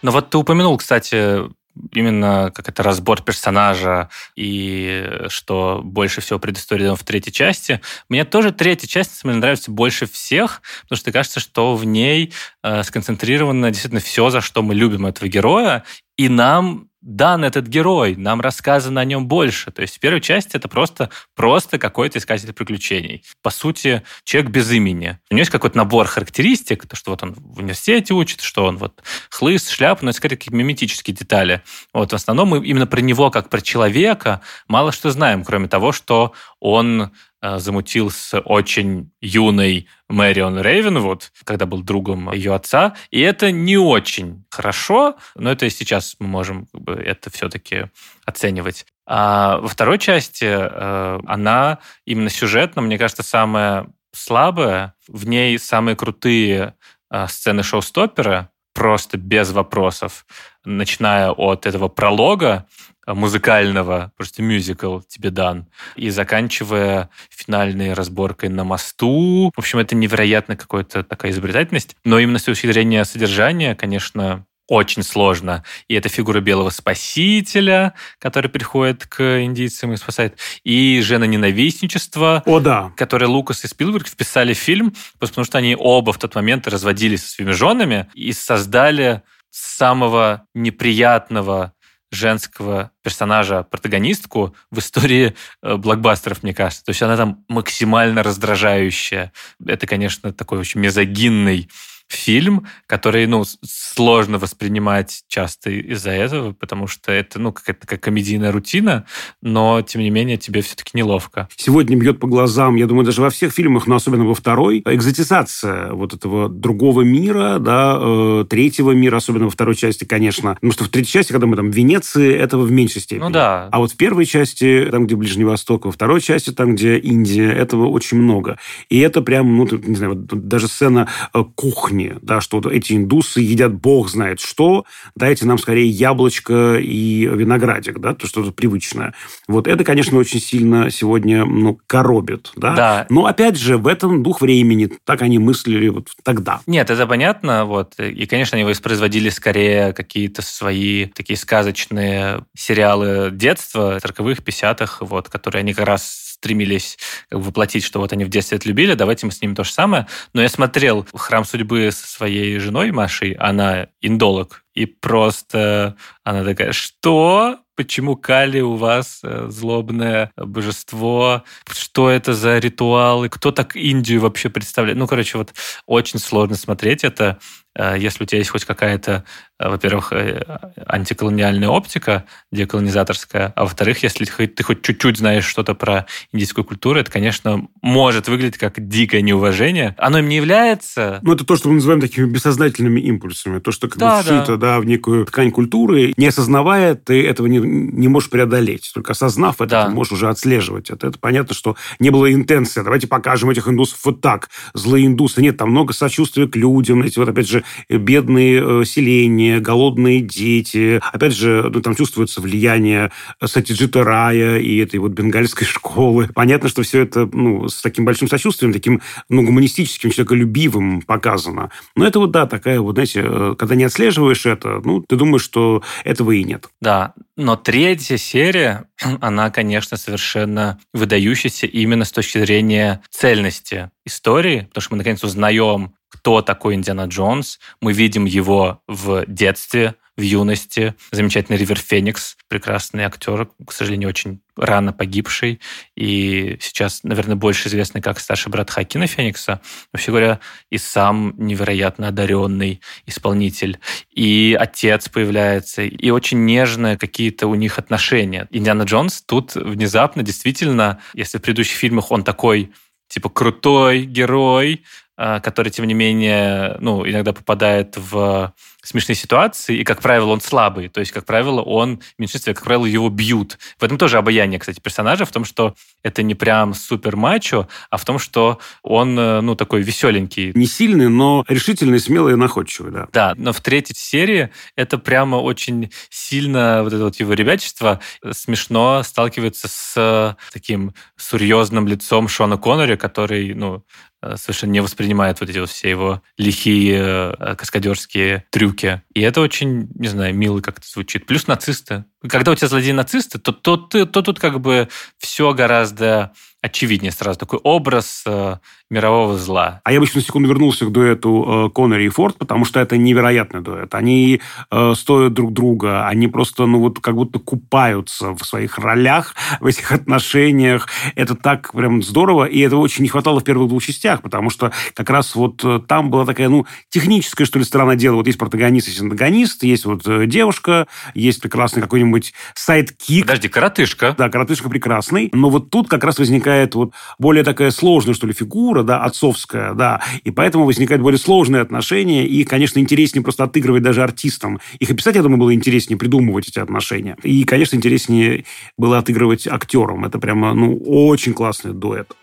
Но 0.01 0.11
вот 0.11 0.29
ты 0.29 0.37
упомянул, 0.37 0.75
кстати, 0.77 1.43
именно 1.91 2.51
как 2.53 2.69
это 2.69 2.83
разбор 2.83 3.21
персонажа 3.21 4.09
и 4.35 5.25
что 5.27 5.81
больше 5.83 6.21
всего 6.21 6.39
предыстории 6.39 6.95
в 6.95 7.03
третьей 7.03 7.33
части. 7.33 7.81
Мне 8.09 8.25
тоже 8.25 8.51
третья 8.51 8.87
часть 8.87 9.23
мне 9.23 9.35
нравится 9.35 9.71
больше 9.71 10.05
всех, 10.05 10.61
потому 10.83 10.97
что 10.97 11.11
кажется, 11.11 11.39
что 11.39 11.75
в 11.75 11.85
ней 11.85 12.33
э, 12.63 12.83
сконцентрировано 12.83 13.69
действительно 13.69 14.01
все, 14.01 14.29
за 14.29 14.41
что 14.41 14.61
мы 14.61 14.75
любим 14.75 15.05
этого 15.05 15.27
героя, 15.27 15.83
и 16.17 16.29
нам 16.29 16.89
дан 17.03 17.43
этот 17.43 17.67
герой, 17.67 18.15
нам 18.15 18.39
рассказано 18.39 19.01
о 19.01 19.05
нем 19.05 19.27
больше. 19.27 19.71
То 19.71 19.81
есть 19.81 19.97
в 19.97 19.99
первой 19.99 20.21
части 20.21 20.55
это 20.55 20.69
просто, 20.69 21.09
просто 21.35 21.77
какой-то 21.77 22.17
искатель 22.17 22.53
приключений. 22.53 23.23
По 23.41 23.49
сути, 23.49 24.03
человек 24.23 24.51
без 24.51 24.71
имени. 24.71 25.19
У 25.29 25.35
него 25.35 25.41
есть 25.41 25.51
какой-то 25.51 25.77
набор 25.77 26.07
характеристик, 26.07 26.87
то, 26.87 26.95
что 26.95 27.11
вот 27.11 27.21
он 27.21 27.33
в 27.33 27.59
университете 27.59 28.13
учит, 28.13 28.41
что 28.41 28.65
он 28.65 28.77
вот 28.77 29.03
хлыст, 29.29 29.69
шляпа, 29.69 30.05
но 30.05 30.11
это 30.11 30.17
скорее 30.17 30.37
какие-то 30.37 30.55
миметические 30.55 31.15
детали. 31.15 31.61
Вот 31.93 32.13
в 32.13 32.15
основном 32.15 32.49
мы 32.49 32.65
именно 32.65 32.87
про 32.87 33.01
него, 33.01 33.29
как 33.29 33.49
про 33.49 33.61
человека, 33.61 34.41
мало 34.67 34.93
что 34.93 35.11
знаем, 35.11 35.43
кроме 35.43 35.67
того, 35.67 35.91
что 35.91 36.33
он 36.59 37.11
замутил 37.43 38.09
с 38.09 38.39
очень 38.39 39.11
юной 39.19 39.87
Мэрион 40.07 40.61
Рейвенвуд, 40.61 41.31
когда 41.43 41.65
был 41.65 41.81
другом 41.81 42.31
ее 42.31 42.55
отца. 42.55 42.95
И 43.11 43.19
это 43.19 43.51
не 43.51 43.77
очень 43.77 44.45
хорошо, 44.49 45.17
но 45.35 45.51
это 45.51 45.69
сейчас 45.69 46.15
мы 46.19 46.27
можем 46.27 46.67
как 46.71 46.81
бы, 46.81 46.93
это 46.93 47.29
все-таки 47.29 47.87
оценивать. 48.25 48.85
А 49.05 49.57
во 49.57 49.67
второй 49.67 49.99
части 49.99 50.45
э, 50.45 51.19
она 51.25 51.79
именно 52.05 52.29
сюжетно, 52.29 52.81
мне 52.81 52.97
кажется, 52.97 53.23
самая 53.23 53.87
слабая. 54.13 54.95
В 55.07 55.27
ней 55.27 55.59
самые 55.59 55.95
крутые 55.95 56.75
э, 57.11 57.27
сцены 57.27 57.63
шоу-стоппера, 57.63 58.49
просто 58.73 59.17
без 59.17 59.51
вопросов, 59.51 60.25
начиная 60.63 61.31
от 61.31 61.65
этого 61.65 61.89
пролога, 61.89 62.67
музыкального, 63.05 64.11
просто 64.17 64.41
мюзикл 64.41 64.99
тебе 65.01 65.29
дан, 65.29 65.67
и 65.95 66.09
заканчивая 66.09 67.09
финальной 67.29 67.93
разборкой 67.93 68.49
на 68.49 68.63
мосту. 68.63 69.51
В 69.55 69.59
общем, 69.59 69.79
это 69.79 69.95
невероятно 69.95 70.55
какая-то 70.55 71.03
такая 71.03 71.31
изобретательность. 71.31 71.95
Но 72.03 72.19
именно 72.19 72.39
с 72.39 72.43
точки 72.43 72.67
зрения 72.67 73.03
содержания, 73.05 73.75
конечно, 73.75 74.45
очень 74.67 75.03
сложно. 75.03 75.63
И 75.87 75.93
это 75.93 76.09
фигура 76.09 76.39
белого 76.39 76.69
спасителя, 76.69 77.93
который 78.19 78.49
приходит 78.49 79.05
к 79.05 79.43
индийцам 79.43 79.93
и 79.93 79.97
спасает. 79.97 80.37
И 80.63 81.01
жена 81.01 81.27
ненавистничества, 81.27 82.43
О, 82.45 82.59
да. 82.59 82.91
которое 82.95 83.27
Лукас 83.27 83.63
и 83.65 83.67
Спилберг 83.67 84.07
вписали 84.07 84.53
в 84.53 84.57
фильм, 84.57 84.93
потому 85.19 85.45
что 85.45 85.57
они 85.57 85.75
оба 85.77 86.13
в 86.13 86.17
тот 86.17 86.35
момент 86.35 86.67
разводились 86.67 87.23
со 87.23 87.31
своими 87.31 87.51
женами 87.51 88.07
и 88.13 88.31
создали 88.31 89.21
самого 89.49 90.47
неприятного 90.53 91.73
женского 92.13 92.91
персонажа, 93.01 93.63
протагонистку 93.63 94.55
в 94.71 94.79
истории 94.79 95.35
э, 95.61 95.75
блокбастеров, 95.75 96.43
мне 96.43 96.53
кажется. 96.53 96.85
То 96.85 96.91
есть 96.91 97.01
она 97.01 97.17
там 97.17 97.43
максимально 97.47 98.23
раздражающая. 98.23 99.33
Это, 99.65 99.87
конечно, 99.87 100.31
такой 100.31 100.59
очень 100.59 100.79
мезогинный 100.79 101.69
фильм, 102.13 102.67
который, 102.87 103.25
ну, 103.27 103.43
сложно 103.63 104.37
воспринимать 104.37 105.23
часто 105.27 105.69
из-за 105.71 106.11
этого, 106.11 106.53
потому 106.53 106.87
что 106.87 107.11
это, 107.11 107.39
ну, 107.39 107.51
какая-то 107.51 107.81
такая 107.81 107.99
комедийная 107.99 108.51
рутина, 108.51 109.05
но, 109.41 109.81
тем 109.81 110.01
не 110.01 110.09
менее, 110.09 110.37
тебе 110.37 110.61
все-таки 110.61 110.91
неловко. 110.93 111.47
Сегодня 111.55 111.97
бьет 111.97 112.19
по 112.19 112.27
глазам, 112.27 112.75
я 112.75 112.87
думаю, 112.87 113.05
даже 113.05 113.21
во 113.21 113.29
всех 113.29 113.53
фильмах, 113.53 113.87
но 113.87 113.95
особенно 113.95 114.25
во 114.25 114.35
второй, 114.35 114.81
экзотизация 114.85 115.91
вот 115.93 116.13
этого 116.13 116.49
другого 116.49 117.01
мира, 117.01 117.57
да, 117.59 117.97
э, 117.99 118.45
третьего 118.49 118.91
мира, 118.91 119.17
особенно 119.17 119.45
во 119.45 119.51
второй 119.51 119.75
части, 119.75 120.05
конечно. 120.05 120.55
Потому 120.55 120.71
что 120.73 120.83
в 120.83 120.89
третьей 120.89 121.11
части, 121.11 121.31
когда 121.31 121.47
мы 121.47 121.55
там 121.55 121.71
в 121.71 121.75
Венеции, 121.75 122.33
этого 122.33 122.63
в 122.63 122.71
меньшей 122.71 123.01
степени. 123.01 123.25
Ну 123.25 123.31
да. 123.31 123.69
А 123.71 123.79
вот 123.79 123.91
в 123.91 123.97
первой 123.97 124.25
части, 124.25 124.87
там, 124.91 125.05
где 125.05 125.15
Ближний 125.15 125.45
Восток, 125.45 125.85
во 125.85 125.91
второй 125.91 126.21
части, 126.21 126.51
там, 126.51 126.75
где 126.75 126.97
Индия, 126.97 127.51
этого 127.51 127.87
очень 127.87 128.17
много. 128.17 128.57
И 128.89 128.99
это 128.99 129.21
прям, 129.21 129.55
ну, 129.57 129.67
не 129.71 129.95
знаю, 129.95 130.15
даже 130.15 130.67
сцена 130.67 131.07
э, 131.33 131.43
кухни, 131.55 132.02
кухни, 132.03 132.19
да, 132.21 132.41
что 132.41 132.61
эти 132.69 132.93
индусы 132.93 133.41
едят 133.41 133.73
бог 133.73 134.09
знает 134.09 134.39
что, 134.39 134.85
дайте 135.15 135.45
нам 135.45 135.57
скорее 135.57 135.87
яблочко 135.87 136.77
и 136.79 137.25
виноградик, 137.25 137.99
да, 137.99 138.13
то 138.13 138.27
что-то 138.27 138.51
привычное. 138.51 139.13
Вот 139.47 139.67
это, 139.67 139.83
конечно, 139.83 140.17
очень 140.17 140.39
сильно 140.39 140.89
сегодня, 140.89 141.45
ну, 141.45 141.79
коробит, 141.87 142.51
да. 142.55 142.75
Да. 142.75 143.05
Но, 143.09 143.25
опять 143.25 143.57
же, 143.57 143.77
в 143.77 143.87
этом 143.87 144.23
дух 144.23 144.41
времени, 144.41 144.89
так 145.05 145.21
они 145.21 145.39
мыслили 145.39 145.89
вот 145.89 146.09
тогда. 146.23 146.61
Нет, 146.67 146.89
это 146.89 147.07
понятно, 147.07 147.65
вот, 147.65 147.93
и, 147.99 148.25
конечно, 148.25 148.55
они 148.55 148.65
воспроизводили 148.65 149.29
скорее 149.29 149.93
какие-то 149.93 150.41
свои 150.41 151.05
такие 151.05 151.37
сказочные 151.37 152.45
сериалы 152.55 153.29
детства, 153.31 153.99
40-х, 154.03 154.41
50-х, 154.43 155.05
вот, 155.05 155.29
которые 155.29 155.61
они 155.61 155.73
как 155.73 155.87
раз 155.87 156.22
стремились 156.43 156.97
воплотить, 157.31 157.85
что 157.85 157.99
вот 157.99 158.11
они 158.11 158.25
в 158.25 158.29
детстве 158.29 158.57
это 158.57 158.67
любили, 158.67 158.95
давайте 158.95 159.25
мы 159.25 159.31
с 159.31 159.41
ними 159.41 159.55
то 159.55 159.63
же 159.63 159.71
самое. 159.71 160.07
Но 160.33 160.41
я 160.41 160.49
смотрел 160.49 161.07
«Храм 161.13 161.45
судьбы» 161.45 161.89
со 161.91 162.05
своей 162.05 162.59
женой 162.59 162.91
Машей, 162.91 163.31
она 163.31 163.87
индолог, 164.01 164.65
и 164.73 164.85
просто 164.85 165.95
она 166.23 166.43
такая, 166.43 166.73
что? 166.73 167.59
Почему 167.75 168.15
Кали 168.15 168.59
у 168.59 168.75
вас 168.75 169.21
э, 169.23 169.47
злобное 169.49 170.31
божество? 170.35 171.43
Что 171.71 172.09
это 172.09 172.33
за 172.33 172.59
ритуалы? 172.59 173.29
Кто 173.29 173.51
так 173.51 173.75
Индию 173.75 174.21
вообще 174.21 174.49
представляет? 174.49 174.97
Ну, 174.97 175.07
короче, 175.07 175.39
вот 175.39 175.53
очень 175.87 176.19
сложно 176.19 176.55
смотреть 176.55 177.03
это. 177.03 177.39
Э, 177.75 177.95
если 177.97 178.23
у 178.23 178.27
тебя 178.27 178.39
есть 178.39 178.51
хоть 178.51 178.65
какая-то, 178.65 179.23
э, 179.59 179.69
во-первых, 179.69 180.13
э, 180.13 180.43
антиколониальная 180.85 181.69
оптика, 181.69 182.25
деколонизаторская, 182.51 183.53
а 183.55 183.63
во-вторых, 183.63 184.03
если 184.03 184.25
ты 184.25 184.63
хоть 184.63 184.81
чуть-чуть 184.81 185.17
знаешь 185.17 185.45
что-то 185.45 185.73
про 185.73 186.05
индийскую 186.31 186.65
культуру, 186.65 186.99
это, 186.99 187.11
конечно, 187.11 187.67
может 187.81 188.27
выглядеть 188.27 188.57
как 188.57 188.87
дикое 188.87 189.21
неуважение. 189.21 189.95
Оно 189.97 190.19
им 190.19 190.29
не 190.29 190.35
является. 190.35 191.19
Ну, 191.23 191.33
это 191.33 191.45
то, 191.45 191.55
что 191.55 191.69
мы 191.69 191.75
называем 191.75 192.01
такими 192.01 192.25
бессознательными 192.25 192.99
импульсами. 192.99 193.59
То, 193.59 193.71
что 193.71 193.87
как 193.87 193.97
да, 193.97 194.17
бы 194.17 194.23
вшито 194.23 194.57
да. 194.57 194.73
Да, 194.73 194.79
в 194.79 194.85
некую 194.85 195.25
ткань 195.25 195.51
культуры. 195.51 196.13
Не 196.17 196.27
осознавая, 196.27 196.95
ты 196.95 197.25
этого 197.27 197.47
не, 197.47 197.57
не 197.57 198.07
можешь 198.07 198.29
преодолеть. 198.29 198.91
Только 198.93 199.11
осознав 199.11 199.55
это, 199.55 199.67
да. 199.67 199.85
ты 199.85 199.91
можешь 199.91 200.13
уже 200.13 200.29
отслеживать 200.29 200.89
это. 200.89 201.07
Это 201.07 201.19
понятно, 201.19 201.55
что 201.55 201.75
не 201.99 202.09
было 202.11 202.31
интенции. 202.31 202.81
Давайте 202.81 203.07
покажем 203.07 203.49
этих 203.49 203.67
индусов 203.67 203.99
вот 204.03 204.21
так. 204.21 204.49
Злые 204.73 205.07
индусы. 205.07 205.41
Нет, 205.41 205.57
там 205.57 205.71
много 205.71 205.93
сочувствия 205.93 206.47
к 206.47 206.55
людям. 206.55 207.01
Эти 207.01 207.19
вот, 207.19 207.29
опять 207.29 207.49
же, 207.49 207.62
бедные 207.89 208.85
селения, 208.85 209.59
голодные 209.59 210.21
дети. 210.21 211.01
Опять 211.11 211.35
же, 211.35 211.69
ну, 211.73 211.81
там 211.81 211.95
чувствуется 211.95 212.41
влияние 212.41 213.11
Сатьяджита 213.43 214.03
Рая 214.03 214.57
и 214.57 214.77
этой 214.77 214.99
вот 214.99 215.11
бенгальской 215.11 215.65
школы. 215.67 216.29
Понятно, 216.33 216.69
что 216.69 216.83
все 216.83 217.01
это 217.01 217.29
ну, 217.31 217.67
с 217.67 217.81
таким 217.81 218.05
большим 218.05 218.27
сочувствием, 218.27 218.73
таким 218.73 219.01
ну, 219.29 219.43
гуманистическим, 219.43 220.11
человеколюбивым 220.11 221.01
показано. 221.01 221.69
Но 221.95 222.05
это 222.05 222.19
вот, 222.19 222.31
да, 222.31 222.45
такая 222.45 222.79
вот, 222.79 222.95
знаете, 222.95 223.55
когда 223.57 223.75
не 223.75 223.83
отслеживаешь 223.83 224.45
это, 224.45 224.81
ну, 224.83 225.01
ты 225.01 225.15
думаешь, 225.15 225.43
что 225.43 225.83
этого 226.03 226.31
и 226.31 226.43
нет. 226.43 226.69
Да, 226.81 227.13
но 227.35 227.55
третья 227.55 228.17
серия, 228.17 228.85
она, 229.21 229.49
конечно, 229.49 229.97
совершенно 229.97 230.79
выдающаяся 230.93 231.67
именно 231.67 232.05
с 232.05 232.11
точки 232.11 232.37
зрения 232.37 233.01
цельности 233.09 233.89
истории, 234.05 234.67
потому 234.69 234.81
что 234.81 234.93
мы, 234.93 234.97
наконец, 234.97 235.23
узнаем, 235.23 235.93
кто 236.23 236.41
такой 236.41 236.75
Индиана 236.75 237.07
Джонс. 237.07 237.59
Мы 237.81 237.91
видим 237.91 238.23
его 238.23 238.81
в 238.87 239.25
детстве, 239.27 239.95
в 240.15 240.21
юности. 240.21 240.95
Замечательный 241.11 241.57
Ривер 241.57 241.77
Феникс, 241.77 242.37
прекрасный 242.47 243.03
актер, 243.03 243.49
к 243.67 243.73
сожалению, 243.73 244.07
очень 244.07 244.39
рано 244.55 244.93
погибший, 244.93 245.59
и 245.97 246.55
сейчас, 246.61 247.03
наверное, 247.03 247.35
больше 247.35 247.67
известный 247.67 247.99
как 247.99 248.21
старший 248.21 248.51
брат 248.53 248.69
Хакина 248.69 249.05
Феникса. 249.05 249.59
Вообще 249.91 250.11
говоря, 250.11 250.39
и 250.69 250.77
сам 250.77 251.33
невероятно 251.37 252.07
одаренный 252.07 252.79
исполнитель. 253.05 253.79
И 254.09 254.55
отец 254.57 255.09
появляется, 255.09 255.81
и 255.81 256.09
очень 256.09 256.45
нежные 256.45 256.97
какие-то 256.97 257.47
у 257.47 257.55
них 257.55 257.79
отношения. 257.79 258.47
Индиана 258.49 258.83
Джонс 258.83 259.23
тут 259.23 259.55
внезапно 259.55 260.23
действительно, 260.23 261.01
если 261.15 261.37
в 261.37 261.41
предыдущих 261.41 261.75
фильмах 261.75 262.11
он 262.11 262.23
такой 262.23 262.71
типа 263.13 263.29
крутой 263.29 264.05
герой, 264.05 264.83
который, 265.15 265.69
тем 265.69 265.85
не 265.85 265.93
менее, 265.93 266.77
ну, 266.79 267.07
иногда 267.07 267.33
попадает 267.33 267.95
в 267.97 268.53
смешные 268.83 269.15
ситуации, 269.15 269.77
и, 269.77 269.83
как 269.83 270.01
правило, 270.01 270.27
он 270.27 270.41
слабый. 270.41 270.89
То 270.89 270.99
есть, 270.99 271.11
как 271.11 271.25
правило, 271.25 271.61
он 271.61 271.99
в 271.99 272.19
меньшинстве, 272.19 272.53
как 272.53 272.63
правило, 272.63 272.85
его 272.85 273.09
бьют. 273.09 273.57
В 273.79 273.83
этом 273.83 273.97
тоже 273.97 274.17
обаяние, 274.17 274.59
кстати, 274.59 274.79
персонажа, 274.79 275.25
в 275.25 275.31
том, 275.31 275.45
что 275.45 275.73
это 276.03 276.21
не 276.21 276.35
прям 276.35 276.73
супер 276.73 277.15
мачо, 277.15 277.69
а 277.89 277.97
в 277.97 278.03
том, 278.03 278.19
что 278.19 278.59
он, 278.81 279.17
э, 279.17 279.41
ну, 279.41 279.55
такой 279.55 279.81
веселенький. 279.81 280.51
Не 280.53 280.65
сильный, 280.65 281.09
но 281.09 281.45
решительный, 281.47 281.99
смелый 281.99 282.33
и 282.33 282.35
находчивый, 282.35 282.91
да. 282.91 283.07
Да, 283.13 283.33
но 283.37 283.53
в 283.53 283.61
третьей 283.61 283.95
серии 283.95 284.49
это 284.75 284.97
прямо 284.97 285.37
очень 285.37 285.91
сильно, 286.09 286.83
вот 286.83 286.91
это 286.91 287.05
вот 287.05 287.15
его 287.15 287.33
ребячество, 287.33 288.01
смешно 288.31 289.01
сталкивается 289.03 289.69
с 289.69 290.37
таким 290.51 290.93
серьезным 291.17 291.87
лицом 291.87 292.27
Шона 292.27 292.57
Коннери, 292.57 292.97
который, 292.97 293.53
ну, 293.53 293.83
Э, 294.12 294.12
совершенно 294.37 294.71
не 294.71 294.81
воспринимает 294.81 295.39
вот 295.39 295.49
эти 295.49 295.57
вот 295.57 295.69
все 295.69 295.89
его 295.89 296.21
лихие 296.37 297.35
э, 297.37 297.55
каскадерские 297.55 298.45
трюки. 298.49 299.01
И 299.13 299.21
это 299.21 299.41
очень, 299.41 299.89
не 299.95 300.07
знаю, 300.07 300.35
мило 300.35 300.61
как-то 300.61 300.87
звучит. 300.87 301.25
Плюс 301.25 301.47
нацисты. 301.47 302.05
Когда 302.27 302.51
у 302.51 302.55
тебя 302.55 302.67
злодеи-нацисты, 302.67 303.39
то, 303.39 303.51
то, 303.51 303.77
то, 303.77 304.05
то 304.05 304.21
тут 304.21 304.39
как 304.39 304.59
бы 304.59 304.87
все 305.17 305.53
гораздо 305.53 306.31
очевиднее 306.63 307.11
сразу. 307.11 307.37
Такой 307.37 307.59
образ 307.59 308.23
э, 308.25 308.55
мирового 308.89 309.37
зла. 309.37 309.81
А 309.83 309.91
я 309.91 309.99
бы 309.99 310.05
еще 310.05 310.15
на 310.15 310.21
секунду 310.21 310.47
вернулся 310.47 310.85
к 310.85 310.91
дуэту 310.91 311.67
э, 311.67 311.69
Коннери 311.75 312.05
и 312.05 312.09
Форд, 312.09 312.37
потому 312.37 312.63
что 312.63 312.79
это 312.79 312.95
невероятный 312.95 313.61
дуэт. 313.61 313.93
Они 313.93 314.39
э, 314.71 314.93
стоят 314.95 315.33
друг 315.33 315.51
друга, 315.51 316.07
они 316.07 316.27
просто, 316.27 316.65
ну 316.65 316.79
вот, 316.79 316.99
как 316.99 317.15
будто 317.15 317.39
купаются 317.39 318.31
в 318.31 318.45
своих 318.45 318.77
ролях, 318.77 319.35
в 319.59 319.65
этих 319.65 319.91
отношениях. 319.91 320.87
Это 321.15 321.35
так 321.35 321.73
прям 321.73 322.01
здорово, 322.01 322.45
и 322.45 322.59
этого 322.59 322.79
очень 322.79 323.03
не 323.03 323.09
хватало 323.09 323.41
в 323.41 323.43
первых 323.43 323.67
двух 323.67 323.83
частях, 323.83 324.21
потому 324.21 324.49
что 324.49 324.71
как 324.93 325.09
раз 325.09 325.35
вот 325.35 325.65
э, 325.65 325.81
там 325.85 326.09
была 326.09 326.25
такая, 326.25 326.47
ну, 326.47 326.65
техническая, 326.89 327.45
что 327.45 327.59
ли, 327.59 327.65
сторона 327.65 327.95
дела. 327.95 328.15
Вот 328.15 328.27
есть 328.27 328.39
протагонист, 328.39 328.87
есть 328.87 329.01
антагонист, 329.01 329.63
есть 329.63 329.83
вот 329.83 330.07
э, 330.07 330.27
девушка, 330.27 330.87
есть 331.13 331.41
прекрасный 331.41 331.81
какой-нибудь 331.81 332.12
сайт-кик. 332.53 333.23
Подожди, 333.23 333.47
коротышка. 333.47 334.15
Да, 334.17 334.29
коротышка 334.29 334.69
прекрасный. 334.69 335.29
Но 335.33 335.49
вот 335.49 335.69
тут 335.69 335.89
как 335.89 336.03
раз 336.03 336.19
возникает 336.19 336.75
вот 336.75 336.93
более 337.19 337.43
такая 337.43 337.71
сложная, 337.71 338.13
что 338.13 338.27
ли, 338.27 338.33
фигура, 338.33 338.83
да, 338.83 339.03
отцовская, 339.03 339.73
да, 339.73 340.01
и 340.23 340.31
поэтому 340.31 340.65
возникают 340.65 341.01
более 341.01 341.19
сложные 341.19 341.61
отношения, 341.61 342.25
и, 342.25 342.43
конечно, 342.43 342.79
интереснее 342.79 343.23
просто 343.23 343.43
отыгрывать 343.43 343.83
даже 343.83 344.03
артистам. 344.03 344.59
Их 344.79 344.89
описать, 344.89 345.15
я 345.15 345.21
думаю, 345.21 345.39
было 345.39 345.53
интереснее 345.53 345.97
придумывать 345.97 346.47
эти 346.49 346.59
отношения. 346.59 347.17
И, 347.23 347.43
конечно, 347.43 347.75
интереснее 347.75 348.45
было 348.77 348.97
отыгрывать 348.97 349.47
актерам. 349.47 350.05
Это 350.05 350.19
прямо, 350.19 350.53
ну, 350.53 350.77
очень 350.77 351.33
классный 351.33 351.73
дуэт. 351.73 352.13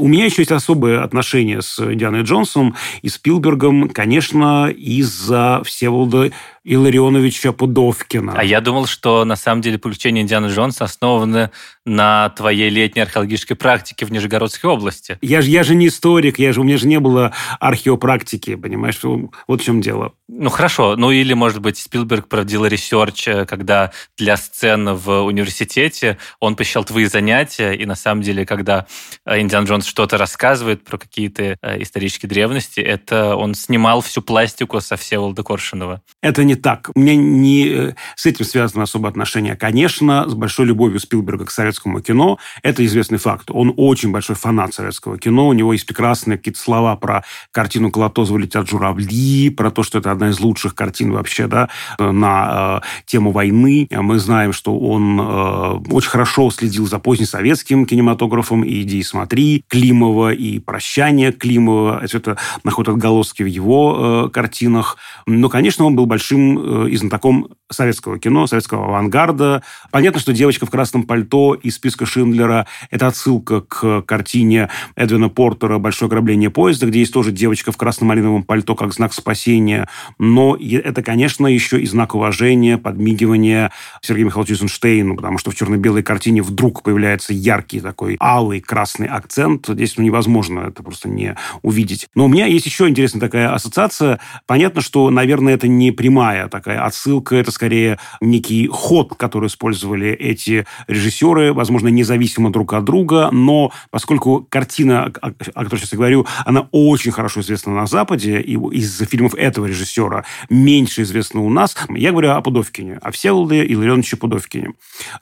У 0.00 0.08
меня 0.08 0.24
еще 0.24 0.40
есть 0.40 0.50
особые 0.50 1.00
отношения 1.00 1.60
с 1.60 1.78
Индианой 1.78 2.22
Джонсом 2.22 2.74
и 3.02 3.10
Спилбергом, 3.10 3.90
конечно, 3.90 4.70
из-за 4.70 5.60
Всеволода 5.62 6.32
Илларионовича 6.64 7.52
Пудовкина. 7.52 8.32
А 8.34 8.42
я 8.42 8.62
думал, 8.62 8.86
что 8.86 9.26
на 9.26 9.36
самом 9.36 9.60
деле 9.60 9.78
приключения 9.78 10.22
Индианы 10.22 10.46
Джонса 10.46 10.84
основаны 10.84 11.50
на 11.86 12.28
твоей 12.30 12.70
летней 12.70 13.02
археологической 13.02 13.56
практике 13.56 14.04
в 14.06 14.12
Нижегородской 14.12 14.70
области. 14.70 15.18
Я 15.22 15.42
же, 15.42 15.50
я 15.50 15.62
же 15.62 15.74
не 15.74 15.88
историк, 15.88 16.38
я 16.38 16.52
же, 16.52 16.60
у 16.60 16.64
меня 16.64 16.76
же 16.76 16.86
не 16.86 17.00
было 17.00 17.32
археопрактики, 17.58 18.54
понимаешь? 18.54 19.00
Вот 19.02 19.60
в 19.60 19.64
чем 19.64 19.80
дело. 19.80 20.12
Ну, 20.32 20.48
хорошо. 20.48 20.94
Ну, 20.96 21.10
или, 21.10 21.32
может 21.32 21.60
быть, 21.60 21.76
Спилберг 21.76 22.28
проводил 22.28 22.64
research, 22.64 23.26
э, 23.26 23.46
когда 23.46 23.90
для 24.16 24.36
сцен 24.36 24.94
в 24.94 25.22
университете 25.22 26.18
он 26.38 26.54
посещал 26.54 26.84
твои 26.84 27.06
занятия, 27.06 27.72
и 27.72 27.84
на 27.84 27.96
самом 27.96 28.22
деле, 28.22 28.46
когда 28.46 28.86
э, 29.26 29.40
Индиана 29.40 29.64
Джонс 29.64 29.86
что-то 29.86 30.18
рассказывает 30.18 30.84
про 30.84 30.98
какие-то 30.98 31.56
э, 31.60 31.82
исторические 31.82 32.28
древности, 32.28 32.80
это 32.80 33.34
он 33.34 33.54
снимал 33.54 34.02
всю 34.02 34.22
пластику 34.22 34.80
со 34.80 34.96
Всеволода 34.96 35.42
Коршунова. 35.42 36.00
Это 36.22 36.44
не 36.44 36.54
так. 36.54 36.90
У 36.94 37.00
меня 37.00 37.16
не 37.16 37.94
с 38.14 38.24
этим 38.24 38.44
связано 38.44 38.84
особое 38.84 39.10
отношение. 39.10 39.56
Конечно, 39.56 40.28
с 40.28 40.34
большой 40.34 40.66
любовью 40.66 41.00
Спилберга 41.00 41.46
к 41.46 41.50
советскому 41.70 42.00
кино. 42.00 42.38
Это 42.62 42.84
известный 42.84 43.18
факт. 43.18 43.50
Он 43.50 43.72
очень 43.76 44.10
большой 44.10 44.36
фанат 44.36 44.74
советского 44.74 45.18
кино. 45.18 45.48
У 45.48 45.52
него 45.52 45.72
есть 45.72 45.86
прекрасные 45.86 46.36
какие-то 46.36 46.60
слова 46.60 46.96
про 46.96 47.24
картину 47.52 47.90
«Колотозова 47.90 48.38
летят 48.38 48.68
журавли», 48.68 49.50
про 49.50 49.70
то, 49.70 49.82
что 49.82 49.98
это 49.98 50.10
одна 50.10 50.30
из 50.30 50.40
лучших 50.40 50.74
картин 50.74 51.12
вообще 51.12 51.46
да, 51.46 51.68
на 51.98 52.80
э, 52.82 52.86
тему 53.06 53.30
войны. 53.30 53.88
Мы 53.90 54.18
знаем, 54.18 54.52
что 54.52 54.78
он 54.78 55.20
э, 55.20 55.92
очень 55.92 56.10
хорошо 56.10 56.50
следил 56.50 56.86
за 56.86 56.98
позднесоветским 56.98 57.86
кинематографом 57.86 58.64
и 58.64 58.82
«Иди 58.82 58.98
и 58.98 59.02
смотри» 59.02 59.64
Климова, 59.68 60.32
и 60.32 60.58
«Прощание» 60.58 61.32
Климова. 61.32 62.02
Это 62.02 62.36
находит 62.64 62.90
отголоски 62.90 63.42
в 63.42 63.46
его 63.46 64.26
э, 64.26 64.30
картинах. 64.30 64.96
Но, 65.26 65.48
конечно, 65.48 65.84
он 65.84 65.94
был 65.94 66.06
большим 66.06 66.86
э, 66.86 66.90
и 66.90 66.96
знатоком 66.96 67.48
советского 67.70 68.18
кино, 68.18 68.46
советского 68.46 68.86
авангарда. 68.86 69.62
Понятно, 69.90 70.20
что 70.20 70.32
«Девочка 70.32 70.66
в 70.66 70.70
красном 70.70 71.04
пальто» 71.04 71.54
из 71.62 71.76
списка 71.76 72.06
Шиндлера– 72.06 72.66
это 72.90 73.06
отсылка 73.06 73.60
к 73.60 74.02
картине 74.02 74.68
Эдвина 74.96 75.28
Портера 75.28 75.78
«Большое 75.78 76.08
ограбление 76.08 76.50
поезда», 76.50 76.86
где 76.86 77.00
есть 77.00 77.12
тоже 77.12 77.32
девочка 77.32 77.72
в 77.72 77.76
красно-малиновом 77.76 78.42
пальто 78.42 78.74
как 78.74 78.92
знак 78.92 79.12
спасения. 79.12 79.88
Но 80.18 80.56
это, 80.56 81.02
конечно, 81.02 81.46
еще 81.46 81.80
и 81.80 81.86
знак 81.86 82.14
уважения, 82.14 82.78
подмигивания 82.78 83.72
Сергею 84.02 84.26
Михайловичу 84.26 84.54
Эйзенштейну, 84.54 85.16
потому 85.16 85.38
что 85.38 85.50
в 85.50 85.54
черно-белой 85.54 86.02
картине 86.02 86.42
вдруг 86.42 86.82
появляется 86.82 87.32
яркий 87.32 87.80
такой 87.80 88.16
алый 88.20 88.60
красный 88.60 89.06
акцент. 89.06 89.66
Здесь 89.68 89.96
ну, 89.96 90.04
невозможно 90.04 90.60
это 90.60 90.82
просто 90.82 91.08
не 91.08 91.36
увидеть. 91.62 92.08
Но 92.14 92.26
у 92.26 92.28
меня 92.28 92.46
есть 92.46 92.66
еще 92.66 92.88
интересная 92.88 93.20
такая 93.20 93.52
ассоциация. 93.52 94.20
Понятно, 94.46 94.80
что, 94.80 95.10
наверное, 95.10 95.54
это 95.54 95.68
не 95.68 95.90
прямая 95.90 96.48
такая 96.48 96.84
отсылка, 96.84 97.36
это 97.36 97.50
скорее 97.50 97.98
некий 98.20 98.66
ход, 98.66 99.14
который 99.14 99.46
использовали 99.46 100.10
эти 100.10 100.66
режиссеры, 100.86 101.49
возможно, 101.52 101.88
независимо 101.88 102.50
друг 102.50 102.72
от 102.74 102.84
друга, 102.84 103.30
но 103.32 103.72
поскольку 103.90 104.46
картина, 104.48 105.04
о 105.04 105.32
которой 105.32 105.78
сейчас 105.78 105.92
я 105.92 105.98
говорю, 105.98 106.26
она 106.44 106.68
очень 106.72 107.12
хорошо 107.12 107.40
известна 107.40 107.74
на 107.74 107.86
Западе, 107.86 108.40
и 108.40 108.54
из 108.54 108.98
фильмов 109.08 109.34
этого 109.34 109.66
режиссера 109.66 110.24
меньше 110.48 111.02
известна 111.02 111.40
у 111.40 111.50
нас, 111.50 111.76
я 111.88 112.10
говорю 112.12 112.30
о 112.30 112.40
Пудовкине, 112.40 112.98
о 113.02 113.10
Всеволоде 113.10 113.64
Илларионовиче 113.64 114.16
Пудовкине. 114.16 114.74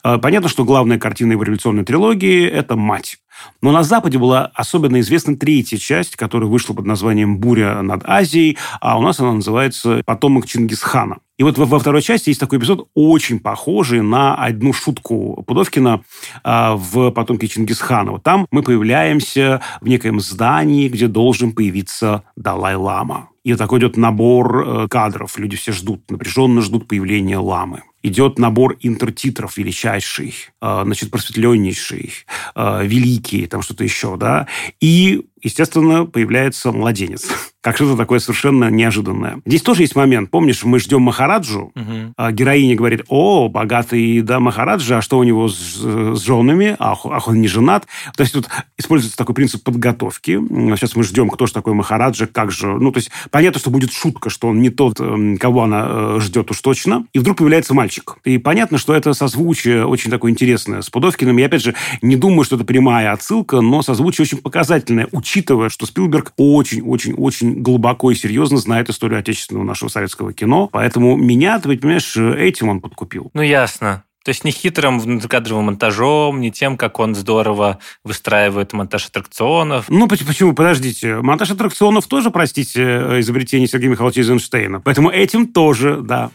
А, 0.03 0.17
понятно, 0.17 0.49
что 0.49 0.65
главная 0.65 0.99
картина 0.99 1.33
его 1.33 1.43
революционной 1.43 1.85
трилогии– 1.85 2.45
это 2.47 2.75
«Мать». 2.75 3.17
Но 3.61 3.71
на 3.71 3.83
Западе 3.83 4.17
была 4.17 4.51
особенно 4.53 4.99
известна 4.99 5.35
третья 5.35 5.77
часть, 5.77 6.15
которая 6.15 6.49
вышла 6.49 6.73
под 6.73 6.85
названием 6.85 7.39
«Буря 7.39 7.81
над 7.81 8.03
Азией», 8.05 8.57
а 8.79 8.97
у 8.97 9.01
нас 9.01 9.19
она 9.19 9.33
называется 9.33 10.01
«Потомок 10.05 10.45
Чингисхана». 10.45 11.17
И 11.37 11.43
вот 11.43 11.57
во, 11.57 11.79
второй 11.79 12.01
части 12.01 12.29
есть 12.29 12.39
такой 12.39 12.59
эпизод, 12.59 12.89
очень 12.95 13.39
похожий 13.39 14.01
на 14.01 14.35
одну 14.35 14.73
шутку 14.73 15.41
Пудовкина 15.47 16.01
э, 16.43 16.71
в 16.73 17.11
«Потомке 17.11 17.47
Чингисхана». 17.47 18.11
Вот 18.11 18.23
там 18.23 18.45
мы 18.51 18.61
появляемся 18.61 19.61
в 19.79 19.87
некоем 19.87 20.19
здании, 20.19 20.89
где 20.89 21.07
должен 21.07 21.53
появиться 21.53 22.23
Далай-Лама. 22.35 23.29
И 23.45 23.51
вот 23.53 23.57
такой 23.57 23.79
идет 23.79 23.95
набор 23.95 24.67
э, 24.67 24.87
кадров. 24.89 25.39
Люди 25.39 25.55
все 25.55 25.71
ждут, 25.71 26.11
напряженно 26.11 26.61
ждут 26.61 26.89
появления 26.89 27.37
ламы 27.37 27.83
идет 28.03 28.39
набор 28.39 28.77
интертитров 28.81 29.57
величайший, 29.57 30.33
э, 30.61 30.81
значит, 30.83 31.11
просветленнейший, 31.11 32.13
э, 32.55 32.85
великий, 32.85 33.47
там 33.47 33.61
что-то 33.61 33.83
еще, 33.83 34.17
да. 34.17 34.47
И 34.79 35.25
естественно, 35.41 36.05
появляется 36.05 36.71
младенец. 36.71 37.27
Как 37.61 37.75
что-то 37.75 37.97
такое 37.97 38.19
совершенно 38.19 38.69
неожиданное. 38.69 39.41
Здесь 39.45 39.61
тоже 39.61 39.81
есть 39.83 39.95
момент. 39.95 40.31
Помнишь, 40.31 40.63
мы 40.63 40.79
ждем 40.79 41.01
Махараджу. 41.01 41.73
Угу. 41.75 42.13
А 42.15 42.31
героиня 42.31 42.75
говорит, 42.75 43.03
о, 43.09 43.49
богатый 43.49 44.21
да, 44.21 44.39
Махараджа, 44.39 44.99
а 44.99 45.01
что 45.01 45.17
у 45.17 45.23
него 45.23 45.49
с, 45.49 45.55
с 45.55 46.21
женами? 46.21 46.77
Ах, 46.79 47.05
ах, 47.05 47.27
он 47.27 47.41
не 47.41 47.49
женат. 47.49 47.85
То 48.15 48.21
есть 48.21 48.33
тут 48.33 48.47
используется 48.77 49.17
такой 49.17 49.35
принцип 49.35 49.61
подготовки. 49.61 50.39
Сейчас 50.77 50.95
мы 50.95 51.03
ждем, 51.03 51.29
кто 51.29 51.47
же 51.47 51.53
такой 51.53 51.73
Махараджа, 51.73 52.27
как 52.27 52.51
же... 52.51 52.67
Ну, 52.67 52.93
то 52.93 52.99
есть 52.99 53.11
понятно, 53.29 53.59
что 53.59 53.71
будет 53.71 53.91
шутка, 53.91 54.29
что 54.29 54.47
он 54.47 54.61
не 54.61 54.69
тот, 54.69 55.01
эм, 55.01 55.37
кого 55.37 55.63
она 55.63 55.85
э, 55.89 56.17
ждет 56.21 56.49
уж 56.51 56.61
точно. 56.61 57.07
И 57.11 57.19
вдруг 57.19 57.39
появляется 57.39 57.73
мальчик. 57.73 58.15
И 58.23 58.37
понятно, 58.37 58.77
что 58.77 58.95
это 58.95 59.13
созвучие 59.13 59.85
очень 59.85 60.11
такое 60.11 60.31
интересное 60.31 60.81
с 60.81 60.89
Пудовкиным. 60.89 61.35
Я, 61.37 61.47
опять 61.47 61.63
же, 61.63 61.75
не 62.01 62.15
думаю, 62.15 62.45
что 62.45 62.55
это 62.55 62.63
прямая 62.63 63.11
отсылка, 63.11 63.59
но 63.59 63.81
созвучие 63.81 64.23
очень 64.23 64.37
показательное, 64.37 65.07
учитывая, 65.29 65.69
что 65.69 65.85
Спилберг 65.85 66.33
очень-очень-очень 66.37 67.61
глубоко 67.61 68.09
и 68.09 68.15
серьезно 68.15 68.57
знает 68.57 68.89
историю 68.89 69.19
отечественного 69.19 69.63
нашего 69.63 69.89
советского 69.89 70.33
кино. 70.33 70.67
Поэтому 70.71 71.15
меня, 71.17 71.59
ты 71.59 71.77
понимаешь, 71.77 72.17
этим 72.17 72.69
он 72.69 72.81
подкупил. 72.81 73.29
Ну, 73.35 73.43
ясно. 73.43 74.03
То 74.23 74.29
есть 74.29 74.43
не 74.43 74.51
хитрым 74.51 74.99
внутрикадровым 74.99 75.65
монтажом, 75.65 76.41
не 76.41 76.51
тем, 76.51 76.77
как 76.77 76.99
он 76.99 77.13
здорово 77.13 77.77
выстраивает 78.03 78.73
монтаж 78.73 79.07
аттракционов. 79.07 79.85
Ну, 79.87 80.07
почему? 80.07 80.53
Подождите. 80.53 81.17
Монтаж 81.17 81.51
аттракционов 81.51 82.07
тоже, 82.07 82.31
простите, 82.31 82.81
изобретение 83.19 83.67
Сергея 83.67 83.91
Михайловича 83.91 84.21
Эйзенштейна. 84.21 84.81
Поэтому 84.81 85.11
этим 85.11 85.47
тоже, 85.47 85.99
да. 86.01 86.31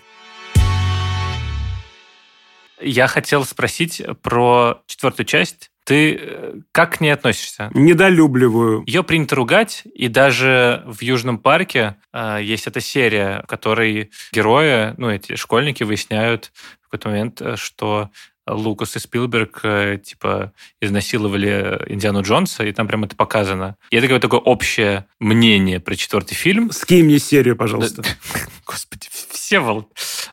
Я 2.81 3.09
хотел 3.09 3.45
спросить 3.45 4.03
про 4.23 4.83
четвертую 4.87 5.27
часть 5.27 5.71
ты 5.85 6.19
э, 6.19 6.55
как 6.73 6.97
к 6.97 7.01
ней 7.01 7.11
относишься? 7.11 7.71
Недолюбливаю. 7.75 8.83
Ее 8.87 9.03
принято 9.03 9.37
ругать, 9.37 9.83
и 9.95 10.09
даже 10.09 10.83
в 10.87 11.03
Южном 11.03 11.39
парке 11.39 11.97
э, 12.13 12.39
есть 12.43 12.67
эта 12.67 12.81
серия, 12.81 13.43
в 13.45 13.47
которой 13.47 14.11
герои, 14.33 14.95
ну, 14.97 15.11
эти 15.11 15.37
школьники 15.37 15.85
выясняют 15.85 16.53
в 16.81 16.85
какой-то 16.85 17.09
момент, 17.11 17.41
э, 17.43 17.57
что 17.57 18.11
Лукас 18.47 18.97
и 18.97 18.99
Спилберг 18.99 19.61
э, 19.63 19.99
типа 20.03 20.53
изнасиловали 20.81 21.83
Индиану 21.89 22.23
Джонса, 22.23 22.65
и 22.65 22.73
там 22.73 22.87
прям 22.87 23.05
это 23.05 23.17
показано. 23.17 23.77
И 23.91 23.97
это 23.97 24.07
какое-то 24.07 24.29
такое 24.29 24.41
общее 24.41 25.07
мнение 25.19 25.81
про 25.81 25.97
четвертый 25.97 26.35
фильм. 26.35 26.71
Скинь 26.71 27.05
мне 27.05 27.19
серию, 27.19 27.57
пожалуйста. 27.57 28.03
Господи, 28.67 29.09
все 29.11 29.61
волк. 29.61 29.91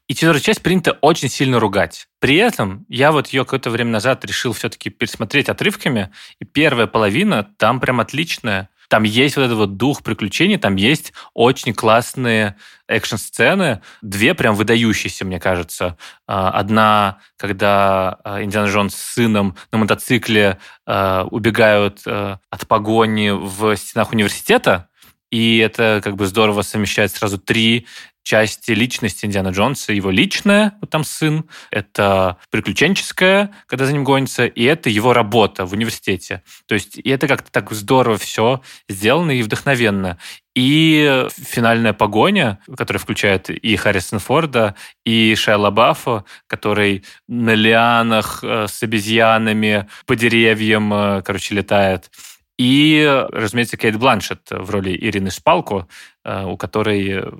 И 0.07 0.14
четвертую 0.14 0.41
часть 0.41 0.62
принято 0.62 0.97
очень 1.01 1.30
сильно 1.30 1.59
ругать. 1.59 2.07
При 2.20 2.36
этом 2.36 2.86
я 2.89 3.12
вот 3.12 3.28
ее 3.28 3.45
какое-то 3.45 3.70
время 3.70 3.91
назад 3.91 4.26
решил 4.26 4.53
все-таки 4.53 4.89
пересмотреть 4.89 5.49
отрывками, 5.49 6.12
и 6.39 6.45
первая 6.45 6.88
половина 6.88 7.43
там 7.57 7.80
прям 7.80 7.99
отличная. 7.99 8.70
Там 8.92 9.04
есть 9.04 9.38
вот 9.38 9.44
этот 9.44 9.58
вот 9.58 9.78
дух 9.78 10.04
приключений, 10.04 10.58
там 10.58 10.76
есть 10.76 11.14
очень 11.34 11.74
классные 11.74 12.58
экшн-сцены, 12.89 13.82
две 14.02 14.34
прям 14.34 14.54
выдающиеся, 14.54 15.24
мне 15.24 15.39
кажется. 15.39 15.96
А, 16.28 16.50
одна, 16.50 17.20
когда 17.38 18.18
а, 18.26 18.44
Индиана 18.44 18.68
Джонс 18.68 18.94
с 18.94 19.14
сыном 19.14 19.56
на 19.72 19.78
мотоцикле 19.78 20.58
а, 20.86 21.24
убегают 21.32 22.02
от 22.06 22.68
погони 22.68 23.30
в 23.30 23.78
стенах 23.78 24.12
университета, 24.12 24.89
и 25.32 25.58
это 25.58 26.02
как 26.04 26.16
бы 26.16 26.28
здорово 26.28 26.62
совмещает 26.62 27.12
сразу 27.12 27.38
три 27.40 27.88
части 28.24 28.72
личности 28.72 29.26
Индиана 29.26 29.50
Джонса. 29.50 29.94
Его 29.94 30.12
личная, 30.12 30.74
вот 30.82 30.90
там 30.90 31.04
сын, 31.04 31.46
это 31.72 32.38
приключенческая, 32.50 33.52
когда 33.66 33.86
за 33.86 33.94
ним 33.94 34.04
гонится, 34.04 34.46
и 34.46 34.64
это 34.64 34.90
его 34.90 35.14
работа 35.14 35.66
в 35.66 35.74
университете. 35.74 36.44
То 36.68 36.76
есть 36.76 36.98
и 36.98 37.10
это 37.10 37.28
как-то 37.28 37.52
так 37.52 37.72
здорово 37.72 38.18
все 38.18 38.62
сделано 38.88 39.32
и 39.32 39.42
вдохновенно. 39.42 40.18
И 40.54 41.28
финальная 41.32 41.94
погоня, 41.94 42.60
которая 42.78 43.00
включает 43.00 43.50
и 43.50 43.76
Харрисона 43.76 44.20
Форда, 44.20 44.76
и 45.06 45.34
Шайла 45.36 45.72
Баффа, 45.72 46.26
который 46.48 47.06
на 47.28 47.54
лианах 47.54 48.44
э, 48.44 48.68
с 48.68 48.84
обезьянами 48.84 49.88
по 50.06 50.16
деревьям, 50.16 50.94
э, 50.94 51.22
короче, 51.22 51.56
летает. 51.56 52.12
И, 52.64 53.26
разумеется, 53.32 53.76
Кейт 53.76 53.97
Бланшет 53.97 54.41
в 54.51 54.70
роли 54.70 54.95
Ирины 54.95 55.32
Шпалку, 55.32 55.89
э, 56.24 56.45
у 56.45 56.57
которой 56.57 57.09
э, 57.09 57.32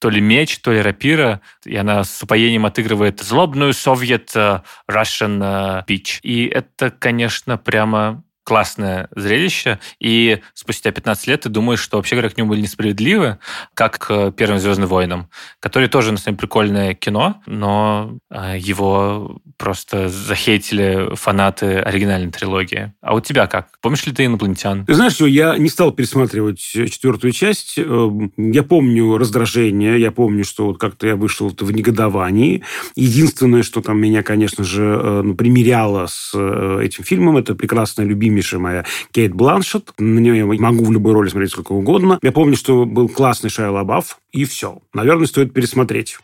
то 0.00 0.10
ли 0.10 0.20
меч, 0.20 0.58
то 0.58 0.72
ли 0.72 0.82
рапира, 0.82 1.40
и 1.64 1.76
она 1.76 2.02
с 2.02 2.20
упоением 2.20 2.66
отыгрывает 2.66 3.20
злобную 3.20 3.72
совет 3.74 4.32
э, 4.34 4.62
Russian 4.90 5.86
Peach. 5.86 6.18
И 6.24 6.46
это, 6.46 6.90
конечно, 6.90 7.58
прямо 7.58 8.24
классное 8.50 9.08
зрелище, 9.14 9.78
и 10.00 10.40
спустя 10.54 10.90
15 10.90 11.28
лет 11.28 11.42
ты 11.42 11.48
думаешь, 11.48 11.78
что 11.78 11.98
вообще 11.98 12.16
говоря, 12.16 12.30
к 12.30 12.36
нему 12.36 12.48
были 12.48 12.62
несправедливы, 12.62 13.38
как 13.74 13.98
к 13.98 14.32
первым 14.32 14.58
«Звездным 14.58 14.88
войнам», 14.88 15.30
которые 15.60 15.88
тоже, 15.88 16.10
на 16.10 16.18
самом 16.18 16.34
деле, 16.34 16.40
прикольное 16.40 16.94
кино, 16.94 17.40
но 17.46 18.18
а, 18.28 18.56
его 18.56 19.40
просто 19.56 20.08
захейтили 20.08 21.14
фанаты 21.14 21.78
оригинальной 21.78 22.32
трилогии. 22.32 22.92
А 23.00 23.14
у 23.14 23.20
тебя 23.20 23.46
как? 23.46 23.68
Помнишь 23.80 24.04
ли 24.06 24.12
ты 24.12 24.24
«Инопланетян»? 24.24 24.84
Ты 24.84 24.94
знаешь, 24.94 25.20
я 25.20 25.56
не 25.56 25.68
стал 25.68 25.92
пересматривать 25.92 26.58
четвертую 26.58 27.30
часть. 27.30 27.78
Эм, 27.78 28.32
я 28.36 28.64
помню 28.64 29.16
раздражение, 29.16 30.00
я 30.00 30.10
помню, 30.10 30.42
что 30.42 30.66
вот 30.66 30.78
как-то 30.78 31.06
я 31.06 31.14
вышел 31.14 31.54
в 31.56 31.70
негодовании. 31.70 32.64
Единственное, 32.96 33.62
что 33.62 33.80
там 33.80 34.00
меня, 34.00 34.24
конечно 34.24 34.64
же, 34.64 34.82
э, 34.82 35.22
ну, 35.22 35.36
примеряло 35.36 36.08
с 36.08 36.32
э, 36.34 36.80
этим 36.82 37.04
фильмом, 37.04 37.36
это 37.36 37.54
прекрасная 37.54 38.06
любимая 38.06 38.39
любимейшая 38.40 38.60
моя 38.60 38.84
Кейт 39.12 39.34
Бланшет. 39.34 39.92
На 39.98 40.18
нее 40.18 40.38
я 40.38 40.46
могу 40.46 40.84
в 40.84 40.92
любой 40.92 41.12
роли 41.12 41.28
смотреть 41.28 41.52
сколько 41.52 41.72
угодно. 41.72 42.18
Я 42.22 42.32
помню, 42.32 42.56
что 42.56 42.84
был 42.84 43.08
классный 43.08 43.50
Шайа 43.50 43.70
Лабаф, 43.70 44.18
и 44.32 44.44
все. 44.44 44.78
Наверное, 44.92 45.26
стоит 45.26 45.52
пересмотреть. 45.52 46.18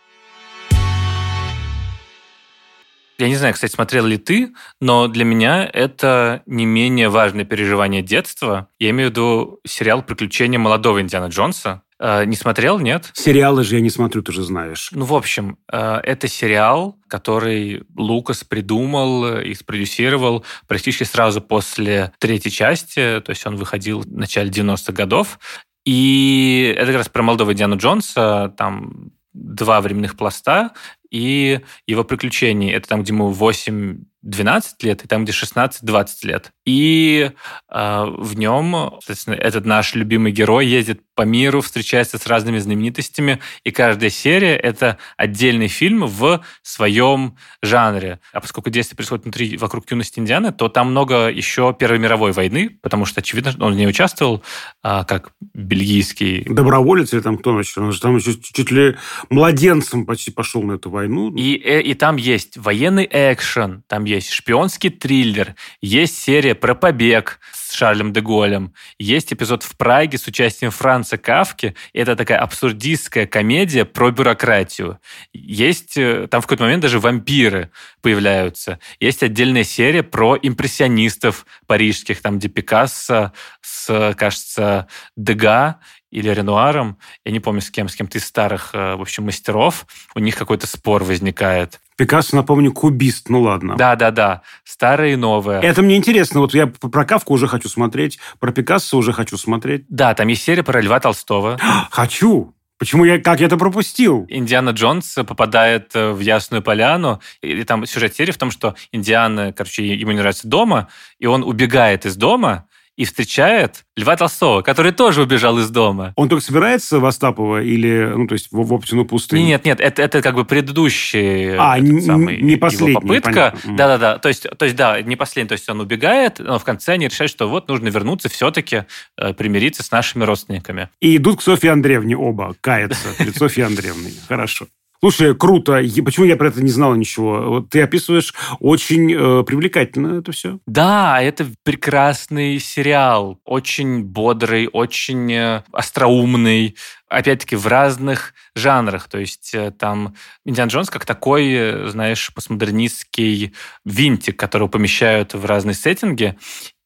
Я 3.19 3.29
не 3.29 3.37
знаю, 3.37 3.55
кстати, 3.55 3.73
смотрел 3.73 4.05
ли 4.05 4.19
ты, 4.19 4.53
но 4.79 5.09
для 5.09 5.25
меня 5.25 5.65
это 5.65 6.43
не 6.45 6.67
менее 6.67 7.09
важное 7.09 7.47
переживание 7.47 8.03
детства. 8.03 8.69
Я 8.79 8.91
имею 8.91 9.09
в 9.09 9.13
виду 9.13 9.61
сериал 9.67 10.03
«Приключения 10.03 10.59
молодого 10.59 11.01
Индиана 11.01 11.29
Джонса», 11.29 11.83
не 12.01 12.37
смотрел, 12.37 12.79
нет? 12.79 13.11
Сериалы 13.15 13.65
же 13.65 13.77
я 13.77 13.81
не 13.81 13.91
смотрю, 13.91 14.23
ты 14.23 14.33
же 14.33 14.43
знаешь. 14.43 14.91
Ну, 14.93 15.05
в 15.05 15.15
общем, 15.15 15.59
э, 15.73 16.01
это 16.03 16.29
сериал, 16.29 16.99
который 17.09 17.85
Лукас 17.97 18.45
придумал 18.45 19.39
и 19.39 19.55
спродюсировал 19.55 20.45
практически 20.67 21.05
сразу 21.05 21.41
после 21.41 22.13
третьей 22.19 22.53
части, 22.53 23.21
то 23.21 23.31
есть 23.31 23.47
он 23.47 23.57
выходил 23.57 24.01
в 24.01 24.13
начале 24.13 24.51
90-х 24.51 24.93
годов. 24.93 25.39
И 25.85 26.75
это 26.77 26.87
как 26.87 26.97
раз 26.97 27.09
про 27.09 27.23
молодого 27.23 27.55
Диану 27.55 27.77
Джонса, 27.77 28.53
там 28.57 29.13
два 29.33 29.81
временных 29.81 30.17
пласта 30.17 30.73
и 31.11 31.61
его 31.87 32.05
приключения. 32.05 32.75
Это 32.75 32.89
там, 32.89 33.03
где 33.03 33.13
ему 33.13 33.31
8 33.31 34.05
12 34.23 34.83
лет, 34.83 35.05
и 35.05 35.09
там, 35.09 35.25
где 35.25 35.33
16-20 35.33 36.07
лет. 36.25 36.53
И 36.67 37.31
э, 37.71 38.05
в 38.19 38.37
нем, 38.37 38.91
соответственно, 38.99 39.35
этот 39.35 39.65
наш 39.65 39.95
любимый 39.95 40.33
герой 40.33 40.67
ездит 40.67 41.01
по 41.15 41.23
миру, 41.23 41.61
встречается 41.61 42.19
с 42.19 42.27
разными 42.27 42.59
знаменитостями, 42.59 43.41
и 43.65 43.71
каждая 43.71 44.11
серия— 44.11 44.57
это 44.57 44.99
отдельный 45.17 45.69
фильм 45.69 46.07
в 46.07 46.45
своем 46.63 47.37
жанре. 47.63 48.21
А 48.33 48.41
поскольку 48.41 48.71
действие 48.71 48.97
происходит 48.97 49.25
внутри, 49.25 49.57
вокруг 49.57 49.89
юности 49.91 50.19
Индианы, 50.19 50.53
то 50.53 50.69
там 50.69 50.91
много 50.91 51.29
еще 51.29 51.75
Первой 51.79 52.01
мировой 52.01 52.33
войны, 52.33 52.79
потому 52.83 53.07
что, 53.07 53.21
очевидно, 53.21 53.55
он 53.61 53.73
в 53.73 53.77
ней 53.77 53.87
участвовал 53.87 54.43
э, 54.83 55.05
как 55.07 55.31
бельгийский... 55.55 56.45
Доброволец 56.53 57.13
или 57.13 57.21
там 57.21 57.39
кто 57.39 57.53
значит? 57.53 57.79
Он 57.79 57.93
же 57.93 58.01
там 58.01 58.17
еще 58.17 58.35
чуть 58.35 58.73
ли 58.73 58.97
младенцем 59.31 60.05
почти 60.05 60.33
пошел 60.33 60.63
на 60.65 60.73
эту 60.73 60.91
войну. 60.91 61.33
И, 61.37 61.53
и, 61.53 61.63
э, 61.63 61.81
и 61.81 61.95
там 61.95 62.17
есть 62.17 62.57
военный 62.57 63.09
экшен, 63.09 63.85
там 63.87 64.05
есть 64.05 64.31
шпионский 64.31 64.91
триллер, 64.91 65.55
есть 65.81 66.19
серия 66.19 66.56
про 66.57 66.75
побег 66.75 67.39
с 67.53 67.73
Шарлем 67.73 68.13
де 68.13 68.21
Голем, 68.21 68.75
есть 68.99 69.33
эпизод 69.33 69.63
в 69.63 69.77
Праге 69.77 70.19
с 70.19 70.27
участием 70.27 70.71
Франца 70.71 71.19
Кавки. 71.19 71.75
Это 71.93 72.17
такая 72.17 72.39
абсурдистская 72.39 73.27
комедия 73.27 73.85
про 73.85 74.11
бюрократию. 74.11 74.99
Есть 75.33 75.97
э, 75.97 76.27
там 76.29 76.41
в 76.41 76.47
какой-то 76.47 76.65
момент 76.65 76.83
даже 76.83 77.01
вампиры 77.01 77.71
появляются. 78.03 78.79
Есть 79.01 79.23
отдельная 79.23 79.65
серия 79.65 80.03
про 80.03 80.37
импрессионистов 80.41 81.47
парижских, 81.67 82.21
там 82.23 82.39
где 82.39 82.49
Пикассо 82.49 83.33
с, 83.61 84.15
кажется, 84.17 84.89
Дега 85.17 85.81
или 86.11 86.29
Ренуаром, 86.29 86.99
я 87.25 87.33
не 87.33 87.41
помню 87.41 87.61
с 87.61 87.71
кем, 87.71 87.89
с 87.89 87.97
кем-то 87.97 88.19
из 88.19 88.25
старых, 88.25 88.71
э, 88.73 88.97
в 88.97 89.03
общем, 89.03 89.25
мастеров, 89.25 89.87
у 90.15 90.19
них 90.19 90.37
какой-то 90.37 90.67
спор 90.67 91.05
возникает. 91.05 91.81
Пикассо, 91.97 92.37
напомню, 92.37 92.73
кубист, 92.73 93.29
ну 93.29 93.41
ладно. 93.43 93.77
Да-да-да, 93.77 94.43
старые 94.65 95.15
и 95.15 95.17
новые. 95.17 95.63
Это 95.63 95.83
мне 95.83 95.97
интересно, 95.97 96.41
вот 96.41 96.55
я 96.55 96.67
про 96.67 97.05
Кавку 97.05 97.35
уже 97.35 97.49
хочу 97.49 97.69
смотреть, 97.69 98.19
про 98.39 98.53
Пикассо 98.53 98.99
уже 98.99 99.13
хочу 99.13 99.37
смотреть. 99.37 99.85
Да, 99.89 100.15
там 100.15 100.29
есть 100.29 100.43
серия 100.43 100.63
про 100.63 100.81
Льва 100.81 101.01
Толстого. 101.01 101.59
Хочу! 101.91 102.53
Почему 102.79 103.07
я, 103.07 103.19
как 103.19 103.41
я 103.41 103.47
это 103.47 103.57
пропустил? 103.57 104.27
Индиана 104.29 104.71
Джонс 104.71 105.15
попадает 105.27 105.93
э, 105.95 106.13
в 106.13 106.21
Ясную 106.21 106.63
Поляну, 106.63 107.23
и 107.41 107.65
там 107.65 107.87
сюжет 107.87 108.15
серии 108.15 108.33
в 108.33 108.37
том, 108.37 108.51
что 108.51 108.75
Индиана, 108.93 109.55
короче, 109.55 109.87
ему 109.87 110.13
не 110.13 110.19
нравится 110.19 110.47
дома, 110.47 110.89
и 111.19 111.25
он 111.25 111.43
убегает 111.43 112.05
из 112.05 112.17
дома, 112.17 112.67
и 112.97 113.05
встречает 113.05 113.85
Льва 113.97 114.17
Толстого, 114.17 114.63
который 114.63 114.93
тоже 114.93 115.23
убежал 115.23 115.59
из 115.59 115.71
дома. 115.71 116.13
Он 116.17 116.29
только 116.29 116.45
собирается 116.45 116.99
в 116.99 117.07
Остапова 117.07 117.63
или, 117.63 118.13
ну, 118.15 118.27
то 118.27 118.33
есть 118.33 118.49
в, 118.51 118.57
в 118.57 118.73
Оптину 118.73 119.05
пустыню? 119.05 119.45
Нет, 119.45 119.65
нет, 119.65 119.81
это, 119.81 120.03
это 120.03 120.23
как 120.23 120.35
бы 120.35 120.45
предыдущий 120.45 121.57
а, 121.57 121.77
самый, 122.01 122.41
не 122.41 122.57
последний, 122.57 122.91
его 122.91 123.01
попытка. 123.01 123.55
Да-да-да, 123.65 124.19
то 124.19 124.29
есть, 124.29 124.47
то 124.59 124.65
есть, 124.65 124.77
да, 124.77 125.01
не 125.03 125.17
последний, 125.17 125.49
то 125.49 125.53
есть 125.53 125.69
он 125.69 125.81
убегает, 125.81 126.39
но 126.39 126.59
в 126.59 126.65
конце 126.65 126.95
они 126.95 127.09
решают, 127.09 127.31
что 127.31 127.49
вот 127.49 127.69
нужно 127.69 127.89
вернуться 127.89 128.29
все-таки 128.29 128.85
э, 129.17 129.35
примириться 129.35 129.83
с 129.83 129.91
нашими 129.91 130.25
родственниками. 130.25 130.89
И 131.01 131.17
идут 131.17 131.41
к 131.41 131.43
Софье 131.43 131.73
Андреевне 131.73 132.17
оба, 132.17 132.55
каются 132.61 133.09
перед 133.19 133.37
Софьей 133.37 133.67
Андреевной. 133.67 134.15
Хорошо. 134.29 134.67
Слушай, 135.01 135.35
круто. 135.35 135.83
Почему 136.05 136.27
я 136.27 136.37
про 136.37 136.49
это 136.49 136.63
не 136.63 136.71
знала 136.71 136.95
ничего? 136.95 137.43
Вот 137.43 137.71
ты 137.71 137.83
описываешь 137.83 138.35
очень 138.61 139.13
э, 139.13 139.45
привлекательно 139.45 140.19
это 140.19 140.33
все. 140.33 140.59
Да, 140.67 141.21
это 141.21 141.47
прекрасный 141.63 142.59
сериал. 142.59 143.39
Очень 143.45 144.05
бодрый, 144.05 144.69
очень 144.73 145.33
э, 145.33 145.63
остроумный. 145.73 146.77
Опять-таки 147.09 147.55
в 147.55 147.67
разных 147.69 148.35
жанрах. 148.57 149.09
То 149.09 149.19
есть 149.19 149.55
э, 149.55 149.71
там 149.71 150.15
Индиан 150.45 150.69
Джонс 150.69 150.91
как 150.91 151.05
такой, 151.05 151.53
э, 151.53 151.89
знаешь, 151.89 152.33
постмодернистский 152.35 153.53
винтик, 153.85 154.37
который 154.37 154.69
помещают 154.69 155.35
в 155.35 155.45
разные 155.45 155.75
сеттинги. 155.75 156.37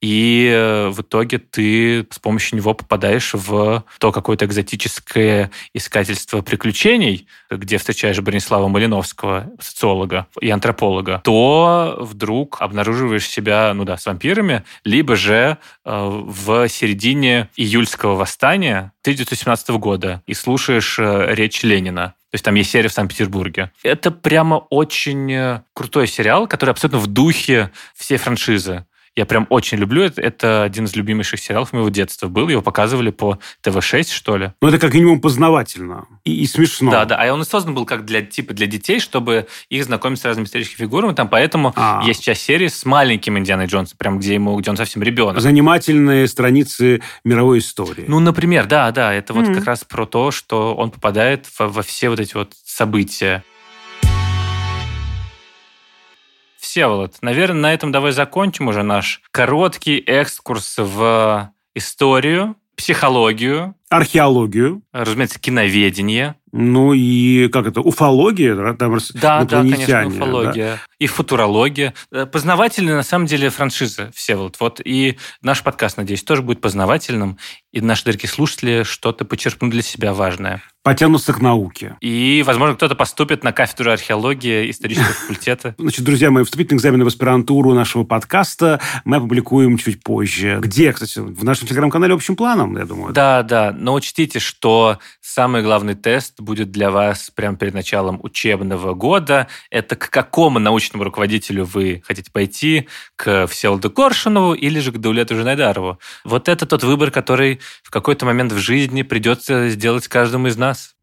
И 0.03 0.51
э, 0.53 0.89
в 0.89 1.01
итоге 1.03 1.39
ты 1.39 2.07
с 2.11 2.19
помощью 2.19 2.59
него 2.59 2.75
попадаешь 2.75 3.33
в 3.35 3.85
то 3.99 4.13
какое-то 4.13 4.47
экзотическое 4.47 5.51
искательство 5.75 6.41
приключений, 6.43 7.27
где 7.51 7.79
встречаешь 7.79 8.19
Бронислава 8.21 8.69
Малиновского, 8.69 9.51
социолога 9.61 10.27
и 10.41 10.51
антрополога, 10.51 11.21
то 11.23 11.99
вдруг 12.01 12.61
обнаруживаешь 12.61 13.29
себя, 13.29 13.73
ну 13.75 13.85
да, 13.85 13.99
с 13.99 14.07
вампирами, 14.07 14.65
либо 14.85 15.17
же 15.17 15.59
в 15.85 16.69
середине 16.69 17.51
июльского 17.57 18.15
восстания 18.15 18.93
1917 19.03 19.71
года 19.71 20.10
и 20.27 20.35
слушаешь 20.35 20.99
э, 20.99 21.35
речь 21.35 21.63
Ленина. 21.63 22.15
То 22.31 22.35
есть 22.35 22.45
там 22.45 22.55
есть 22.55 22.71
серия 22.71 22.89
в 22.89 22.93
Санкт-Петербурге. 22.93 23.73
Это 23.83 24.11
прямо 24.13 24.57
очень 24.71 25.63
крутой 25.75 26.07
сериал, 26.07 26.47
который 26.47 26.71
абсолютно 26.71 27.01
в 27.01 27.09
духе 27.09 27.71
всей 27.97 28.19
франшизы. 28.19 28.87
Я 29.17 29.27
прям 29.27 29.47
очень 29.51 29.79
люблю 29.79 30.03
это. 30.03 30.21
Это 30.21 30.63
один 30.63 30.85
из 30.85 30.95
любимейших 30.95 31.41
сериалов 31.41 31.73
моего 31.73 31.89
детства 31.89 32.29
был. 32.29 32.49
Его 32.49 32.63
показывали 32.63 33.11
по 33.11 33.39
ТВ-6, 33.63 34.11
что 34.13 34.37
ли. 34.37 34.53
Ну, 34.63 34.69
это 34.69 34.79
как 34.79 34.95
минимум 34.95 35.21
познавательно 35.21 36.07
и, 36.25 36.43
и 36.43 36.47
смешно. 36.47 36.91
Да, 36.91 37.05
да. 37.05 37.17
А 37.17 37.33
он 37.33 37.43
и 37.43 37.45
создан 37.45 37.75
был 37.75 37.85
как 37.87 38.05
для 38.05 38.23
типа 38.23 38.55
для 38.55 38.67
детей, 38.67 39.01
чтобы 39.01 39.49
их 39.69 39.85
знакомить 39.85 40.21
с 40.21 40.25
разными 40.25 40.47
историческими 40.47 40.87
фигурами. 40.87 41.13
Там 41.13 41.29
поэтому 41.29 41.73
А-а-а. 41.77 42.07
есть 42.07 42.23
часть 42.23 42.43
серии 42.43 42.69
с 42.69 42.85
маленьким 42.85 43.37
Индианой 43.37 43.67
Джонсом, 43.67 43.99
прям 43.99 44.19
где 44.19 44.35
ему, 44.35 44.57
где 44.57 44.71
он 44.71 44.77
совсем 44.77 45.03
ребенок. 45.03 45.41
Занимательные 45.41 46.29
страницы 46.29 47.03
мировой 47.25 47.59
истории. 47.59 48.05
Ну, 48.07 48.21
например, 48.21 48.67
да, 48.67 48.93
да. 48.93 49.13
Это 49.13 49.33
mm-hmm. 49.33 49.47
вот 49.47 49.57
как 49.57 49.65
раз 49.67 49.85
про 49.85 50.07
то, 50.07 50.31
что 50.31 50.75
он 50.75 50.91
попадает 50.91 51.47
во, 51.59 51.69
во 51.69 51.83
все 51.83 52.11
вот 52.11 52.21
эти 52.21 52.35
вот 52.35 52.53
события. 52.65 53.45
Всеволод, 56.71 57.17
наверное, 57.21 57.63
на 57.63 57.75
этом 57.75 57.91
давай 57.91 58.13
закончим 58.13 58.69
уже 58.69 58.85
наш 58.85 59.23
короткий 59.33 59.99
экскурс 59.99 60.77
в 60.79 61.53
историю, 61.75 62.55
психологию, 62.77 63.75
археологию, 63.89 64.81
разумеется, 64.93 65.41
киноведение, 65.41 66.37
ну 66.53 66.93
и 66.93 67.49
как 67.49 67.67
это, 67.67 67.81
уфология, 67.81 68.55
да, 68.55 68.75
там 68.75 68.97
да, 69.15 69.43
да, 69.43 69.63
конечно, 69.63 70.07
уфология. 70.07 70.75
Да? 70.77 70.81
И 71.01 71.07
футурология. 71.07 71.95
Э, 72.13 72.27
познавательная, 72.27 72.95
на 72.95 73.03
самом 73.03 73.27
деле, 73.27 73.49
франшиза, 73.51 74.11
Всеволод. 74.15 74.57
Вот 74.61 74.81
и 74.85 75.19
наш 75.43 75.63
подкаст, 75.63 75.97
надеюсь, 75.97 76.23
тоже 76.23 76.43
будет 76.43 76.61
познавательным, 76.61 77.39
и 77.73 77.81
наши 77.81 78.05
дорогие 78.05 78.29
слушатели 78.29 78.83
что-то 78.83 79.25
почерпнут 79.25 79.71
для 79.71 79.83
себя 79.83 80.13
важное. 80.13 80.63
Потянутся 80.83 81.35
к 81.35 81.41
науке. 81.41 81.97
И, 82.01 82.43
возможно, 82.47 82.75
кто-то 82.75 82.95
поступит 82.95 83.45
на 83.45 83.53
кафедру 83.53 83.93
археологии 83.93 84.71
исторического 84.71 85.13
факультета. 85.21 85.75
Значит, 85.77 86.05
друзья 86.05 86.31
мои, 86.31 86.43
вступительные 86.43 86.79
экзамены 86.79 87.05
в 87.05 87.09
аспирантуру 87.09 87.75
нашего 87.75 88.05
подкаста 88.05 88.81
мы 89.05 89.19
опубликуем 89.19 89.77
чуть 89.77 90.03
позже. 90.03 90.59
Где, 90.61 90.93
кстати? 90.93 91.19
В 91.19 91.45
нашем 91.45 91.69
телеграм-канале 91.69 92.15
общим 92.15 92.35
планом, 92.35 92.79
я 92.79 92.87
думаю. 92.87 93.13
Да, 93.13 93.43
да. 93.43 93.75
Но 93.77 93.93
учтите, 93.93 94.39
что 94.39 94.99
самый 95.21 95.63
главный 95.63 95.95
тест 95.95 96.41
будет 96.41 96.71
для 96.71 96.91
вас 96.91 97.31
прямо 97.31 97.59
перед 97.59 97.75
началом 97.75 98.19
учебного 98.23 98.95
года. 98.95 99.49
Это 99.71 99.97
к 99.97 100.09
какому 100.09 100.59
научному 100.59 100.90
руководителю 100.95 101.65
вы 101.65 102.03
хотите 102.07 102.31
пойти? 102.31 102.89
К 103.17 103.47
Всеволоду 103.47 103.91
Коршунову 103.91 104.55
или 104.55 104.81
же 104.81 104.93
к 104.93 104.99
Даулету 104.99 105.37
Жанайдарову? 105.37 105.99
Вот 106.25 106.49
это 106.49 106.67
тот 106.67 106.83
выбор, 106.83 107.11
который 107.11 107.61
в 107.83 107.91
какой-то 107.91 108.27
момент 108.27 108.53
в 108.53 108.59
жизни 108.59 109.03
придется 109.03 109.69
сделать 109.71 110.09
каждому 110.09 110.49
из 110.49 110.57
нас. 110.57 110.95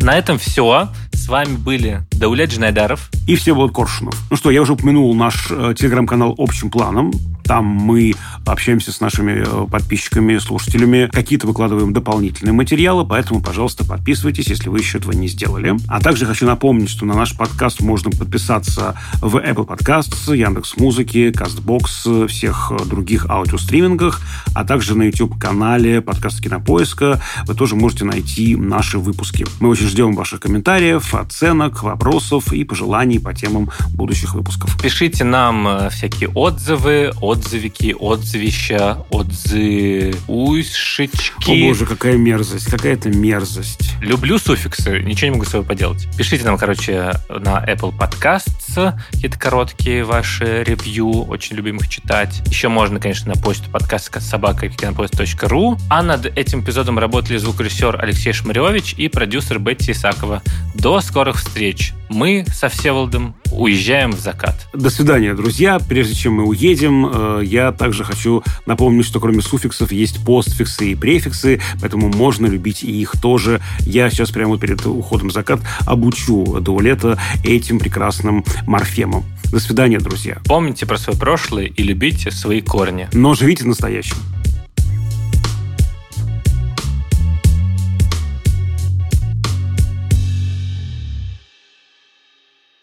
На 0.00 0.16
этом 0.16 0.38
все. 0.38 0.88
С 1.12 1.28
вами 1.28 1.56
были 1.56 2.02
Даулет 2.12 2.50
Джинайдаров 2.50 3.10
и 3.26 3.34
Всеволод 3.34 3.72
Коршунов. 3.72 4.16
Ну 4.30 4.36
что, 4.36 4.52
я 4.52 4.62
уже 4.62 4.74
упомянул 4.74 5.12
наш 5.16 5.48
э, 5.50 5.74
телеграм-канал 5.76 6.36
общим 6.38 6.70
планом. 6.70 7.10
Там 7.46 7.64
мы 7.64 8.14
общаемся 8.44 8.92
с 8.92 9.00
нашими 9.00 9.44
э, 9.46 9.66
подписчиками, 9.70 10.38
слушателями. 10.38 11.08
Какие-то 11.12 11.46
выкладываем 11.46 11.92
дополнительные 11.92 12.52
материалы, 12.52 13.06
поэтому, 13.06 13.40
пожалуйста, 13.40 13.84
подписывайтесь, 13.84 14.48
если 14.48 14.68
вы 14.68 14.78
еще 14.78 14.98
этого 14.98 15.12
не 15.12 15.28
сделали. 15.28 15.76
А 15.88 16.00
также 16.00 16.26
хочу 16.26 16.46
напомнить, 16.46 16.90
что 16.90 17.06
на 17.06 17.14
наш 17.14 17.36
подкаст 17.36 17.80
можно 17.80 18.10
подписаться 18.10 18.98
в 19.20 19.36
Apple 19.36 19.66
Podcasts, 19.66 20.34
Яндекс 20.34 20.76
Музыки, 20.76 21.30
Castbox, 21.30 22.28
всех 22.28 22.72
других 22.86 23.26
аудиостримингах, 23.28 24.20
а 24.54 24.64
также 24.64 24.96
на 24.96 25.04
YouTube-канале 25.04 26.00
подкаста 26.00 26.42
Кинопоиска 26.42 27.20
вы 27.46 27.54
тоже 27.54 27.76
можете 27.76 28.04
найти 28.04 28.56
наши 28.56 28.98
выпуски. 28.98 29.46
Мы 29.60 29.68
очень 29.68 29.86
ждем 29.86 30.14
ваших 30.14 30.40
комментариев, 30.40 31.14
оценок, 31.14 31.82
вопросов 31.82 32.52
и 32.52 32.64
пожеланий 32.64 33.20
по 33.20 33.34
темам 33.34 33.70
будущих 33.90 34.34
выпусков. 34.34 34.80
Пишите 34.80 35.24
нам 35.24 35.66
э, 35.66 35.90
всякие 35.90 36.28
отзывы, 36.30 37.12
отзывы 37.20 37.35
отзывики, 37.36 37.94
отзывища, 37.98 39.04
отзывушечки. 39.10 41.50
О 41.50 41.68
боже, 41.68 41.86
какая 41.86 42.16
мерзость, 42.16 42.70
какая 42.70 42.92
это 42.94 43.10
мерзость. 43.10 43.94
Люблю 44.00 44.38
суффиксы, 44.38 45.00
ничего 45.00 45.26
не 45.26 45.32
могу 45.34 45.44
с 45.44 45.50
собой 45.50 45.66
поделать. 45.66 46.08
Пишите 46.16 46.44
нам, 46.44 46.56
короче, 46.58 47.12
на 47.28 47.64
Apple 47.64 47.92
Podcasts 47.96 48.94
какие-то 49.12 49.38
короткие 49.38 50.04
ваши 50.04 50.64
ревью, 50.64 51.24
очень 51.24 51.56
любим 51.56 51.78
их 51.78 51.88
читать. 51.88 52.42
Еще 52.46 52.68
можно, 52.68 53.00
конечно, 53.00 53.34
на 53.34 53.40
почту 53.40 53.70
подкаста 53.70 54.20
собака 54.20 54.68
кинопоезд.ру. 54.68 55.78
А 55.90 56.02
над 56.02 56.26
этим 56.38 56.62
эпизодом 56.62 56.98
работали 56.98 57.36
звукорежиссер 57.36 58.02
Алексей 58.02 58.32
Шмаревич 58.32 58.94
и 58.94 59.08
продюсер 59.08 59.58
Бетти 59.58 59.92
Исакова. 59.92 60.42
До 60.74 61.00
скорых 61.00 61.36
встреч! 61.36 61.92
Мы 62.08 62.44
со 62.52 62.68
Всеволодом 62.68 63.34
уезжаем 63.52 64.12
в 64.12 64.20
закат. 64.20 64.54
До 64.72 64.90
свидания, 64.90 65.34
друзья. 65.34 65.78
Прежде 65.78 66.14
чем 66.14 66.34
мы 66.34 66.44
уедем, 66.44 67.06
э, 67.06 67.42
я 67.44 67.72
также 67.72 68.04
хочу 68.04 68.42
напомнить, 68.66 69.06
что 69.06 69.20
кроме 69.20 69.42
суффиксов 69.42 69.92
есть 69.92 70.24
постфиксы 70.24 70.92
и 70.92 70.94
префиксы, 70.94 71.60
поэтому 71.80 72.08
можно 72.08 72.46
любить 72.46 72.82
и 72.82 73.00
их 73.00 73.12
тоже. 73.20 73.60
Я 73.80 74.10
сейчас 74.10 74.30
прямо 74.30 74.58
перед 74.58 74.84
уходом 74.86 75.28
в 75.28 75.32
закат 75.32 75.60
обучу 75.86 76.60
Дуалета 76.60 77.18
этим 77.44 77.78
прекрасным 77.78 78.44
морфемам. 78.66 79.24
До 79.50 79.60
свидания, 79.60 79.98
друзья. 79.98 80.38
Помните 80.44 80.86
про 80.86 80.98
свое 80.98 81.18
прошлое 81.18 81.64
и 81.64 81.82
любите 81.82 82.30
свои 82.30 82.60
корни. 82.60 83.08
Но 83.12 83.34
живите 83.34 83.64
настоящим. 83.64 84.16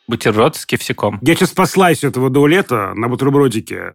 Бутерброд 0.08 0.56
с 0.56 0.66
кефсиком. 0.66 1.20
Я 1.22 1.36
сейчас 1.36 1.50
спаслась 1.50 2.04
этого 2.04 2.30
дуэлета 2.30 2.94
на 2.96 3.08
бутербродике. 3.08 3.94